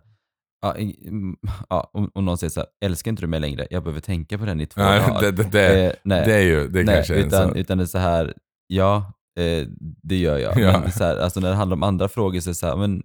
ja, 0.61 0.77
i- 0.77 1.07
mm, 1.07 1.35
ja, 1.69 1.89
om, 1.93 2.11
om 2.13 2.25
någon 2.25 2.37
säger 2.37 2.51
så 2.51 2.59
här, 2.59 2.69
älskar 2.85 3.11
inte 3.11 3.23
du 3.23 3.27
mig 3.27 3.39
längre? 3.39 3.67
Jag 3.69 3.83
behöver 3.83 4.01
tänka 4.01 4.37
på 4.37 4.45
den 4.45 4.61
i 4.61 4.65
två 4.65 4.81
Nej, 4.81 4.99
dagar. 4.99 5.21
det, 5.21 5.31
det, 5.31 5.49
det, 5.51 5.85
Eh, 5.85 5.93
nej, 6.03 6.25
det 6.25 6.33
är 6.35 6.41
ju 6.41 6.67
det 6.67 6.83
nej 6.83 6.95
kanske 6.95 7.13
är 7.15 7.19
en 7.21 7.27
utan, 7.27 7.47
sån- 7.47 7.57
utan 7.57 7.77
det 7.77 7.83
är 7.83 7.85
så 7.85 7.97
här, 7.97 8.33
ja, 8.67 9.13
eh, 9.39 9.67
det 10.03 10.17
gör 10.17 10.37
jag. 10.37 10.59
Ja. 10.59 10.79
Men 10.79 10.91
så 10.91 11.03
här, 11.03 11.17
alltså 11.17 11.39
när 11.39 11.49
det 11.49 11.55
handlar 11.55 11.75
om 11.77 11.83
andra 11.83 12.07
frågor 12.09 12.39
så 12.39 12.49
är 12.49 12.51
det 12.51 12.55
så 12.55 12.67
här, 12.67 12.75
men 12.75 13.03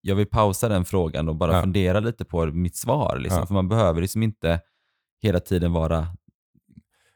jag 0.00 0.14
vill 0.16 0.26
pausa 0.26 0.68
den 0.68 0.84
frågan 0.84 1.28
och 1.28 1.36
bara 1.36 1.52
Ja. 1.52 1.60
fundera 1.60 2.00
lite 2.00 2.24
på 2.24 2.46
mitt 2.46 2.76
svar. 2.76 3.18
Liksom. 3.18 3.40
Ja. 3.40 3.46
För 3.46 3.54
man 3.54 3.68
behöver 3.68 4.00
liksom 4.00 4.22
inte 4.22 4.60
hela 5.22 5.40
tiden 5.40 5.72
vara 5.72 6.06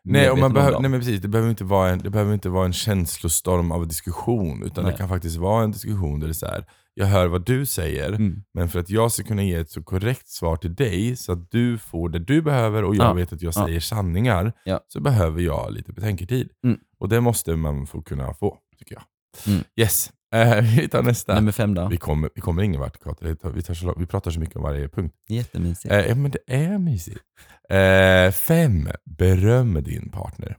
Nej, 0.05 0.31
och 0.31 0.39
man 0.39 0.55
dem. 0.73 0.83
nej 0.83 0.91
men 0.91 1.01
precis, 1.01 1.21
det 1.21 1.29
behöver, 1.29 1.51
inte 1.51 1.65
vara 1.65 1.89
en, 1.91 1.99
det 1.99 2.11
behöver 2.11 2.35
inte 2.35 2.49
vara 2.49 2.67
en 2.67 2.73
känslostorm 2.73 3.73
av 3.73 3.89
diskussion. 3.89 4.63
Utan 4.63 4.85
Nej. 4.85 4.93
det 4.93 4.99
kan 4.99 5.09
faktiskt 5.09 5.37
vara 5.37 5.65
en 5.65 5.71
diskussion 5.71 6.21
där 6.21 6.27
det 6.27 6.31
är 6.31 6.35
så 6.35 6.47
här, 6.47 6.67
jag 6.95 7.07
hör 7.07 7.27
vad 7.27 7.45
du 7.47 7.67
säger, 7.67 8.09
Mm. 8.09 8.43
men 8.55 8.69
för 8.69 8.79
att 8.79 8.91
jag 8.91 9.13
ska 9.13 9.23
kunna 9.23 9.43
ge 9.43 9.55
ett 9.55 9.71
så 9.71 9.83
korrekt 9.83 10.29
svar 10.29 10.57
till 10.57 10.75
dig 10.75 11.17
så 11.17 11.33
att 11.33 11.51
du 11.51 11.79
får 11.79 12.09
det 12.09 12.19
du 12.19 12.43
behöver 12.43 12.85
och 12.85 12.95
jag 12.95 13.05
Ja. 13.07 13.13
vet 13.13 13.33
att 13.33 13.43
jag 13.43 13.53
Ja. 13.57 13.65
säger 13.67 13.81
sanningar, 13.81 14.53
Ja. 14.65 14.81
så 14.89 15.01
behöver 15.01 15.41
jag 15.43 15.73
lite 15.73 15.93
betänketid. 15.93 16.49
Mm. 16.65 16.79
Och 16.99 17.09
det 17.09 17.21
måste 17.21 17.57
man 17.57 17.87
få 17.87 18.03
kunna 18.03 18.35
få, 18.35 18.59
tycker 18.79 18.95
jag. 18.95 19.03
Mm. 19.53 19.65
Yes. 19.77 20.11
Eh, 20.35 20.61
vi 20.77 20.89
tar 20.89 21.03
nästa. 21.03 21.35
Nummer 21.35 21.53
fem 21.53 21.75
då? 21.75 21.89
Vi 21.89 21.97
kommer, 21.97 22.31
vi 22.35 22.41
kommer 22.41 22.63
ingen 22.63 22.81
vart. 22.81 22.97
Vi, 23.21 23.37
tar, 23.37 23.51
vi, 23.51 23.63
tar 23.63 23.75
så, 23.75 23.87
lång- 23.87 23.95
vi 24.01 24.07
pratar 24.07 24.31
så 24.31 24.41
mycket 24.41 24.57
om 24.57 24.63
varje 24.63 24.89
punkt. 24.89 25.15
Jättemysigt. 25.29 25.95
Eh, 25.95 26.01
ja 26.07 26.15
men 26.15 26.31
det 26.31 26.39
är 26.55 26.79
mysigt. 26.79 27.21
Eh, 27.69 28.33
fem. 28.33 28.89
Beröm 29.05 29.83
din 29.83 30.11
partner. 30.11 30.57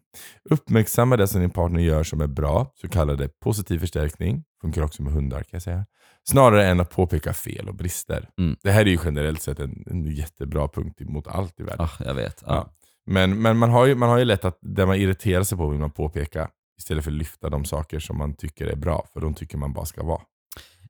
Uppmärksamma 0.50 1.18
det 1.18 1.28
som 1.28 1.42
din 1.42 1.50
partner 1.50 1.80
gör 1.82 2.04
som 2.04 2.22
är 2.22 2.28
bra, 2.28 2.72
så 2.82 2.90
kallade 2.90 3.30
positiv 3.44 3.80
förstärkning. 3.80 4.44
Funkar 4.62 4.82
också 4.82 5.04
med 5.04 5.14
hundar 5.14 5.38
kan 5.40 5.50
jag 5.52 5.62
säga. 5.62 5.86
Snarare 6.30 6.66
än 6.68 6.80
att 6.80 6.90
påpeka 6.90 7.34
fel 7.34 7.70
och 7.70 7.76
brister. 7.76 8.30
Mm. 8.40 8.56
Det 8.64 8.72
här 8.72 8.82
är 8.82 8.86
ju 8.90 8.98
generellt 9.06 9.42
sett 9.42 9.60
en, 9.60 9.84
en 9.90 10.06
jättebra 10.06 10.68
punkt 10.68 11.00
mot 11.00 11.28
allt 11.28 11.60
i 11.60 11.64
världen. 11.64 11.86
Ah, 11.86 12.04
jag 12.06 12.14
vet. 12.14 12.44
Ja. 12.48 12.54
Ja. 12.56 12.70
Men, 13.06 13.42
men 13.42 13.58
man, 13.58 13.70
har 13.70 13.86
ju, 13.86 13.96
man 13.96 14.10
har 14.10 14.18
ju 14.18 14.26
lätt 14.26 14.46
att 14.46 14.58
det 14.62 14.86
man 14.86 14.96
irriterar 14.96 15.44
sig 15.44 15.58
på 15.58 15.70
vill 15.70 15.80
man 15.80 15.92
påpeka. 15.92 16.50
Istället 16.82 17.04
för 17.04 17.12
att 17.12 17.18
lyfta 17.18 17.50
de 17.50 17.66
saker 17.66 18.00
som 18.00 18.18
man 18.18 18.34
tycker 18.36 18.66
är 18.68 18.76
bra, 18.76 19.06
för 19.14 19.22
de 19.22 19.34
tycker 19.34 19.58
man 19.58 19.74
bara 19.74 19.86
ska 19.86 20.04
vara. 20.04 20.22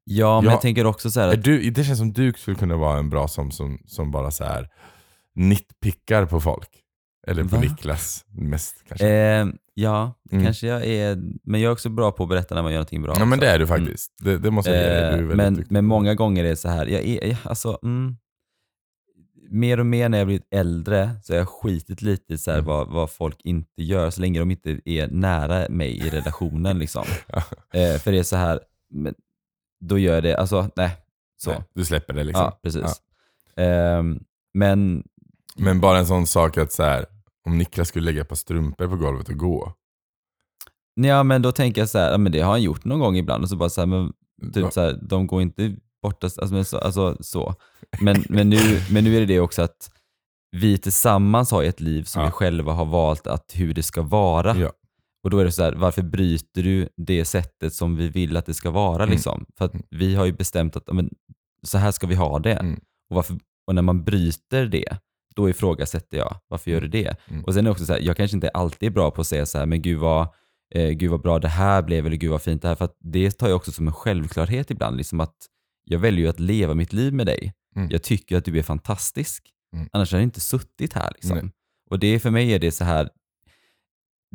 Ja, 0.03 0.41
men 0.41 0.45
Ja. 0.45 0.51
jag 0.51 0.61
tänker 0.61 0.85
också 0.85 1.11
så 1.11 1.19
här 1.19 1.27
Är 1.27 1.33
att, 1.33 1.43
du, 1.43 1.69
det 1.71 1.83
känns 1.83 1.99
som 1.99 2.13
du 2.13 2.33
skulle 2.37 2.57
kunna 2.57 2.75
vara 2.77 2.99
en 2.99 3.09
bra 3.09 3.27
som, 3.27 3.51
som, 3.51 3.79
som 3.85 4.11
bara 4.11 4.31
så 4.31 4.43
här 4.43 4.69
nitpickar 5.35 6.25
på 6.25 6.41
folk. 6.41 6.69
Eller 7.27 7.43
på 7.43 7.55
Va? 7.55 7.61
Niklas 7.61 8.25
mest 8.31 8.83
kanske. 8.87 9.07
eh, 9.09 9.45
ja, 9.73 10.13
Mm. 10.31 10.43
kanske 10.45 10.67
jag 10.67 10.85
är, 10.85 11.17
men 11.43 11.61
jag 11.61 11.69
är 11.69 11.73
också 11.73 11.89
bra 11.89 12.11
på 12.11 12.23
att 12.23 12.29
berätta 12.29 12.55
när 12.55 12.61
man 12.63 12.71
gör 12.71 12.79
någonting 12.79 13.01
bra. 13.01 13.13
ja 13.17 13.25
men 13.25 13.39
också. 13.39 13.45
det 13.45 13.51
är 13.51 13.59
du 13.59 13.65
Mm. 13.65 13.77
faktiskt. 13.79 14.11
Det, 14.23 14.37
det 14.37 14.51
måste 14.51 14.71
jag 14.71 14.79
dig. 14.79 15.17
Du 15.21 15.25
är 15.27 15.29
Eh, 15.31 15.35
men, 15.35 15.65
men 15.69 15.85
många 15.85 16.15
gånger 16.15 16.43
är 16.45 16.49
det 16.49 16.55
så 16.55 16.69
här, 16.69 16.85
jag 16.85 17.01
är, 17.03 17.27
jag, 17.27 17.37
alltså, 17.43 17.79
mm, 17.83 18.17
mer 19.51 19.79
och 19.79 19.85
mer 19.85 20.09
när 20.09 20.17
jag 20.17 20.27
blivit 20.27 20.47
äldre 20.51 21.11
så 21.23 21.33
har 21.33 21.37
jag 21.37 21.49
skitit 21.49 22.01
lite 22.01 22.33
i 22.33 22.37
så 22.37 22.51
här 22.51 22.57
Mm. 22.57 22.67
vad, 22.67 22.87
vad 22.87 23.11
folk 23.11 23.41
inte 23.43 23.83
gör, 23.83 24.09
så 24.09 24.21
länge 24.21 24.39
de 24.39 24.51
inte 24.51 24.79
är 24.85 25.07
nära 25.07 25.69
mig 25.69 25.97
i 25.97 26.09
relationen. 26.09 26.79
liksom. 26.79 27.05
Ja. 27.27 27.37
eh, 27.79 27.97
för 27.99 28.11
det 28.11 28.19
är 28.19 28.23
så 28.23 28.35
här, 28.35 28.59
men, 28.89 29.15
då 29.79 29.97
gör 29.97 30.13
jag 30.13 30.23
det, 30.23 30.35
alltså 30.37 30.69
nej, 30.75 30.97
så. 31.37 31.49
Nej, 31.51 31.63
Du 31.73 31.85
släpper 31.85 32.13
det 32.13 32.23
liksom. 32.23 32.43
Ja, 32.43 32.59
precis. 32.63 33.01
Ehm, 33.55 34.19
men 34.53 35.03
Men 35.55 35.79
bara 35.81 35.97
en 35.97 36.05
sån 36.05 36.27
sak 36.27 36.57
att 36.57 36.71
så 36.71 36.83
här, 36.83 37.05
om 37.45 37.57
Niklas 37.57 37.87
skulle 37.87 38.05
lägga 38.05 38.21
ett 38.21 38.29
par 38.29 38.35
strumpor 38.35 38.87
på 38.87 38.95
golvet 38.95 39.29
och 39.29 39.37
gå. 39.37 39.73
Ja 40.93 41.23
men 41.23 41.41
då 41.41 41.51
tänker 41.51 41.81
jag 41.81 41.89
så 41.89 41.97
här, 41.99 42.11
ja, 42.11 42.17
men 42.17 42.31
det 42.31 42.39
har 42.41 42.51
han 42.51 42.61
gjort 42.61 42.85
någon 42.85 42.99
gång 42.99 43.17
ibland 43.17 43.43
och 43.43 43.49
så 43.49 43.55
bara 43.55 43.69
så 43.69 43.81
här, 43.81 43.85
men 43.85 44.13
Ja. 44.41 44.51
typ 44.53 44.73
så 44.73 44.81
här, 44.81 44.99
de 45.01 45.27
går 45.27 45.41
inte 45.41 45.75
borta, 46.01 46.29
alltså. 46.41 46.77
Alltså, 46.77 47.17
så. 47.19 47.55
Men, 48.01 48.23
men, 48.29 48.49
nu, 48.49 48.57
men 48.91 49.03
nu 49.03 49.15
är 49.15 49.19
det 49.19 49.25
det 49.25 49.39
också 49.39 49.61
att 49.61 49.91
vi 50.57 50.77
tillsammans 50.77 51.51
har 51.51 51.63
ett 51.63 51.79
liv 51.79 52.03
som 52.03 52.21
Ja. 52.21 52.25
vi 52.25 52.31
själva 52.31 52.73
har 52.73 52.85
valt 52.85 53.27
att 53.27 53.51
hur 53.55 53.73
det 53.73 53.83
ska 53.83 54.01
vara. 54.01 54.57
Ja. 54.57 54.71
Och 55.23 55.29
då 55.29 55.39
är 55.39 55.45
det 55.45 55.51
så 55.51 55.63
här, 55.63 55.73
varför 55.73 56.01
bryter 56.01 56.63
du 56.63 56.89
det 56.97 57.25
sättet 57.25 57.73
som 57.73 57.95
vi 57.95 58.09
vill 58.09 58.37
att 58.37 58.45
det 58.45 58.53
ska 58.53 58.71
vara? 58.71 59.03
Mm. 59.03 59.13
Liksom? 59.13 59.45
För 59.57 59.65
att 59.65 59.73
Mm. 59.73 59.85
vi 59.89 60.15
har 60.15 60.25
ju 60.25 60.33
bestämt 60.33 60.75
att 60.75 60.87
men, 60.93 61.09
så 61.63 61.77
här 61.77 61.91
ska 61.91 62.07
vi 62.07 62.15
ha 62.15 62.39
det. 62.39 62.53
Mm. 62.53 62.73
Och, 63.09 63.15
varför, 63.15 63.37
och 63.67 63.75
när 63.75 63.81
man 63.81 64.03
bryter 64.03 64.65
det, 64.65 64.97
då 65.35 65.49
ifrågasätter 65.49 66.17
jag, 66.17 66.35
varför 66.47 66.71
gör 66.71 66.81
du 66.81 66.87
det? 66.87 67.17
Mm. 67.27 67.43
Och 67.43 67.53
sen 67.53 67.59
är 67.59 67.63
det 67.65 67.71
också 67.71 67.85
så 67.85 67.93
här, 67.93 67.99
jag 67.99 68.17
kanske 68.17 68.37
inte 68.37 68.49
alltid 68.49 68.87
är 68.87 68.93
bra 68.93 69.11
på 69.11 69.21
att 69.21 69.27
säga 69.27 69.45
så 69.45 69.57
här, 69.57 69.65
men 69.65 69.81
gud 69.81 69.99
vad, 69.99 70.27
eh, 70.75 70.89
gud 70.89 71.11
vad 71.11 71.21
bra 71.21 71.39
det 71.39 71.47
här 71.47 71.81
blev, 71.81 72.05
eller 72.05 72.15
gud 72.17 72.31
vad 72.31 72.41
fint 72.41 72.61
det 72.61 72.67
här, 72.67 72.75
för 72.75 72.85
att 72.85 72.97
det 72.99 73.31
tar 73.31 73.47
jag 73.47 73.55
också 73.55 73.71
som 73.71 73.87
en 73.87 73.93
självklarhet 73.93 74.71
ibland, 74.71 74.97
liksom 74.97 75.19
att 75.19 75.35
jag 75.91 75.99
väljer 75.99 76.21
ju 76.25 76.29
att 76.29 76.39
leva 76.39 76.73
mitt 76.73 76.93
liv 76.93 77.13
med 77.13 77.25
dig. 77.25 77.53
Mm. 77.75 77.89
Jag 77.91 78.03
tycker 78.03 78.37
att 78.37 78.45
du 78.45 78.59
är 78.59 78.63
fantastisk, 78.63 79.43
Mm. 79.75 79.89
annars 79.93 80.11
hade 80.11 80.21
jag 80.21 80.27
inte 80.27 80.39
suttit 80.39 80.93
här. 80.93 81.11
Liksom. 81.15 81.51
Och 81.89 81.99
det 81.99 82.19
för 82.19 82.29
mig 82.29 82.53
är 82.53 82.59
det 82.59 82.71
så 82.71 82.83
här, 82.83 83.09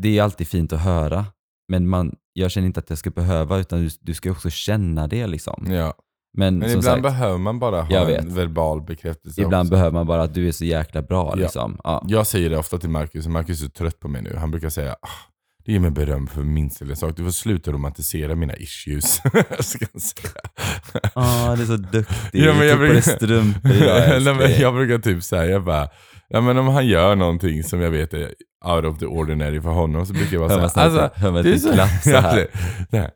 det 0.00 0.18
är 0.18 0.22
alltid 0.22 0.48
fint 0.48 0.72
att 0.72 0.80
höra, 0.80 1.26
men 1.68 1.88
man, 1.88 2.16
jag 2.32 2.50
känner 2.50 2.66
inte 2.66 2.80
att 2.80 2.90
jag 2.90 2.98
ska 2.98 3.10
behöva, 3.10 3.58
utan 3.58 3.80
du, 3.82 3.88
du 4.00 4.14
ska 4.14 4.30
också 4.30 4.50
känna 4.50 5.06
det. 5.06 5.26
Liksom. 5.26 5.66
Ja. 5.68 5.94
Men, 6.38 6.58
Men 6.58 6.68
ibland 6.68 6.84
sagt, 6.84 7.02
behöver 7.02 7.38
man 7.38 7.58
bara 7.58 7.82
ha 7.82 8.10
en 8.10 8.34
verbal 8.34 8.82
bekräftelse 8.82 9.42
ibland 9.42 9.66
också. 9.66 9.70
behöver 9.70 9.92
man 9.92 10.06
bara 10.06 10.22
att 10.22 10.34
du 10.34 10.48
är 10.48 10.52
så 10.52 10.64
jäkla 10.64 11.02
bra. 11.02 11.28
Ja. 11.30 11.34
Liksom. 11.34 11.80
Ja. 11.84 12.04
Jag 12.08 12.26
säger 12.26 12.50
det 12.50 12.58
ofta 12.58 12.78
till 12.78 12.90
Marcus, 12.90 13.26
och 13.26 13.32
Marcus 13.32 13.62
är 13.62 13.68
trött 13.68 14.00
på 14.00 14.08
mig 14.08 14.22
nu. 14.22 14.36
Han 14.36 14.50
brukar 14.50 14.68
säga 14.68 14.92
ah, 15.02 15.08
det 15.66 15.72
ger 15.72 15.80
mig 15.80 15.90
beröm 15.90 16.26
för 16.26 16.42
minsta 16.42 16.84
lilla 16.84 16.96
sak. 16.96 17.16
Du 17.16 17.24
får 17.24 17.30
sluta 17.30 17.72
romantisera 17.72 18.34
mina 18.34 18.56
issues. 18.56 19.14
ska 19.60 19.84
jag 19.92 20.02
säga. 20.02 20.30
Ah, 21.14 21.56
det 21.56 21.62
är 21.62 21.66
så 21.66 21.76
duktig. 21.76 22.16
Ja, 22.32 22.54
men 22.54 22.66
jag 22.66 22.80
dig 22.80 22.88
brukar- 22.88 23.00
strumpor 23.16 24.34
men 24.34 24.60
jag 24.60 24.74
brukar 24.74 24.98
typ 24.98 25.22
säga, 25.24 25.44
jag 25.46 25.64
bara, 25.64 25.88
ja, 26.28 26.40
men 26.40 26.58
om 26.58 26.68
han 26.68 26.86
gör 26.86 27.16
någonting 27.16 27.62
som 27.64 27.80
jag 27.80 27.90
vet 27.90 28.14
är 28.14 28.34
out 28.66 28.84
of 28.84 28.98
the 28.98 29.06
ordinary 29.06 29.60
för 29.60 29.68
honom 29.70 30.06
så 30.06 30.12
brukar 30.12 30.36
jag 30.36 30.48
bara 30.48 30.68
säga, 30.68 30.84
alltså, 30.84 31.10
hör 31.14 31.30
man 31.32 31.58
så- 31.58 31.72
klapp 31.72 32.02
så 32.02 32.16
här. 32.16 32.46
Ja, 32.90 33.10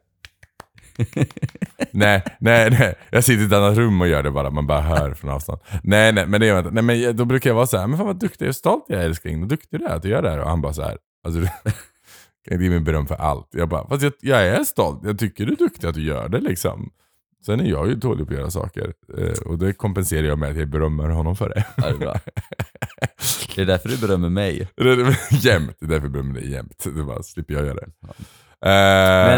nej. 1.91 2.23
nej, 2.39 2.71
nej. 2.71 2.95
Jag 3.11 3.25
sitter 3.25 3.43
i 3.43 3.47
ett 3.47 3.53
annat 3.53 3.77
rum 3.77 4.01
och 4.01 4.09
gör 4.09 4.23
det 4.23 4.31
bara, 4.31 4.51
man 4.51 4.67
bara 4.67 4.81
hör 4.81 5.15
från 5.15 5.31
avstånd. 5.31 5.61
Nej, 5.83 6.13
nej, 6.13 6.27
men 6.27 6.41
det 6.41 6.47
gör 6.47 6.55
jag 6.57 6.67
inte. 6.67 6.83
Nej, 6.83 6.83
men 7.05 7.17
då 7.17 7.25
brukar 7.25 7.51
jag 7.51 7.55
vara 7.55 7.67
så 7.67 7.79
här, 7.79 7.87
men 7.87 7.99
fan 7.99 8.07
vad 8.07 8.21
duktig 8.21 8.49
och 8.49 8.57
stolt 8.57 8.85
jag 8.89 9.01
är 9.01 9.05
älskling. 9.05 9.41
Vad 9.41 9.49
duktig 9.49 9.81
du 9.81 9.87
är 9.87 9.95
att 9.97 10.03
du 10.03 10.09
gör 10.09 10.23
det 10.23 10.31
här. 10.31 10.39
Och 10.39 10.49
han 10.49 10.61
bara 10.61 10.73
så 10.73 10.83
här, 10.83 10.97
alltså, 11.27 11.41
du 11.41 11.49
kan 12.45 12.55
inte 12.55 12.65
ge 12.65 12.71
mig 12.71 12.81
beröm 12.81 13.07
för 13.07 13.15
allt. 13.15 13.49
Jag 13.51 13.69
bara, 13.69 13.89
fast 13.89 14.03
jag, 14.03 14.13
jag 14.21 14.47
är 14.47 14.65
stolt. 14.65 15.01
Jag 15.05 15.19
tycker 15.19 15.47
du 15.47 15.53
är 15.53 15.57
duktig 15.57 15.87
att 15.89 15.95
du 15.95 16.03
gör 16.03 16.29
det 16.29 16.41
liksom. 16.41 16.91
Sen 17.47 17.61
är 17.61 17.65
jag 17.65 17.89
ju 17.89 17.95
dålig 17.95 18.27
på 18.27 18.33
att 18.33 18.39
göra 18.39 18.51
saker. 18.51 18.93
Eh, 19.19 19.39
och 19.47 19.59
det 19.59 19.73
kompenserar 19.73 20.27
jag 20.27 20.39
med 20.39 20.51
att 20.51 20.57
jag 20.57 20.69
berömmer 20.69 21.09
honom 21.09 21.37
för 21.37 21.49
det. 21.49 21.65
Ja, 21.77 21.83
det 21.83 21.95
är 21.95 21.99
bra. 21.99 22.21
Det 23.57 23.63
är 23.63 23.67
därför 23.67 23.89
du 23.89 23.99
berömmer 23.99 24.29
mig. 24.29 24.69
Det 24.75 24.83
är 24.83 25.17
jämt. 25.47 25.77
Det 25.81 25.87
är 25.87 25.89
därför 25.89 26.05
jag 26.05 26.13
berömmer 26.13 26.35
dig 26.35 26.51
jämt. 26.51 26.85
Det 26.85 27.03
bara 27.03 27.23
slipper 27.23 27.55
jag 27.55 27.67
göra 27.67 27.75
det. 27.75 27.91
Eh, 28.67 28.71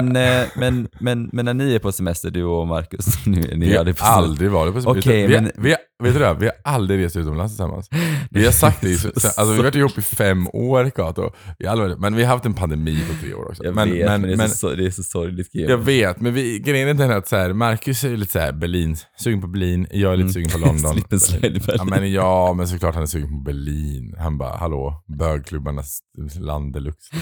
Men, 0.03 0.17
eh, 0.17 0.43
men, 0.57 0.89
men, 1.01 1.31
men 1.33 1.45
när 1.45 1.55
ni 1.55 1.75
är 1.75 1.79
på 1.79 1.93
semester, 1.93 2.31
du 2.31 2.45
och 2.45 2.67
Marcus, 2.69 3.07
nu 3.27 3.41
är 3.41 3.57
ni 3.57 3.67
vi 3.67 3.73
har 3.73 3.79
aldrig 3.79 3.97
på 3.97 4.05
semester. 4.05 4.23
aldrig 4.23 4.51
varit 4.51 4.75
på 4.75 4.81
semester. 4.83 5.11
Okej, 5.11 5.27
vi, 5.27 5.35
men- 5.41 5.51
vi, 5.59 5.71
har- 5.71 6.05
vet 6.05 6.15
du 6.15 6.21
det? 6.21 6.35
Vi 6.41 6.47
har 6.47 6.55
aldrig 6.65 7.05
rest 7.05 7.17
utomlands 7.17 7.53
tillsammans. 7.53 7.89
Vi 8.31 8.45
har 8.45 8.53
sagt 8.53 8.81
det, 8.81 9.05
alltså, 9.15 9.45
vi 9.45 9.57
har 9.57 9.63
varit 9.63 9.75
ihop 9.75 9.99
i 9.99 10.03
fem 10.03 10.47
år 10.53 10.91
Kato. 10.91 11.31
Vi 11.59 11.67
har 11.67 11.97
men 11.97 12.15
vi 12.17 12.23
har 12.25 12.33
haft 12.35 12.47
en 12.47 12.55
pandemi 12.55 12.99
på 13.09 13.15
tre 13.25 13.35
år 13.35 13.49
också. 13.51 13.65
Jag 13.65 13.75
men, 13.75 13.93
vet, 13.93 14.07
men, 14.07 14.21
men, 14.21 14.39
det, 14.39 14.45
är 14.45 14.49
så, 14.49 14.69
det 14.75 14.87
är 14.87 14.91
så 14.91 15.03
sorgligt. 15.03 15.49
Jag 15.53 15.79
vet, 15.79 16.21
men 16.21 16.35
vi, 16.35 16.59
grejen 16.59 16.89
är 16.89 16.95
den 16.95 17.11
att 17.11 17.29
så 17.29 17.37
här, 17.37 17.53
Marcus 17.53 18.05
är 18.05 18.17
lite 18.17 18.33
så 18.33 18.39
här 18.39 18.53
Berlin, 18.53 18.97
sugen 19.19 19.41
på 19.41 19.47
Berlin, 19.47 19.87
jag 19.91 20.13
är 20.13 20.17
lite 20.17 20.23
Mm. 20.23 20.33
sugen 20.33 20.51
på 20.51 20.59
London. 20.67 20.93
Slip 20.93 21.13
and 21.13 21.23
slide 21.23 21.41
Berlin. 21.61 21.63
Ja 21.79 21.85
men, 21.85 22.13
ja, 22.13 22.55
men 22.57 22.69
såklart 22.69 22.95
han 22.95 23.03
är 23.03 23.07
sugen 23.07 23.29
på 23.29 23.37
Berlin. 23.45 24.15
Han 24.19 24.39
bara, 24.39 24.57
hallå, 24.57 25.05
bögklubbarnas 25.19 25.99
land 26.41 26.73
deluxe. 26.73 27.17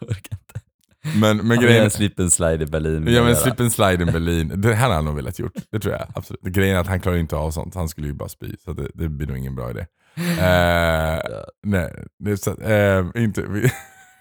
Jag 0.00 0.08
orkar 0.10 0.32
inte. 0.32 0.60
Men, 1.14 1.36
men 1.36 1.60
grejen 1.60 1.84
en 1.84 1.90
slip 1.90 2.20
and 2.20 2.32
slide 2.32 2.64
i 2.64 2.66
Berlin. 2.66 3.06
Ja 3.08 3.24
men 3.24 3.36
slip 3.36 3.60
and 3.60 3.72
slide 3.72 4.02
in 4.02 4.12
Berlin, 4.12 4.52
det 4.56 4.74
här 4.74 4.82
hade 4.82 4.94
han 4.94 5.04
nog 5.04 5.16
velat 5.16 5.38
gjort. 5.38 5.52
Det 5.70 5.78
tror 5.80 5.94
jag 5.94 6.06
absolut. 6.14 6.42
Grejen 6.42 6.76
är 6.76 6.80
att 6.80 6.86
han 6.86 7.00
klarar 7.00 7.16
inte 7.16 7.36
av 7.36 7.50
sånt, 7.50 7.74
han 7.74 7.88
skulle 7.88 8.06
ju 8.06 8.12
bara 8.12 8.28
spy. 8.28 8.56
Så 8.64 8.72
det, 8.72 8.88
det 8.94 9.08
blir 9.08 9.26
nog 9.26 9.38
ingen 9.38 9.54
bra 9.54 9.70
idé. 9.70 9.86
Eh, 10.16 11.18
nej, 11.66 12.04
det 12.18 12.30
är 12.30 12.36
så, 12.36 12.60
eh, 12.60 13.22
inte... 13.22 13.42
Vi, 13.42 13.70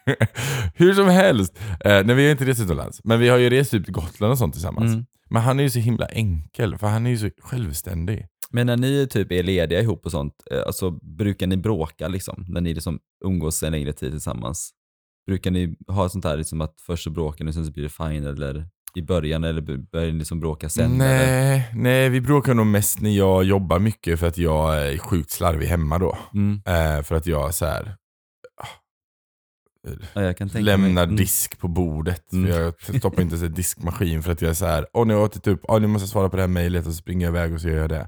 hur 0.75 0.93
som 0.93 1.07
helst, 1.07 1.57
eh, 1.79 2.05
nej, 2.05 2.15
vi 2.15 2.23
har 2.23 2.31
inte 2.31 2.45
rest 2.45 2.61
utomlands. 2.61 3.01
Men 3.03 3.19
vi 3.19 3.29
har 3.29 3.37
ju 3.37 3.49
rest 3.49 3.73
ut 3.73 3.83
till 3.83 3.93
Gotland 3.93 4.31
och 4.31 4.37
sånt 4.37 4.53
tillsammans. 4.53 4.93
Mm. 4.93 5.05
Men 5.29 5.41
han 5.41 5.59
är 5.59 5.63
ju 5.63 5.69
så 5.69 5.79
himla 5.79 6.05
enkel, 6.05 6.77
för 6.77 6.87
han 6.87 7.05
är 7.05 7.09
ju 7.09 7.17
så 7.17 7.29
självständig. 7.41 8.27
Men 8.51 8.67
när 8.67 8.77
ni 8.77 9.07
typ 9.07 9.31
är 9.31 9.43
lediga 9.43 9.81
ihop 9.81 10.05
och 10.05 10.11
sånt, 10.11 10.33
eh, 10.51 10.61
alltså, 10.65 10.91
brukar 10.91 11.47
ni 11.47 11.57
bråka 11.57 12.07
liksom? 12.07 12.45
När 12.47 12.61
ni 12.61 12.73
liksom 12.73 12.99
umgås 13.25 13.63
en 13.63 13.71
längre 13.71 13.93
tid 13.93 14.11
tillsammans? 14.11 14.71
Brukar 15.27 15.51
ni 15.51 15.75
ha 15.87 16.09
sånt 16.09 16.25
här 16.25 16.37
liksom 16.37 16.61
att 16.61 16.73
först 16.81 17.03
så 17.03 17.09
bråkar 17.09 17.45
ni 17.45 17.51
och 17.51 17.55
sen 17.55 17.65
så 17.65 17.71
blir 17.71 17.83
det 17.83 17.89
fine 17.89 18.25
eller 18.27 18.67
i 18.95 19.01
början 19.01 19.43
eller 19.43 19.61
börjar 19.91 20.05
ni 20.11 20.19
liksom 20.19 20.39
bråka 20.39 20.69
sen? 20.69 20.85
eller? 20.85 20.97
nej, 20.97 21.69
nej, 21.75 22.09
vi 22.09 22.21
bråkar 22.21 22.53
nog 22.53 22.65
mest 22.67 23.01
när 23.01 23.09
jag 23.17 23.43
jobbar 23.43 23.79
mycket 23.79 24.19
för 24.19 24.27
att 24.27 24.37
jag 24.37 24.77
är 24.87 24.97
sjukt 24.97 25.31
slarvig 25.31 25.67
hemma 25.67 25.99
då. 25.99 26.17
Mm. 26.33 26.61
Eh, 26.65 27.03
för 27.03 27.15
att 27.15 27.25
jag 27.27 27.53
så 27.55 27.65
här 27.65 27.95
Ja, 30.13 30.33
kan 30.33 30.49
tänka 30.49 30.59
lämnar. 30.59 31.03
Mm. 31.03 31.15
disk 31.15 31.59
på 31.59 31.67
bordet. 31.67 32.33
Mm. 32.33 32.51
För 32.51 32.61
jag 32.89 32.97
stoppar 32.99 33.21
inte 33.21 33.35
en 33.45 33.53
diskmaskin 33.53 34.23
för 34.23 34.31
att 34.31 34.41
jag 34.41 34.49
är 34.49 34.53
så 34.53 34.65
här. 34.65 34.87
åh 34.93 35.07
nu 35.07 35.13
har 35.13 35.21
jag 35.21 35.29
ätit 35.29 35.47
upp, 35.47 35.61
åh 35.63 35.79
nu 35.81 35.87
måste 35.87 36.03
jag 36.03 36.09
svara 36.09 36.29
på 36.29 36.35
det 36.35 36.41
här 36.43 36.47
mejlet 36.47 36.85
och 36.87 36.91
så 36.93 36.97
springer 36.97 37.25
jag 37.25 37.31
iväg 37.31 37.53
och 37.53 37.61
så 37.61 37.67
gör 37.69 37.77
jag 37.77 37.89
det. 37.89 38.07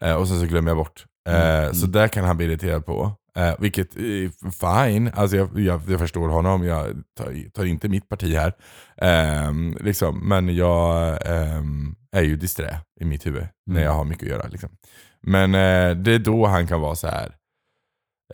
Eh, 0.00 0.14
och 0.14 0.28
sen 0.28 0.40
så 0.40 0.46
glömmer 0.46 0.70
jag 0.70 0.76
bort. 0.76 1.04
Eh, 1.28 1.34
Mm, 1.58 1.74
Så 1.74 1.80
mm. 1.84 1.92
där 1.92 2.08
kan 2.08 2.24
han 2.24 2.36
bli 2.36 2.46
irriterad 2.46 2.86
på. 2.86 3.12
Eh, 3.36 3.54
vilket 3.58 3.96
är 3.96 4.30
fine, 4.50 5.10
alltså 5.14 5.36
jag, 5.36 5.60
jag, 5.60 5.80
jag 5.88 5.98
förstår 6.00 6.28
honom, 6.28 6.64
jag 6.64 6.86
tar, 7.18 7.50
tar 7.50 7.64
inte 7.64 7.88
mitt 7.88 8.08
parti 8.08 8.34
här. 8.34 8.52
Ehm, 8.96 9.76
liksom. 9.80 10.28
Men 10.28 10.56
jag 10.56 11.18
ehm, 11.26 11.94
är 12.12 12.22
ju 12.22 12.36
disträ 12.36 12.78
i 13.00 13.04
mitt 13.04 13.26
huvud 13.26 13.46
när 13.66 13.74
Mm. 13.76 13.84
jag 13.84 13.92
har 13.92 14.04
mycket 14.04 14.22
att 14.22 14.28
göra. 14.30 14.48
Liksom. 14.48 14.70
Men 15.22 15.54
eh, 15.54 15.96
det 15.96 16.12
är 16.14 16.18
då 16.18 16.46
han 16.46 16.66
kan 16.66 16.80
vara 16.80 16.94
så 16.94 17.08
här. 17.08 17.32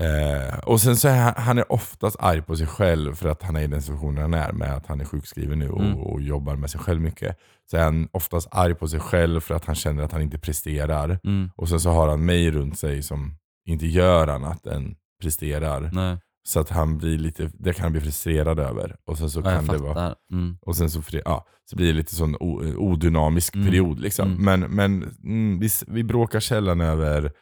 Eh, 0.01 0.59
och 0.59 0.81
sen 0.81 0.97
så 0.97 1.09
är 1.09 1.17
han, 1.21 1.35
han 1.37 1.59
är 1.59 1.73
oftast 1.73 2.17
arg 2.21 2.43
på 2.43 2.57
sig 2.57 2.67
själv 2.67 3.15
för 3.15 3.29
att 3.29 3.43
han 3.43 3.57
är 3.57 3.61
i 3.63 3.67
den 3.67 3.83
situationen 3.83 4.23
han 4.23 4.35
är 4.35 4.53
med 4.53 4.73
att 4.75 4.87
han 4.87 5.01
är 5.01 5.05
sjukskriven 5.05 5.59
nu 5.59 5.69
och, 5.71 5.81
Mm. 5.81 5.99
och 5.99 6.21
jobbar 6.21 6.57
med 6.57 6.71
sig 6.71 6.81
själv 6.81 7.01
mycket. 7.01 7.37
Så 7.71 7.77
är 7.77 7.83
han 7.83 8.09
oftast 8.13 8.49
arg 8.51 8.75
på 8.75 8.89
sig 8.89 9.01
själv 9.01 9.41
för 9.41 9.55
att 9.55 9.65
han 9.65 9.75
känner 9.75 10.03
att 10.03 10.13
han 10.13 10.23
inte 10.23 10.39
presterar. 10.39 11.19
Mm. 11.25 11.51
Och 11.57 11.69
sen 11.69 11.81
så 11.81 11.91
har 11.91 12.09
han 12.09 12.25
mig 12.25 12.51
runt 12.51 12.79
sig 12.79 13.03
som 13.03 13.35
inte 13.67 13.87
gör 13.87 14.29
annat 14.29 14.67
än 14.67 14.95
presterar. 15.23 15.91
Nej. 15.93 16.19
Så 16.45 16.61
att 16.61 16.69
han 16.69 16.99
blir 16.99 17.19
lite, 17.19 17.51
det 17.55 17.73
kan 17.73 17.83
han 17.83 17.93
bli 17.93 18.01
frustrerad 18.01 18.59
över. 18.61 18.97
Och 19.05 19.19
sen 19.19 19.31
så 19.31 19.41
Ja, 19.41 19.45
kan 19.45 19.67
det 19.67 19.79
vara, 19.79 20.15
Mm. 20.33 20.59
och 20.61 20.77
sen 20.77 20.91
så, 20.91 21.03
ja, 21.25 21.47
så 21.65 21.77
blir 21.77 21.87
det 21.87 21.93
lite 21.93 22.15
sån 22.15 22.37
odynamisk 22.77 23.55
Mm. 23.55 23.67
period. 23.67 24.01
Liksom. 24.01 24.29
Mm. 24.33 24.45
Men, 24.45 24.71
men 24.71 25.03
mm, 25.25 25.59
vi, 25.61 25.69
vi 25.87 26.05
bråkar 26.05 26.41
sällan 26.41 26.81
över, 26.81 27.33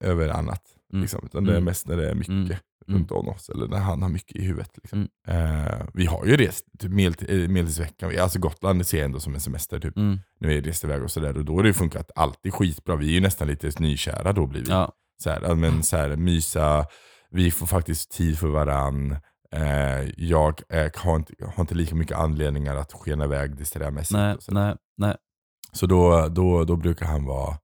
över 0.00 0.28
annat. 0.28 0.62
Mm. 0.92 1.02
Liksom. 1.02 1.20
Utan 1.24 1.44
det 1.44 1.50
är 1.52 1.56
Mm. 1.56 1.64
mest 1.64 1.88
när 1.88 1.96
det 1.96 2.10
är 2.10 2.14
mycket 2.14 2.60
Mm. 2.88 2.98
runt 2.98 3.10
om 3.10 3.28
oss. 3.28 3.48
Eller 3.48 3.68
när 3.68 3.78
han 3.78 4.02
har 4.02 4.08
mycket 4.08 4.36
i 4.36 4.44
huvudet. 4.44 4.70
Liksom. 4.76 5.08
Mm. 5.26 5.66
Eh, 5.66 5.86
vi 5.94 6.06
har 6.06 6.26
ju 6.26 6.36
rest 6.36 6.64
typ 6.78 6.90
eh, 6.90 7.48
medeltidsveckan. 7.48 8.12
Alltså 8.20 8.38
Gotland 8.38 8.86
ser 8.86 8.98
jag 8.98 9.04
ändå 9.04 9.20
som 9.20 9.34
en 9.34 9.40
semester. 9.40 9.80
Typ. 9.80 9.96
Mm. 9.96 10.18
När 10.40 10.48
vi 10.48 10.54
har 10.54 10.62
rest 10.62 10.84
iväg 10.84 11.02
och 11.02 11.10
sådär. 11.10 11.36
Och 11.38 11.44
då 11.44 11.56
har 11.56 11.62
det 11.62 11.68
ju 11.68 11.72
funkat 11.74 12.10
alltid 12.14 12.54
skitbra. 12.54 12.96
Vi 12.96 13.06
är 13.06 13.12
ju 13.12 13.20
nästan 13.20 13.48
lite 13.48 13.70
nykära 13.78 14.32
då 14.32 14.46
blir 14.46 14.60
vi. 14.64 14.70
Ja. 14.70 14.92
Så 15.22 15.30
här, 15.30 15.54
men 15.54 15.82
så 15.82 15.96
här, 15.96 16.16
mysa, 16.16 16.86
vi 17.30 17.50
får 17.50 17.66
faktiskt 17.66 18.10
tid 18.10 18.38
för 18.38 18.48
varann. 18.48 19.16
Eh, 19.52 20.08
jag 20.16 20.62
eh, 20.68 20.90
har, 20.94 21.16
inte, 21.16 21.34
har 21.54 21.60
inte 21.60 21.74
lika 21.74 21.94
mycket 21.94 22.16
anledningar 22.16 22.76
att 22.76 22.92
skena 22.92 23.24
iväg 23.24 23.56
disträrmässigt. 23.56 24.12
Nej, 24.12 24.36
nej, 24.48 24.74
nej. 24.96 25.16
Så 25.72 25.86
då, 25.86 26.28
då, 26.28 26.64
då 26.64 26.76
brukar 26.76 27.06
han 27.06 27.24
vara... 27.24 27.56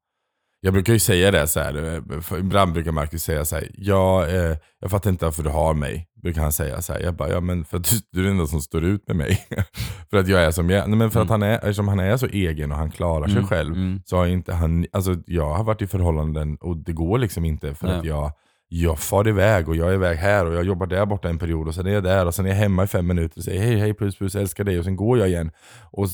Jag 0.67 0.73
brukar 0.73 0.93
ju 0.93 0.99
säga 0.99 1.31
det 1.31 1.47
så 1.47 1.61
här, 1.61 1.95
eh, 1.95 2.39
ibland 2.39 2.73
brukar 2.73 2.93
Marcus 2.93 3.23
säga 3.23 3.45
så 3.45 3.57
här, 3.57 3.71
ja, 3.79 4.27
eh, 4.27 4.57
jag 4.81 4.91
fattar 4.91 5.11
inte 5.11 5.25
varför 5.25 5.43
du 5.43 5.51
har 5.51 5.75
mig. 5.75 6.09
Brukar 6.23 6.43
han 6.43 6.53
säga 6.53 6.83
så 6.83 6.93
här. 6.93 7.01
Jag 7.01 7.15
bara, 7.17 7.29
ja 7.31 7.41
men 7.41 7.65
för 7.65 7.77
att 7.77 7.93
du, 8.13 8.21
är 8.21 8.25
den 8.25 8.33
enda 8.33 8.47
som 8.47 8.61
står 8.61 8.85
ut 8.85 9.09
med 9.09 9.17
mig. 9.17 9.47
för 10.11 10.17
att 10.17 10.29
jag 10.29 10.43
är 10.45 10.51
som 10.51 10.71
jag 10.71 10.83
är. 10.83 10.87
Nej, 10.87 10.99
men 10.99 11.11
för 11.11 11.21
att 11.21 11.29
Mm. 11.31 11.41
han 11.43 11.51
är, 11.51 11.55
eftersom 11.57 11.89
han 11.89 12.01
är 12.01 12.17
så 12.17 12.27
egen 12.27 12.73
och 12.73 12.79
han 12.79 12.91
klarar 12.91 13.27
sig 13.27 13.37
Mm, 13.37 13.47
själv. 13.47 13.75
mm. 13.75 14.01
Så 14.05 14.17
har 14.17 14.27
inte 14.27 14.53
han, 14.55 14.87
alltså 14.93 15.17
jag 15.27 15.55
har 15.55 15.65
varit 15.65 15.83
i 15.83 15.87
förhållanden 15.87 16.57
och 16.61 16.77
det 16.77 16.93
går 16.93 17.19
liksom 17.19 17.45
inte 17.45 17.75
för 17.75 17.87
Nej. 17.87 17.97
att 17.99 18.05
jag, 18.05 18.33
jag 18.69 18.99
far 18.99 19.29
iväg 19.29 19.69
och 19.69 19.77
jag 19.77 19.89
är 19.91 19.95
iväg 19.95 20.19
här 20.19 20.47
och 20.47 20.55
jag 20.55 20.65
jobbar 20.65 20.87
där 20.87 21.07
borta 21.07 21.29
en 21.29 21.39
period 21.39 21.69
och 21.69 21.75
sen 21.75 21.87
är 21.87 21.91
jag 21.93 22.05
där 22.05 22.27
och 22.27 22.35
sen 22.35 22.45
är 22.47 22.51
jag 22.51 22.57
hemma 22.57 22.85
i 22.85 22.87
fem 22.87 23.07
minuter 23.07 23.39
och 23.39 23.45
säger 23.45 23.61
hej 23.63 23.77
hej 23.77 23.95
puss 23.95 24.19
puss 24.19 24.35
älskar 24.35 24.65
dig 24.65 24.79
och 24.79 24.85
sen 24.85 24.97
går 24.97 25.19
jag 25.19 25.29
igen. 25.29 25.51
Och 25.91 26.09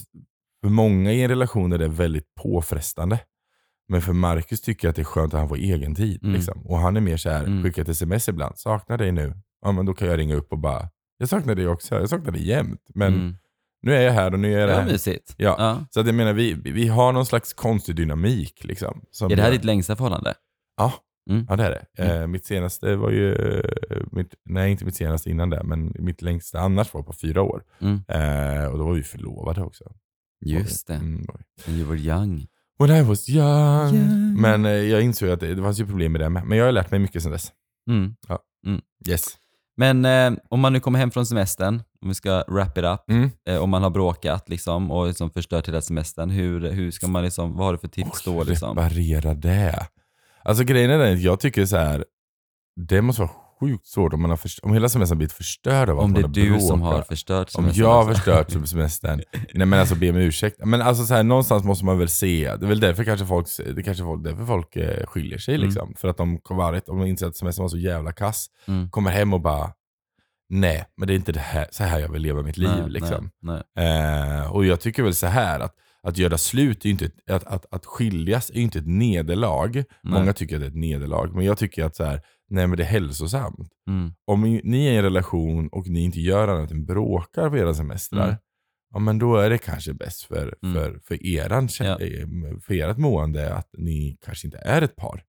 för 0.65 0.71
många 0.71 1.13
i 1.13 1.23
en 1.23 1.29
relation 1.31 1.73
är 1.73 1.79
det 1.79 1.89
väldigt 1.89 2.35
påfrestande. 2.43 3.19
Men 3.89 4.03
för 4.03 4.13
Marcus 4.13 4.61
tycker 4.61 4.87
jag 4.87 4.91
att 4.91 4.97
det 4.97 5.03
är 5.03 5.05
skönt 5.05 5.35
att 5.35 5.41
han 5.41 5.49
får 5.49 5.57
egen 5.57 5.95
tid. 5.95 6.23
Mm. 6.23 6.35
Liksom. 6.35 6.67
Och 6.67 6.79
han 6.79 6.97
är 6.97 7.01
mer 7.01 7.17
såhär, 7.17 7.45
Mm. 7.45 7.63
skickar 7.63 7.83
ett 7.83 7.89
sms 7.89 8.29
ibland, 8.29 8.59
saknar 8.59 8.99
dig 8.99 9.13
nu. 9.13 9.35
Ja 9.65 9.73
men 9.73 9.87
då 9.87 9.95
kan 9.95 10.09
jag 10.09 10.19
ringa 10.19 10.35
upp 10.35 10.53
och 10.53 10.59
bara, 10.59 10.89
jag 11.19 11.29
saknar 11.29 11.55
dig 11.55 11.69
också, 11.69 11.95
jag 11.95 12.09
saknar 12.09 12.33
dig 12.33 12.47
jämt. 12.49 12.83
Men 12.95 13.15
Mm. 13.15 13.37
nu 13.83 13.95
är 13.95 14.01
jag 14.03 14.13
här 14.13 14.33
och 14.33 14.39
nu 14.41 14.55
är 14.55 14.59
jag 14.59 14.69
Det 14.69 14.75
där. 14.75 14.85
mysigt. 14.85 15.35
Ja. 15.37 15.55
Ja. 15.59 15.87
Så 15.91 16.01
att 16.01 16.07
jag 16.07 16.15
menar, 16.15 16.33
vi, 16.33 16.55
vi 16.55 16.89
har 16.89 17.13
någon 17.13 17.27
slags 17.27 17.53
konstig 17.53 17.97
dynamik. 17.97 18.65
Liksom, 18.65 19.01
som 19.11 19.33
Är 19.33 19.37
det 19.37 19.43
här 19.43 19.49
gör- 19.49 19.57
ditt 19.57 19.65
längsta 19.65 19.97
förhållande? 19.97 20.35
Ja, 20.77 20.93
Mm. 21.31 21.47
ja 21.49 21.57
det 21.57 21.65
är 21.65 21.71
det. 21.97 22.03
Eh, 22.21 22.27
mitt 22.27 22.45
senaste 22.47 22.97
var 22.97 23.11
ju, 23.11 23.35
eh, 23.35 24.03
mitt, 24.13 24.35
nej 24.45 24.71
inte 24.71 24.85
mitt 24.85 24.97
senaste 24.97 25.31
innan 25.31 25.51
det, 25.51 25.63
men 25.65 25.93
mitt 25.99 26.23
längsta 26.23 26.61
annars 26.61 26.95
var 26.95 27.03
på 27.03 27.13
fyra 27.13 27.43
år. 27.43 27.63
Mm. 27.81 27.95
Eh, 28.09 28.65
och 28.67 28.79
då 28.79 28.85
var 28.85 28.93
vi 28.95 29.03
förlovade 29.03 29.63
också. 29.63 29.85
Just 30.45 30.87
det. 30.87 30.95
Mm, 30.95 31.27
you 31.69 31.85
were 31.89 31.99
young. 32.01 32.47
When 32.87 32.97
I 32.97 33.03
was 33.03 33.29
young. 33.29 33.95
Young. 33.95 34.41
Men 34.41 34.65
eh, 34.65 34.71
jag 34.73 35.03
insåg 35.03 35.31
att 35.31 35.41
det, 35.41 35.55
det 35.55 35.63
fanns 35.63 35.81
ju 35.81 35.87
problem 35.87 36.13
med 36.13 36.21
det 36.21 36.29
med. 36.29 36.45
Men 36.47 36.59
jag 36.59 36.65
har 36.65 36.73
lärt 36.73 36.91
mig 36.91 37.01
mycket 37.01 37.23
sedan 37.23 37.33
dess. 37.33 37.53
Mm. 37.91 38.15
Yes. 39.09 39.25
Men 39.77 40.05
eh, 40.05 40.33
om 40.51 40.61
man 40.61 40.73
nu 40.73 40.81
kommer 40.81 40.99
hem 40.99 41.11
från 41.11 41.27
semestern, 41.27 41.83
om 42.03 42.09
vi 42.09 42.15
ska 42.15 42.45
wrap 42.49 42.79
it 42.79 42.85
up, 42.85 43.01
Mm. 43.11 43.31
eh, 43.49 43.57
om 43.59 43.71
man 43.71 43.83
har 43.83 43.91
bråkat 43.91 44.49
liksom, 44.49 44.91
och 44.91 45.07
liksom 45.07 45.31
förstört 45.31 45.69
hela 45.69 45.81
semestern, 45.81 46.31
hur, 46.31 46.71
hur 46.71 46.91
ska 46.91 47.07
man 47.09 47.25
liksom, 47.25 47.57
vad 47.57 47.67
har 47.67 47.73
du 47.73 47.79
för 47.79 47.89
tips 47.89 48.25
då? 48.25 48.45
Liksom? 48.45 48.77
Reparera 48.79 49.35
det. 49.35 49.87
Alltså 50.45 50.65
grejen 50.65 50.91
är 50.91 50.99
den 50.99 51.13
att 51.15 51.23
jag 51.23 51.41
tycker 51.41 51.67
så 51.67 51.77
här. 51.77 52.05
det 52.77 53.03
måste 53.03 53.23
vara 53.23 53.31
sjukt 53.63 53.87
svårt 53.87 54.13
om, 54.13 54.21
man 54.23 54.31
har 54.31 54.37
först- 54.37 54.59
om 54.63 54.73
hela 54.73 54.89
semestern 54.89 55.19
blivit 55.19 55.33
förstörd 55.33 55.89
av 55.91 55.99
att 55.99 56.05
Om 56.05 56.13
det 56.15 56.21
är 56.21 56.29
du 56.29 56.61
som 56.61 56.81
bråkat. 56.81 56.97
har 56.97 57.03
förstört 57.03 57.47
Om 57.47 57.65
semestern. 57.65 57.85
jag 57.85 57.93
har 57.93 57.99
alltså. 58.09 58.15
förstört 58.15 58.69
semestern. 58.69 59.23
Nej 59.55 59.67
men 59.67 59.79
alltså 59.81 59.95
be 59.95 60.11
om 60.11 60.17
ursäkt. 60.17 60.57
Men 60.65 60.83
alltså 60.83 61.05
så 61.05 61.15
här, 61.15 61.23
någonstans 61.23 61.65
måste 61.65 61.85
man 61.85 61.99
väl 61.99 62.09
se. 62.09 62.57
Det 62.57 62.67
är 62.67 62.69
väl 62.69 62.81
därför 62.81 63.05
kanske 63.05 63.27
folk, 63.27 63.47
det 63.77 63.83
kanske 63.83 64.05
folk, 64.05 64.25
därför 64.25 64.45
folk 64.47 64.77
eh, 64.77 65.07
skiljer 65.07 65.39
sig 65.39 65.55
Mm. 65.55 65.67
liksom. 65.67 65.95
För 65.99 66.09
att 66.09 66.17
de 66.17 66.39
varit, 66.51 66.89
om 66.89 66.99
de 66.99 67.07
inser 67.07 67.27
att 67.27 67.37
semestern 67.37 67.63
var 67.63 67.69
så 67.69 67.79
jävla 67.79 68.13
kass. 68.13 68.47
Mm. 68.69 68.91
Kommer 68.91 69.11
hem 69.11 69.33
och 69.35 69.41
bara, 69.41 69.73
nej 70.49 70.85
men 70.97 71.09
det 71.09 71.15
är 71.15 71.17
inte 71.17 71.33
det 71.33 71.41
här, 71.41 71.67
så 71.71 71.85
här 71.85 71.99
jag 72.01 72.09
vill 72.09 72.23
leva 72.23 72.43
mitt 72.43 72.57
liv 72.57 72.71
Nej, 72.81 72.91
liksom. 72.91 73.31
Nej, 73.43 73.63
nej. 73.77 74.41
Eh, 74.41 74.53
och 74.53 74.65
jag 74.67 74.81
tycker 74.81 75.03
väl 75.03 75.15
så 75.15 75.27
här 75.27 75.61
att 75.61 75.75
att 76.05 76.19
göra 76.19 76.39
slut, 76.39 76.85
är 76.85 76.89
inte 76.91 77.05
ett, 77.05 77.31
att, 77.31 77.45
att, 77.45 77.67
att 77.75 77.87
skiljas 77.87 78.51
är 78.51 78.55
ju 78.55 78.61
inte 78.63 78.79
ett 78.79 78.87
nederlag. 78.87 79.85
Många 80.03 80.33
tycker 80.33 80.55
att 80.57 80.61
det 80.61 80.67
är 80.67 80.69
ett 80.71 80.77
nederlag, 80.77 81.35
men 81.35 81.45
jag 81.45 81.59
tycker 81.59 81.85
att 81.85 81.97
så 81.97 82.05
här, 82.05 82.21
nej 82.53 82.67
men 82.67 82.77
det 82.77 82.83
är 82.83 82.87
hälsosamt. 82.89 83.69
Mm. 83.89 84.13
Om 84.27 84.41
ni- 84.43 84.87
är 84.87 84.93
i 84.93 84.97
en 84.97 85.03
relation 85.03 85.69
och 85.69 85.89
ni 85.89 86.01
inte 86.01 86.21
gör 86.21 86.49
annat 86.49 86.71
än 86.71 86.85
bråkar 86.87 87.51
på 87.51 87.57
era 87.59 87.75
semestrar, 87.75 88.25
Mm. 88.29 88.37
ja 88.95 88.99
men 88.99 89.19
då 89.19 89.37
är 89.37 89.51
det 89.51 89.59
kanske 89.59 89.95
bäst 89.95 90.23
för, 90.23 90.55
Mm. 90.63 90.75
för, 90.75 91.01
för, 91.05 91.27
eran, 91.27 91.69
Ja. 91.81 92.01
eh, 92.01 92.27
för 92.63 92.75
ert 92.75 92.97
mående 92.99 93.55
att 93.55 93.69
ni 93.79 94.17
kanske 94.25 94.47
inte 94.47 94.59
är 94.59 94.83
ett 94.83 94.97
par. 94.97 95.23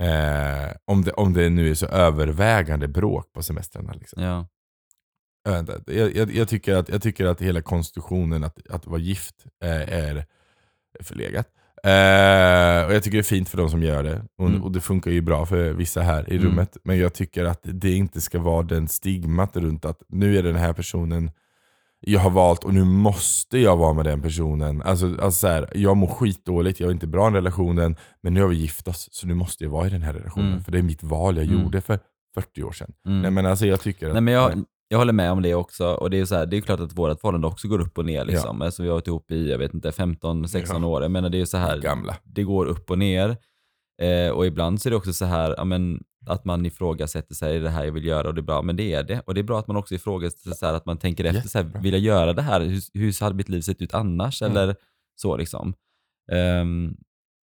Eh, 0.00 0.72
om, 0.84 1.02
det, 1.02 1.12
om 1.12 1.32
det 1.32 1.50
nu 1.50 1.70
är 1.70 1.74
så 1.74 1.86
övervägande 1.86 2.88
bråk 2.88 3.32
på 3.32 3.42
semestrarna. 3.42 3.92
Liksom. 3.92 4.22
Ja. 4.22 4.48
Jag, 5.86 6.16
jag, 6.16 6.32
jag, 6.34 6.48
tycker 6.48 6.74
att, 6.74 6.88
jag 6.88 7.02
tycker 7.02 7.26
att 7.26 7.40
hela 7.42 7.62
konstruktionen 7.62 8.44
att, 8.44 8.66
att 8.70 8.86
vara 8.86 8.98
gift 9.00 9.46
eh, 9.64 9.92
är 9.94 10.26
förlegat. 11.00 11.48
Eh, 11.84 12.86
och 12.86 12.94
Jag 12.94 13.02
tycker 13.02 13.18
det 13.18 13.20
är 13.20 13.22
fint 13.22 13.48
för 13.48 13.56
de 13.58 13.70
som 13.70 13.82
gör 13.82 14.02
det. 14.02 14.22
Och, 14.38 14.48
Mm. 14.48 14.62
och 14.62 14.72
det 14.72 14.80
funkar 14.80 15.10
ju 15.10 15.20
bra 15.20 15.46
för 15.46 15.72
vissa 15.72 16.00
här 16.02 16.32
i 16.32 16.36
Mm. 16.36 16.48
rummet. 16.48 16.76
Men 16.84 16.98
jag 16.98 17.14
tycker 17.14 17.44
att 17.44 17.60
det 17.62 17.92
inte 17.92 18.20
ska 18.20 18.38
vara 18.40 18.62
den 18.62 18.88
stigmat 18.88 19.56
runt 19.56 19.84
att 19.84 20.02
nu 20.08 20.38
är 20.38 20.42
det 20.42 20.48
den 20.52 20.60
här 20.60 20.72
personen 20.72 21.30
jag 22.04 22.20
har 22.20 22.30
valt 22.30 22.64
och 22.64 22.74
nu 22.74 22.84
måste 22.84 23.58
jag 23.58 23.76
vara 23.76 23.92
med 23.92 24.04
den 24.04 24.22
personen. 24.22 24.82
Alltså, 24.82 25.06
alltså 25.06 25.30
så 25.30 25.46
här, 25.48 25.68
jag 25.74 25.96
mår 25.96 26.06
skitdåligt, 26.06 26.80
jag 26.80 26.88
är 26.88 26.92
inte 26.92 27.06
bra 27.06 27.28
i 27.28 27.32
relationen, 27.32 27.96
men 28.22 28.34
nu 28.34 28.40
har 28.40 28.48
vi 28.48 28.56
gift 28.56 28.88
oss 28.88 29.08
så 29.12 29.26
nu 29.26 29.34
måste 29.34 29.64
jag 29.64 29.70
vara 29.70 29.86
i 29.86 29.90
den 29.90 30.02
här 30.02 30.12
relationen. 30.12 30.52
Mm. 30.52 30.64
För 30.64 30.72
det 30.72 30.78
är 30.78 30.82
mitt 30.82 31.02
val 31.02 31.36
jag 31.36 31.46
Mm. 31.46 31.62
gjorde 31.62 31.80
för 31.80 31.98
40 32.34 32.62
år 32.62 32.72
sedan. 32.72 32.92
Mm. 33.06 33.22
Nej 33.22 33.30
men 33.30 33.46
alltså 33.46 33.66
jag 33.66 33.80
tycker 33.80 34.06
att... 34.06 34.12
Nej, 34.12 34.22
men 34.22 34.34
jag, 34.34 34.64
jag 34.92 34.98
håller 34.98 35.12
med 35.12 35.32
om 35.32 35.42
det 35.42 35.54
också. 35.54 35.86
Och 35.86 36.10
det 36.10 36.16
är, 36.16 36.18
ju 36.18 36.26
så 36.26 36.34
här, 36.34 36.46
det 36.46 36.56
är 36.56 36.60
klart 36.60 36.80
att 36.80 36.92
vårt 36.92 37.20
förhållande 37.20 37.46
också 37.46 37.68
går 37.68 37.80
upp 37.80 37.98
och 37.98 38.04
ner. 38.04 38.24
Liksom. 38.24 38.62
Alltså, 38.62 38.82
vi 38.82 38.88
har 38.88 38.94
varit 38.94 39.06
ihop 39.06 39.30
i 39.30 39.50
jag 39.50 39.58
vet 39.58 39.74
inte, 39.74 39.90
15-16 39.90 40.66
Ja. 40.68 40.86
år. 40.86 41.02
Jag 41.02 41.10
menar, 41.10 41.28
det 41.30 41.36
är 41.36 41.38
ju 41.38 41.46
så 41.46 41.56
här, 41.56 41.78
Gamla. 41.78 42.16
det 42.24 42.42
går 42.42 42.66
upp 42.66 42.90
och 42.90 42.98
ner. 42.98 43.36
Eh, 44.02 44.30
och 44.30 44.46
ibland 44.46 44.82
så 44.82 44.88
är 44.88 44.90
det 44.90 44.96
också 44.96 45.12
så 45.12 45.24
här 45.24 45.54
ja, 45.56 45.64
men, 45.64 46.02
att 46.26 46.44
man 46.44 46.66
ifrågasätter 46.66 47.34
sig, 47.34 47.56
är 47.56 47.60
det 47.60 47.70
här 47.70 47.84
jag 47.84 47.92
vill 47.92 48.04
göra? 48.04 48.28
Och 48.28 48.34
det 48.34 48.40
är 48.40 48.42
bra, 48.42 48.62
men 48.62 48.76
det 48.76 48.92
är 48.94 49.02
det. 49.02 49.20
Och 49.20 49.34
det 49.34 49.40
är 49.40 49.42
bra 49.42 49.58
att 49.58 49.66
man 49.66 49.76
också 49.76 49.94
ifrågasätter 49.94 50.50
så 50.50 50.66
här, 50.66 50.74
att 50.74 50.86
man 50.86 50.98
tänker 50.98 51.24
efter, 51.24 51.48
så 51.48 51.58
här, 51.58 51.72
vill 51.82 51.92
jag 51.92 52.02
göra 52.02 52.32
det 52.32 52.42
här? 52.42 52.60
Hur, 52.60 52.80
hur 52.94 53.20
hade 53.22 53.36
mitt 53.36 53.48
liv 53.48 53.60
sett 53.60 53.82
ut 53.82 53.94
annars? 53.94 54.42
Mm. 54.42 54.56
Eller 54.56 54.76
så 55.16 55.36
liksom. 55.36 55.74
Ehm, 56.32 56.96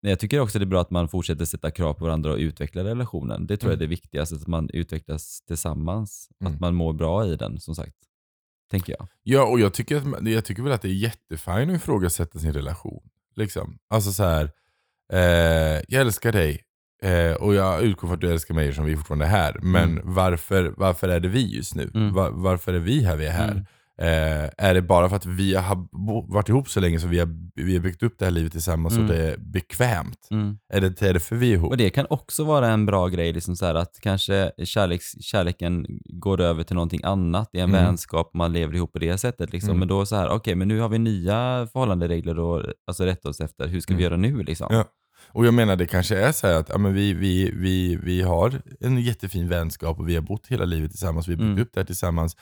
men 0.03 0.11
jag 0.11 0.19
tycker 0.19 0.41
också 0.41 0.59
det 0.59 0.65
är 0.65 0.67
bra 0.67 0.81
att 0.81 0.91
man 0.91 1.09
fortsätter 1.09 1.45
sätta 1.45 1.71
krav 1.71 1.95
på 1.95 2.05
varandra 2.05 2.33
och 2.33 2.39
utveckla 2.39 2.85
relationen. 2.85 3.47
Det 3.47 3.57
tror 3.57 3.73
jag 3.73 3.77
är 3.77 3.77
Mm. 3.77 3.89
det 3.91 3.91
viktigaste, 3.91 4.35
att 4.35 4.47
man 4.47 4.71
utvecklas 4.73 5.43
tillsammans. 5.47 6.29
Mm. 6.41 6.53
Att 6.55 6.61
man 6.61 6.75
mår 6.75 6.93
bra 6.93 7.27
i 7.27 7.37
den, 7.37 7.61
som 7.61 7.75
sagt. 7.75 7.97
Tänker 8.71 8.93
jag. 8.99 9.09
Ja, 9.23 9.45
och 9.47 9.61
jag 9.61 9.75
tycker, 9.75 9.97
att, 9.97 10.29
jag 10.29 10.45
tycker 10.45 10.63
väl 10.63 10.73
att 10.73 10.83
det 10.83 10.89
är 10.89 10.93
jättefint 10.93 11.71
att 11.71 11.77
ifrågasätta 11.77 12.39
sin 12.39 12.53
relation. 12.53 13.03
Liksom. 13.37 13.79
Alltså 13.91 14.13
så 14.13 14.23
här, 14.25 14.51
eh, 15.13 15.21
jag 15.89 16.01
älskar 16.01 16.33
dig 16.33 16.61
eh, 17.03 17.33
och 17.33 17.55
jag 17.55 17.83
utgår 17.83 18.09
från 18.09 18.15
att 18.15 18.21
du 18.21 18.33
älskar 18.33 18.55
mig 18.55 18.75
som 18.75 18.85
vi 18.85 18.97
fortfarande 18.97 19.25
är 19.25 19.29
här. 19.31 19.59
Men 19.63 19.91
Mm. 19.91 20.15
varför, 20.15 20.75
varför 20.77 21.09
är 21.09 21.21
det 21.21 21.29
vi 21.29 21.57
just 21.57 21.75
nu? 21.75 21.91
Mm. 21.95 22.13
Va- 22.15 22.31
varför 22.31 22.75
är 22.75 22.79
vi 22.79 23.05
här 23.05 23.17
vi 23.17 23.27
är 23.27 23.31
här? 23.33 23.67
Eh, 24.01 24.51
är 24.69 24.75
det 24.75 24.83
bara 24.83 25.09
för 25.09 25.17
att 25.17 25.27
vi 25.27 25.55
har 25.55 25.87
varit 26.33 26.49
ihop 26.49 26.69
så 26.69 26.81
länge 26.81 27.01
så 27.01 27.07
vi 27.07 27.19
har, 27.19 27.29
vi 27.55 27.73
har 27.77 27.83
byggt 27.83 28.03
upp 28.03 28.19
det 28.19 28.25
här 28.25 28.33
livet 28.33 28.53
tillsammans 28.53 28.95
Mm. 28.97 29.07
och 29.11 29.15
det 29.15 29.33
är 29.33 29.37
bekvämt? 29.39 30.29
Mm. 30.31 30.57
Är 30.73 30.81
det 30.81 30.89
därför 31.01 31.37
vi 31.37 31.51
är 31.51 31.55
ihop? 31.55 31.71
Och 31.71 31.77
det 31.77 31.91
kan 31.91 32.07
också 32.11 32.45
vara 32.45 32.69
en 32.69 32.87
bra 32.87 33.09
grej, 33.09 33.33
liksom 33.33 33.57
så 33.57 33.67
här 33.67 33.75
att 33.75 33.99
kanske 34.01 34.53
kärleks, 34.65 35.05
kärleken 35.21 35.87
går 36.05 36.41
över 36.41 36.63
till 36.65 36.75
någonting 36.75 37.01
annat 37.05 37.51
i 37.53 37.59
en 37.59 37.69
Mm. 37.71 37.85
vänskap, 37.85 38.31
man 38.35 38.53
lever 38.53 38.75
ihop 38.75 38.93
på 38.93 38.99
det 38.99 39.19
sättet. 39.19 39.53
Liksom. 39.53 39.71
Mm. 39.71 39.79
Men 39.79 39.89
då 39.89 40.07
så 40.07 40.17
här, 40.17 40.29
okej, 40.31 40.55
men 40.55 40.69
nu 40.69 40.81
har 40.81 40.89
vi 40.89 40.99
nya 40.99 41.69
förhållanderegler 41.73 42.59
att 42.61 42.67
alltså, 42.87 43.05
rätta 43.05 43.29
oss 43.29 43.41
efter. 43.41 43.67
Hur 43.67 43.81
ska 43.81 43.95
vi 43.95 44.05
Mm. 44.05 44.05
göra 44.05 44.17
nu 44.37 44.43
liksom? 44.43 44.67
Ja. 44.71 44.85
Och 45.29 45.47
jag 45.47 45.55
menar 45.55 45.77
det 45.77 45.87
kanske 45.87 46.17
är 46.19 46.33
så 46.33 46.47
här 46.47 46.55
att 46.55 46.69
ja, 46.69 46.79
men 46.79 46.95
vi, 46.95 47.13
vi, 47.13 47.51
vi, 47.55 47.97
vi 48.03 48.23
har 48.23 48.53
en 48.81 49.01
jättefin 49.01 49.49
vänskap 49.49 49.99
och 49.99 50.09
vi 50.09 50.15
har 50.15 50.23
bott 50.23 50.47
hela 50.47 50.65
livet 50.65 50.91
tillsammans, 50.91 51.29
vi 51.29 51.33
har 51.33 51.39
byggt 51.39 51.47
Mm. 51.49 51.63
upp 51.63 51.71
det 51.75 51.81
här 51.81 51.85
tillsammans. 51.87 52.37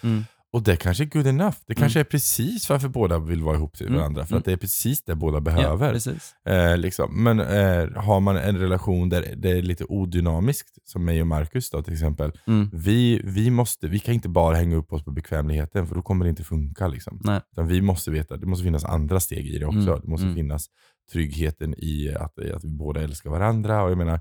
Mm. 0.52 0.58
Och 0.60 0.62
det 0.62 0.76
kanske 0.76 1.04
är 1.04 1.06
good 1.06 1.26
enough. 1.26 1.56
Det 1.66 1.74
kanske 1.74 2.00
är 2.00 2.04
precis 2.04 2.70
varför 2.70 2.88
båda 2.88 3.18
vill 3.18 3.42
vara 3.42 3.56
ihop 3.56 3.76
till 3.76 3.86
Mm. 3.86 3.98
varandra. 3.98 4.26
För 4.26 4.32
Mm. 4.32 4.38
att 4.38 4.44
det 4.44 4.52
är 4.52 4.56
precis 4.56 5.02
det 5.02 5.14
båda 5.14 5.36
Ja, 5.36 5.40
behöver. 5.40 5.92
precis. 5.92 6.34
eh, 6.48 6.76
liksom. 6.76 7.24
Men 7.24 7.40
eh, 7.40 7.88
har 7.96 8.20
man 8.20 8.36
en 8.36 8.58
relation 8.58 9.08
där 9.08 9.34
det 9.36 9.50
är 9.50 9.62
lite 9.62 9.84
odynamiskt, 9.84 10.68
som 10.84 11.04
mig 11.04 11.20
och 11.20 11.26
Marcus 11.26 11.70
då 11.70 11.82
till 11.82 11.92
exempel. 11.92 12.32
Mm. 12.46 12.70
Vi, 12.72 13.20
vi, 13.24 13.50
måste, 13.50 13.88
vi 13.88 13.98
kan 13.98 14.14
inte 14.14 14.28
bara 14.28 14.56
hänga 14.56 14.76
upp 14.76 14.92
oss 14.92 15.04
på 15.04 15.10
bekvämligheten 15.10 15.86
för 15.86 15.94
då 15.94 16.02
kommer 16.02 16.24
det 16.24 16.28
inte 16.28 16.44
funka. 16.44 16.88
Liksom. 16.88 17.20
Nej. 17.24 17.40
Utan 17.52 17.66
vi 17.66 17.80
måste 17.82 18.10
veta, 18.10 18.36
det 18.36 18.46
måste 18.46 18.64
finnas 18.64 18.84
andra 18.84 19.20
steg 19.20 19.46
i 19.46 19.58
det 19.58 19.66
också. 19.66 19.78
Mm, 19.78 20.00
Det 20.02 20.08
måste 20.08 20.24
mm. 20.26 20.36
finnas 20.36 20.66
tryggheten 21.12 21.74
i 21.78 22.14
att, 22.20 22.38
att 22.54 22.64
vi 22.64 22.68
båda 22.68 23.00
älskar 23.02 23.30
varandra. 23.30 23.82
Och 23.82 23.90
jag 23.90 23.98
menar, 23.98 24.20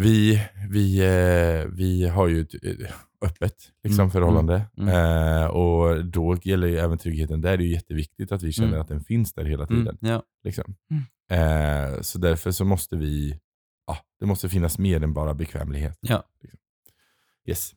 vi, 0.00 0.42
vi, 0.70 0.98
eh, 0.98 1.66
vi 1.72 2.06
har 2.08 2.28
ju 2.28 2.40
ett 2.40 2.54
eh, 2.64 2.90
öppet 3.22 3.54
liksom, 3.84 4.00
Mm, 4.00 4.10
förhållande. 4.10 4.62
mm, 4.78 4.88
Eh, 4.88 5.46
och 5.46 6.04
då 6.04 6.36
gäller 6.42 6.66
ju 6.66 6.78
även 6.78 6.98
tryggheten. 6.98 7.40
Där 7.40 7.52
är 7.52 7.56
det 7.56 7.64
ju 7.64 7.72
jätteviktigt 7.72 8.32
att 8.32 8.42
vi 8.42 8.52
känner 8.52 8.68
Mm. 8.68 8.80
att 8.80 8.88
den 8.88 9.04
finns 9.04 9.32
där 9.32 9.44
hela 9.44 9.66
tiden. 9.66 9.98
Mm, 10.02 10.12
ja. 10.12 10.22
Liksom. 10.44 10.74
Mm. 10.90 11.92
Eh, 11.94 12.00
så 12.00 12.18
därför 12.18 12.50
så 12.50 12.64
måste 12.64 12.96
vi, 12.96 13.38
ja, 13.86 13.98
det 14.20 14.26
måste 14.26 14.48
finnas 14.48 14.78
mer 14.78 15.02
än 15.02 15.12
bara 15.12 15.34
bekvämlighet. 15.34 15.98
Ja. 16.00 16.24
Yes. 17.48 17.70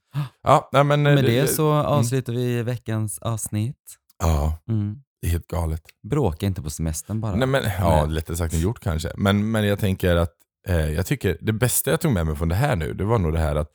Ja, 0.43 0.69
nej, 0.73 0.83
men, 0.83 1.07
eh, 1.07 1.13
Med 1.15 1.23
det 1.23 1.47
så 1.47 1.71
avslutar 1.73 2.33
vi 2.33 2.63
veckans 2.63 3.19
avsnitt. 3.19 3.95
Ja, 4.19 4.57
Mm. 4.69 5.01
det 5.21 5.27
är 5.27 5.31
helt 5.31 5.47
galet. 5.47 5.81
Bråka 6.03 6.45
inte 6.45 6.61
på 6.61 6.69
semestern 6.69 7.21
bara. 7.21 7.35
Nej, 7.35 7.47
men, 7.47 7.63
ja, 7.79 8.05
lättare 8.05 8.37
sagt 8.37 8.53
än 8.53 8.59
gjort 8.59 8.79
kanske. 8.79 9.11
Men, 9.17 9.51
men 9.51 9.65
jag 9.67 9.79
tänker 9.79 10.15
att 10.15 10.33
eh, 10.67 10.91
jag 10.91 11.05
tycker 11.05 11.37
det 11.41 11.53
bästa 11.53 11.91
jag 11.91 12.01
tog 12.01 12.11
med 12.11 12.25
mig 12.25 12.35
från 12.35 12.49
det 12.49 12.55
här 12.55 12.75
nu, 12.75 12.93
det 12.93 13.03
var 13.03 13.19
nog 13.19 13.33
det 13.33 13.39
här 13.39 13.55
att 13.55 13.69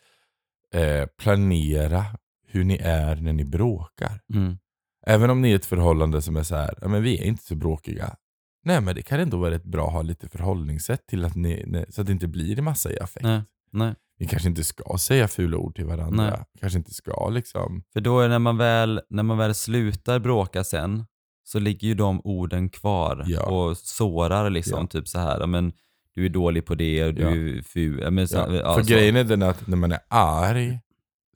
eh, 0.74 1.06
planera 1.22 2.04
hur 2.46 2.64
ni 2.64 2.76
är 2.82 3.16
när 3.16 3.32
ni 3.32 3.44
bråkar. 3.44 4.20
Mm. 4.34 4.58
Även 5.06 5.30
om 5.30 5.40
ni 5.42 5.50
är 5.52 5.56
ett 5.56 5.66
förhållande 5.66 6.22
som 6.22 6.36
är 6.36 6.42
så 6.42 6.56
här, 6.56 6.74
ja, 6.80 6.88
men 6.88 7.02
vi 7.02 7.18
är 7.18 7.24
inte 7.24 7.44
så 7.44 7.54
bråkiga. 7.54 8.16
Nej 8.64 8.80
men 8.80 8.94
det 8.94 9.02
kan 9.02 9.20
ändå 9.20 9.36
vara 9.36 9.50
rätt 9.50 9.64
bra 9.64 9.86
att 9.86 9.92
ha 9.92 10.02
lite 10.02 10.28
förhållningssätt 10.28 11.06
till 11.06 11.24
att 11.24 11.34
ni, 11.34 11.84
så 11.88 12.00
att 12.00 12.06
det 12.06 12.12
inte 12.12 12.28
blir 12.28 12.58
en 12.58 12.64
massa 12.64 12.92
i 12.92 12.98
affekt. 13.00 13.24
Nej. 13.24 13.42
Nej. 13.72 13.94
Ni 14.20 14.26
kanske 14.26 14.48
inte 14.48 14.64
ska 14.64 14.98
säga 14.98 15.28
fula 15.28 15.56
ord 15.56 15.74
till 15.76 15.84
varandra. 15.84 16.24
Nej. 16.30 16.44
Kanske 16.60 16.78
inte 16.78 16.94
ska 16.94 17.28
liksom. 17.28 17.82
För 17.92 18.00
då 18.00 18.20
är 18.20 18.28
när 18.28 18.38
man 18.38 18.56
väl, 18.56 19.00
när 19.10 19.22
man 19.22 19.38
väl 19.38 19.54
slutar 19.54 20.18
bråka 20.18 20.64
sen, 20.64 21.04
så 21.44 21.58
ligger 21.58 21.88
ju 21.88 21.94
de 21.94 22.20
orden 22.24 22.68
kvar 22.68 23.24
Ja. 23.26 23.42
och 23.42 23.76
sårar 23.76 24.50
liksom. 24.50 24.80
Ja. 24.80 24.86
Typ 24.86 25.08
så 25.08 25.18
här, 25.18 25.46
men 25.46 25.72
du 26.18 26.24
är 26.24 26.28
dålig 26.30 26.64
på 26.66 26.74
det 26.74 27.04
och 27.04 27.14
du 27.14 27.22
Ja. 27.22 27.30
är 27.30 27.62
ful. 27.62 28.00
Ja, 28.02 28.10
men 28.10 28.28
så, 28.28 28.36
Ja. 28.36 28.74
För 28.74 28.82
grejen 28.84 29.16
är 29.16 29.24
den 29.24 29.42
att 29.42 29.66
när 29.66 29.76
man 29.76 29.92
är 29.92 30.00
arg 30.08 30.80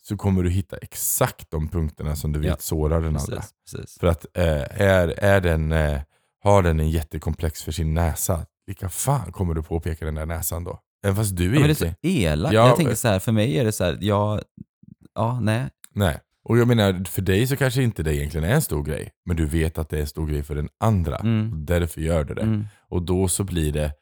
så 0.03 0.16
kommer 0.16 0.43
du 0.43 0.51
hitta 0.51 0.76
exakt 0.76 1.51
de 1.51 1.68
punkterna 1.68 2.16
som 2.16 2.33
du 2.33 2.41
vet 2.41 2.62
sårar 2.62 3.01
den 3.01 3.16
andra. 3.16 3.43
Precis. 3.70 3.99
För 4.01 4.07
att 4.07 4.26
eh, 4.37 4.80
är, 4.80 5.09
är 5.09 5.41
den, 5.41 5.72
eh, 5.72 6.01
har 6.43 6.62
den 6.62 6.80
en 6.80 6.91
jättekomplex 6.91 7.62
för 7.62 7.72
sin 7.72 7.95
näsa, 7.95 8.47
vilka 8.66 8.89
fan 8.89 9.33
kommer 9.33 9.55
du 9.55 9.62
påpeka 9.62 10.05
den 10.05 10.14
där 10.14 10.26
näsan 10.26 10.64
då? 10.64 10.80
Även 11.05 11.16
fast 11.16 11.37
du 11.37 11.45
Ja, 11.45 11.51
men 11.51 11.62
det 11.62 11.70
är 11.70 11.74
så 11.74 11.95
elakt. 12.03 12.55
Ja, 12.55 12.66
jag 12.66 12.76
tänker 12.76 12.91
men- 12.91 12.97
så 12.97 13.09
här, 13.09 13.18
för 13.18 13.33
mig 13.33 13.59
är 13.59 13.64
det 13.64 13.72
så 13.72 13.85
här, 13.85 13.99
ja, 14.01 14.41
ja, 15.14 15.41
nej. 15.41 15.68
Nej. 15.95 16.18
Och 16.45 16.59
jag 16.59 16.68
menar, 16.68 17.05
för 17.09 17.22
dig 17.22 17.47
så 17.47 17.57
kanske 17.57 17.83
inte 17.83 18.03
det 18.03 18.16
egentligen 18.16 18.45
är 18.51 18.55
en 18.55 18.62
stor 18.62 18.83
grej, 18.85 19.11
men 19.24 19.37
du 19.37 19.47
vet 19.47 19.78
att 19.78 19.89
det 19.89 19.97
är 19.97 20.01
en 20.01 20.07
stor 20.07 20.26
grej 20.26 20.43
för 20.43 20.55
den 20.55 20.68
andra. 20.80 21.16
Mm. 21.16 21.53
Och 21.53 21.59
därför 21.59 22.01
gör 22.01 22.24
du 22.24 22.35
det. 22.35 22.43
Mm. 22.43 22.64
Och 22.89 23.03
då 23.03 23.28
så 23.28 23.45
blir 23.45 23.72
det, 23.72 23.93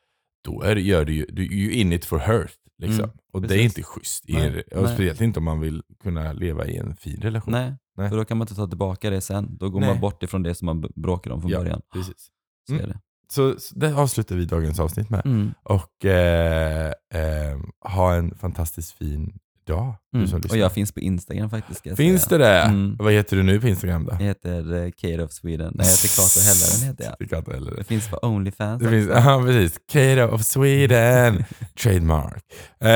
då 0.45 0.63
är 0.63 0.77
gör 0.77 1.05
du 1.05 1.13
ju, 1.15 1.27
du 1.29 1.43
är 1.43 1.49
ju 1.49 1.73
in 1.73 1.93
it 1.93 2.05
for 2.05 2.19
hurt. 2.19 2.57
Liksom. 2.79 3.05
Mm, 3.05 3.17
och 3.33 3.41
det 3.43 3.47
är 3.47 3.49
precis. 3.49 3.65
inte 3.79 3.83
schysst. 3.83 4.25
En, 4.29 4.89
speciellt 4.89 5.21
inte 5.21 5.39
om 5.39 5.45
man 5.45 5.61
vill 5.61 5.83
kunna 6.03 6.33
leva 6.33 6.67
i 6.67 6.77
en 6.77 6.97
fin 6.97 7.21
relation. 7.21 7.53
Nej, 7.53 7.75
Nej. 7.97 8.09
för 8.11 8.17
då 8.17 8.25
kan 8.25 8.39
man 8.39 8.45
inte 8.45 8.55
ta 8.55 8.67
tillbaka 8.67 9.11
det 9.11 9.21
sen. 9.21 9.57
Då 9.59 9.71
går 9.71 9.81
Nej. 9.81 9.89
man 9.89 10.01
bort 10.01 10.23
ifrån 10.23 10.43
det 10.43 10.55
som 10.55 10.67
man 10.67 10.81
bråkade 10.97 11.35
om 11.35 11.41
från 11.41 11.51
Ja, 11.51 11.59
början. 11.59 11.83
precis. 11.93 12.29
Så 12.69 12.75
Mm. 12.75 12.89
det. 12.89 13.01
Så, 13.29 13.55
så 13.59 13.75
det 13.79 13.95
avslutar 13.95 14.37
vi 14.37 14.45
dagens 14.45 14.81
avsnitt 14.81 15.11
med. 15.11 15.23
Mm. 15.27 15.55
Och 15.63 16.05
eh, 16.05 16.93
eh, 17.15 17.59
ha 17.81 18.15
en 18.15 18.35
fantastiskt 18.35 18.93
fin 18.93 19.39
du 19.67 19.73
Mm. 20.15 20.29
Och 20.51 20.57
jag 20.57 20.73
finns 20.73 20.93
på 20.93 21.01
Instagram 21.01 21.51
faktiskt. 21.51 21.97
Finns 21.97 22.23
säga. 22.23 22.39
det 22.39 22.45
det? 22.45 22.61
Mm. 22.61 22.97
Vad 22.99 23.13
heter 23.13 23.37
du 23.37 23.43
nu 23.43 23.61
på 23.61 23.69
Instagram 23.69 24.05
då? 24.05 24.13
Jag 24.13 24.27
heter 24.27 24.85
eh, 24.85 24.91
Kate 24.91 25.23
of 25.25 25.33
Sweden. 25.33 25.73
Nej, 25.75 25.87
jag 25.87 25.93
heter 25.93 26.09
Kato 26.09 26.41
Hellaren 26.41 26.87
heter 26.87 27.05
jag. 27.31 27.55
Heller. 27.55 27.77
Det 27.77 27.85
finns 27.85 28.09
på 28.09 28.19
Onlyfans 28.23 28.83
Det 28.83 28.89
finns, 28.89 29.09
ja 29.09 29.43
precis. 29.47 29.81
Kato 29.93 30.35
of 30.35 30.45
Sweden. 30.45 31.45
Trademark. 31.83 32.45
Eh, 32.81 32.91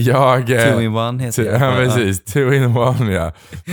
jag... 0.00 0.50
eh, 0.50 0.74
Two 0.74 0.80
in 0.82 0.96
one 0.96 1.22
heter 1.24 1.44
jag. 1.44 1.60
Ja 1.60 1.74
precis, 1.76 2.24
two 2.24 2.52
in 2.54 2.76
one 2.76 3.12
ja. 3.12 3.32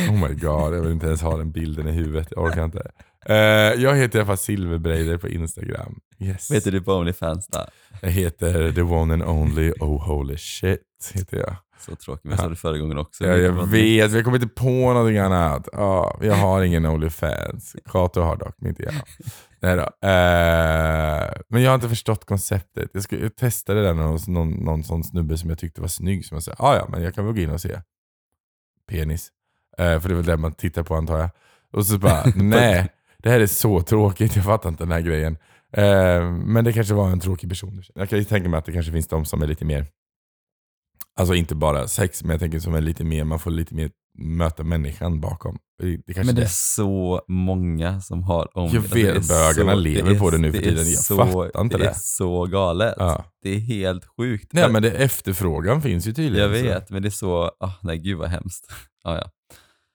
Oh 0.10 0.28
my 0.30 0.36
god, 0.36 0.76
jag 0.76 0.82
vill 0.82 0.92
inte 0.92 1.08
ens 1.08 1.22
ha 1.22 1.38
den 1.38 1.52
bilden 1.52 1.88
i 1.88 1.92
huvudet. 1.92 2.28
Jag 2.32 2.44
orkar 2.44 2.66
inte. 2.66 2.92
Eh, 3.26 3.36
jag 3.84 3.96
heter 3.96 4.20
i 4.20 4.22
alla 4.22 4.28
fall 4.28 4.38
Silverbreider 4.38 5.18
på 5.18 5.28
Instagram. 5.30 6.00
Yes. 6.20 6.50
Vad 6.50 6.56
heter 6.58 6.72
du 6.72 6.82
på 6.82 6.94
Onlyfans 6.94 7.48
då? 7.48 7.60
Jag 8.02 8.10
heter 8.10 8.72
the 8.72 8.82
one 8.82 9.14
and 9.14 9.24
only 9.24 9.72
oh 9.80 10.08
holy 10.08 10.38
shit. 10.38 10.80
Heter 11.14 11.38
jag. 11.38 11.56
Så 11.80 11.96
tråkigt, 11.96 12.24
men 12.24 12.32
jag 12.32 12.40
sa 12.40 12.50
det 12.50 12.56
förra 12.56 12.78
gången 12.78 12.98
också. 12.98 13.26
Ja, 13.26 13.38
jag 13.38 13.68
vet, 13.68 14.12
vi 14.12 14.24
kommer 14.24 14.38
inte 14.38 14.56
på 14.56 14.94
någonting 14.94 15.18
annat. 15.18 15.68
Ja, 15.72 16.18
jag 16.22 16.36
har 16.36 16.62
ingen 16.62 16.86
Onlyfans. 16.86 17.76
Kato 17.86 18.22
har 18.22 18.36
dock, 18.36 18.56
men 18.58 18.70
inte 18.70 18.84
jag. 18.84 18.94
Nej 19.62 19.76
då. 19.76 20.08
Eh, 20.08 21.42
men 21.50 21.62
jag 21.62 21.70
har 21.70 21.76
inte 21.76 21.90
förstått 21.90 22.26
konceptet. 22.26 22.90
Jag, 22.94 23.04
skulle, 23.04 23.22
jag 23.22 23.36
testade 23.36 23.82
det 23.82 23.94
där 23.94 24.04
hos 24.04 24.28
någon, 24.28 24.52
någon 24.52 24.84
sån 24.84 25.04
snubbe 25.04 25.38
som 25.38 25.50
jag 25.50 25.60
tyckte 25.60 25.82
var 25.82 25.88
snygg. 25.88 26.26
Som 26.26 26.36
jag 26.36 26.44
sa, 26.44 26.56
ah, 26.58 26.76
ja 26.76 26.88
men 26.90 27.04
jag 27.04 27.16
kan 27.16 27.26
väl 27.26 27.34
gå 27.34 27.42
in 27.42 27.52
och 27.52 27.62
se. 27.62 27.82
Penis. 28.90 29.32
Eh, 29.78 30.00
för 30.00 30.10
det 30.10 30.14
är 30.14 30.16
väl 30.16 30.26
det 30.26 30.38
man 30.38 30.54
tittar 30.54 30.84
på 30.84 30.96
antar 30.96 31.20
jag. 31.20 31.30
Och 31.74 31.86
så 31.86 31.98
bara, 31.98 32.24
nej. 32.36 32.90
Det 33.18 33.30
här 33.30 33.40
är 33.40 33.48
så 33.48 33.82
tråkigt, 33.82 34.36
jag 34.36 34.46
fattar 34.46 34.70
inte 34.70 34.84
den 34.84 34.92
här 34.92 35.02
grejen. 35.02 35.38
Eh, 35.74 36.32
men 36.32 36.66
det 36.66 36.74
kanske 36.74 36.94
var 36.94 37.10
en 37.10 37.20
tråkig 37.20 37.50
person. 37.50 37.84
Jag 37.96 38.10
kan 38.10 38.20
ju 38.20 38.26
tänka 38.26 38.50
mig 38.50 38.58
att 38.58 38.66
det 38.66 38.72
kanske 38.72 38.92
finns 38.92 39.08
de 39.08 39.26
som 39.26 39.42
är 39.42 39.48
lite 39.48 39.66
mer, 39.66 39.86
alltså 41.20 41.36
inte 41.36 41.56
bara 41.56 41.88
sex, 41.88 42.24
men 42.24 42.32
jag 42.32 42.40
tänker 42.40 42.60
som 42.60 42.76
är 42.76 42.82
lite 42.82 43.04
mer, 43.04 43.24
man 43.24 43.40
får 43.40 43.52
lite 43.52 43.76
mer 43.76 43.90
möta 44.18 44.64
människan 44.64 45.22
bakom. 45.22 45.58
Det, 45.82 45.86
det 46.08 46.16
Men 46.26 46.26
det 46.26 46.32
är 46.32 46.34
det. 46.44 46.50
så 46.50 47.22
många 47.28 48.02
som 48.02 48.24
har 48.24 48.48
Jag 48.54 48.64
Onlyfans. 48.64 48.96
vet, 48.96 49.14
Det 49.28 49.34
är 49.34 49.54
bögarna 49.54 49.74
så- 49.74 49.80
lever 49.80 50.12
är- 50.16 50.20
på 50.20 50.30
det 50.30 50.38
nu 50.38 50.52
för 50.52 50.60
är 50.60 50.64
tiden. 50.64 50.78
Jag 50.90 51.00
så, 51.00 51.18
fattar 51.18 51.62
inte 51.62 51.78
det. 51.78 51.84
det. 51.84 51.90
är 51.90 51.94
så 51.98 52.46
galet. 52.46 52.94
Ja. 52.98 53.26
Det 53.42 53.50
är 53.56 53.60
helt 53.60 54.06
sjukt. 54.18 54.54
Nej 54.54 54.72
men 54.72 54.82
det, 54.82 54.92
efterfrågan 54.92 55.82
finns 55.82 56.08
ju 56.08 56.14
tydligen. 56.14 56.52
jag 56.52 56.60
så. 56.60 56.66
vet, 56.66 56.90
men 56.90 57.02
det 57.02 57.08
är 57.08 57.12
så, 57.12 57.52
ah, 57.60 57.72
nej 57.82 57.98
gud 57.98 58.18
vad 58.18 58.30
hemskt. 58.30 58.66
Ah, 59.04 59.16
ja. 59.16 59.30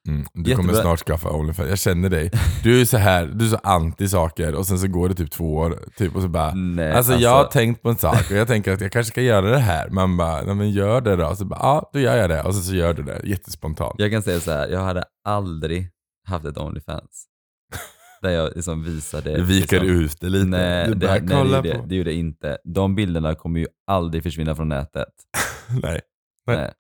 Mm, 0.09 0.25
du 0.33 0.41
Jättebra. 0.51 0.57
kommer 0.57 0.81
snart 0.83 0.99
skaffa 0.99 1.31
Onlyfans, 1.31 1.69
jag 1.69 1.79
känner 1.79 2.11
dig. 2.11 2.31
Du 2.63 2.81
är 2.81 2.85
så 2.85 2.97
här, 2.97 3.27
du 3.27 3.45
är 3.45 3.49
så 3.49 3.57
anti 3.57 4.09
saker 4.09 4.55
och 4.55 4.67
sen 4.67 4.79
så 4.79 4.89
går 4.89 5.09
det 5.09 5.15
typ 5.15 5.31
två 5.31 5.57
år 5.57 5.79
typ, 5.97 6.17
och 6.17 6.23
så 6.23 6.29
bara 6.29 6.55
Nej, 6.55 6.93
Alltså, 6.93 7.15
jag 7.15 7.31
har 7.31 7.45
tänkt 7.45 7.83
på 7.83 7.89
en 7.89 7.97
sak 7.97 8.31
och 8.31 8.37
jag 8.37 8.49
tänker 8.49 8.73
att 8.73 8.81
jag 8.81 8.93
kanske 8.93 9.11
ska 9.11 9.23
göra 9.23 9.51
det 9.51 9.59
här. 9.59 9.89
Man 9.91 10.17
bara, 10.17 10.43
nej 10.43 10.55
men 10.55 10.71
gör 10.71 11.01
det 11.01 11.17
då. 11.17 11.37
Så 11.37 11.45
bara, 11.45 11.61
ja 11.61 11.91
då 11.93 12.01
gör 12.01 12.17
jag 12.17 12.31
det. 12.31 12.43
Och 12.43 12.55
så, 12.55 12.63
så 12.63 12.75
gör 12.75 12.95
du 12.95 13.03
det. 13.03 13.21
Jättespontant. 13.25 13.95
Jag 13.99 14.11
kan 14.11 14.23
säga 14.23 14.41
så 14.41 14.51
här, 14.51 14.69
jag 14.69 14.81
hade 14.81 15.05
aldrig 15.25 15.91
haft 16.29 16.45
ett 16.45 16.59
Onlyfans. 16.59 17.27
Där 18.23 18.31
jag 18.31 18.53
liksom 18.57 18.85
visade... 18.85 19.37
Du 19.37 19.43
viker 19.45 19.81
liksom, 19.81 20.01
ut 20.01 20.21
det 20.21 20.29
lite. 20.29 20.47
Nej, 20.47 20.87
du 20.89 20.95
det, 20.95 21.07
bara, 21.07 21.19
nej 21.19 21.45
det, 21.45 21.57
gjorde, 21.57 21.79
på. 21.79 21.87
det 21.87 21.95
gjorde 21.95 22.11
jag 22.11 22.19
inte. 22.19 22.59
De 22.65 22.95
bilderna 22.95 23.35
kommer 23.35 23.61
ju 23.61 23.67
aldrig 23.87 24.23
försvinna 24.23 24.55
från 24.55 24.69
nätet. 24.69 25.09
nej. 25.83 26.01
Nej. 26.47 26.57
Nej. 26.57 26.73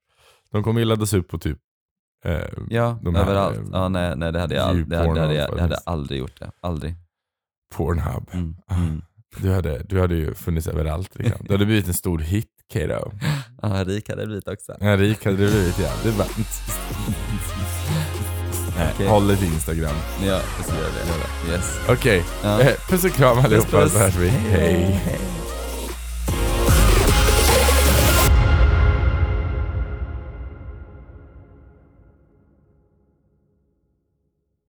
De 0.52 0.62
kommer 0.62 0.80
ju 0.80 0.84
laddas 0.86 1.12
upp 1.12 1.28
på 1.28 1.38
typ 1.38 1.58
eh, 2.24 2.40
Ja, 2.70 2.98
här, 3.04 3.20
överallt. 3.20 3.56
eh, 3.58 3.62
Ja, 3.72 3.88
nej, 3.88 4.16
nej, 4.16 4.32
det 4.32 4.40
hade 4.40 4.54
jag, 4.54 4.88
det 4.88 4.96
hade, 4.96 5.14
det 5.14 5.20
hade, 5.20 5.34
jag, 5.34 5.56
det 5.56 5.60
hade 5.60 5.74
jag 5.74 5.78
Djurporn 5.78 5.92
aldrig 5.92 6.18
gjort. 6.20 6.40
Det. 6.40 6.50
Aldrig. 6.60 6.94
Pornhub. 7.74 8.30
Mm. 8.32 8.56
Mm. 8.70 9.02
Du 9.36 9.52
hade, 9.52 9.78
du 9.82 10.00
hade 10.00 10.14
ju 10.14 10.34
funnits 10.34 10.66
överallt. 10.66 11.10
Liksom. 11.18 11.46
Du 11.46 11.52
hade 11.54 11.66
blivit 11.66 11.88
en 11.88 11.94
stor 11.94 12.18
hit, 12.18 12.48
Kato. 12.72 13.12
Ja, 13.62 13.84
rik 13.84 14.08
hade 14.08 14.22
jag 14.22 14.28
blivit 14.28 14.48
också. 14.48 14.74
Ja, 14.80 14.96
rik 14.96 15.24
hade 15.24 15.36
du 15.36 15.50
blivit 15.50 15.78
ja. 15.78 15.90
Du 16.04 16.12
bara... 16.12 16.26
Nej, 18.76 18.90
Okej. 18.94 19.06
Håll 19.06 19.28
dig 19.28 19.36
till 19.36 19.46
Instagram. 19.46 19.94
Ja, 20.22 20.26
jag 20.56 20.64
ska 20.66 20.74
göra 20.74 20.86
det. 21.46 21.52
Yes. 21.52 21.80
Okej, 21.88 22.24
Ja. 22.42 22.60
eh, 22.60 22.72
puss 22.90 23.04
och 23.04 23.10
kram 23.10 23.38
allihopa 23.38 23.68
Puss, 23.70 23.82
puss. 23.82 23.92
så 23.92 23.98
hörs 23.98 24.16
vi. 24.16 24.28
Hej. 24.28 25.00
Hej. 25.04 25.18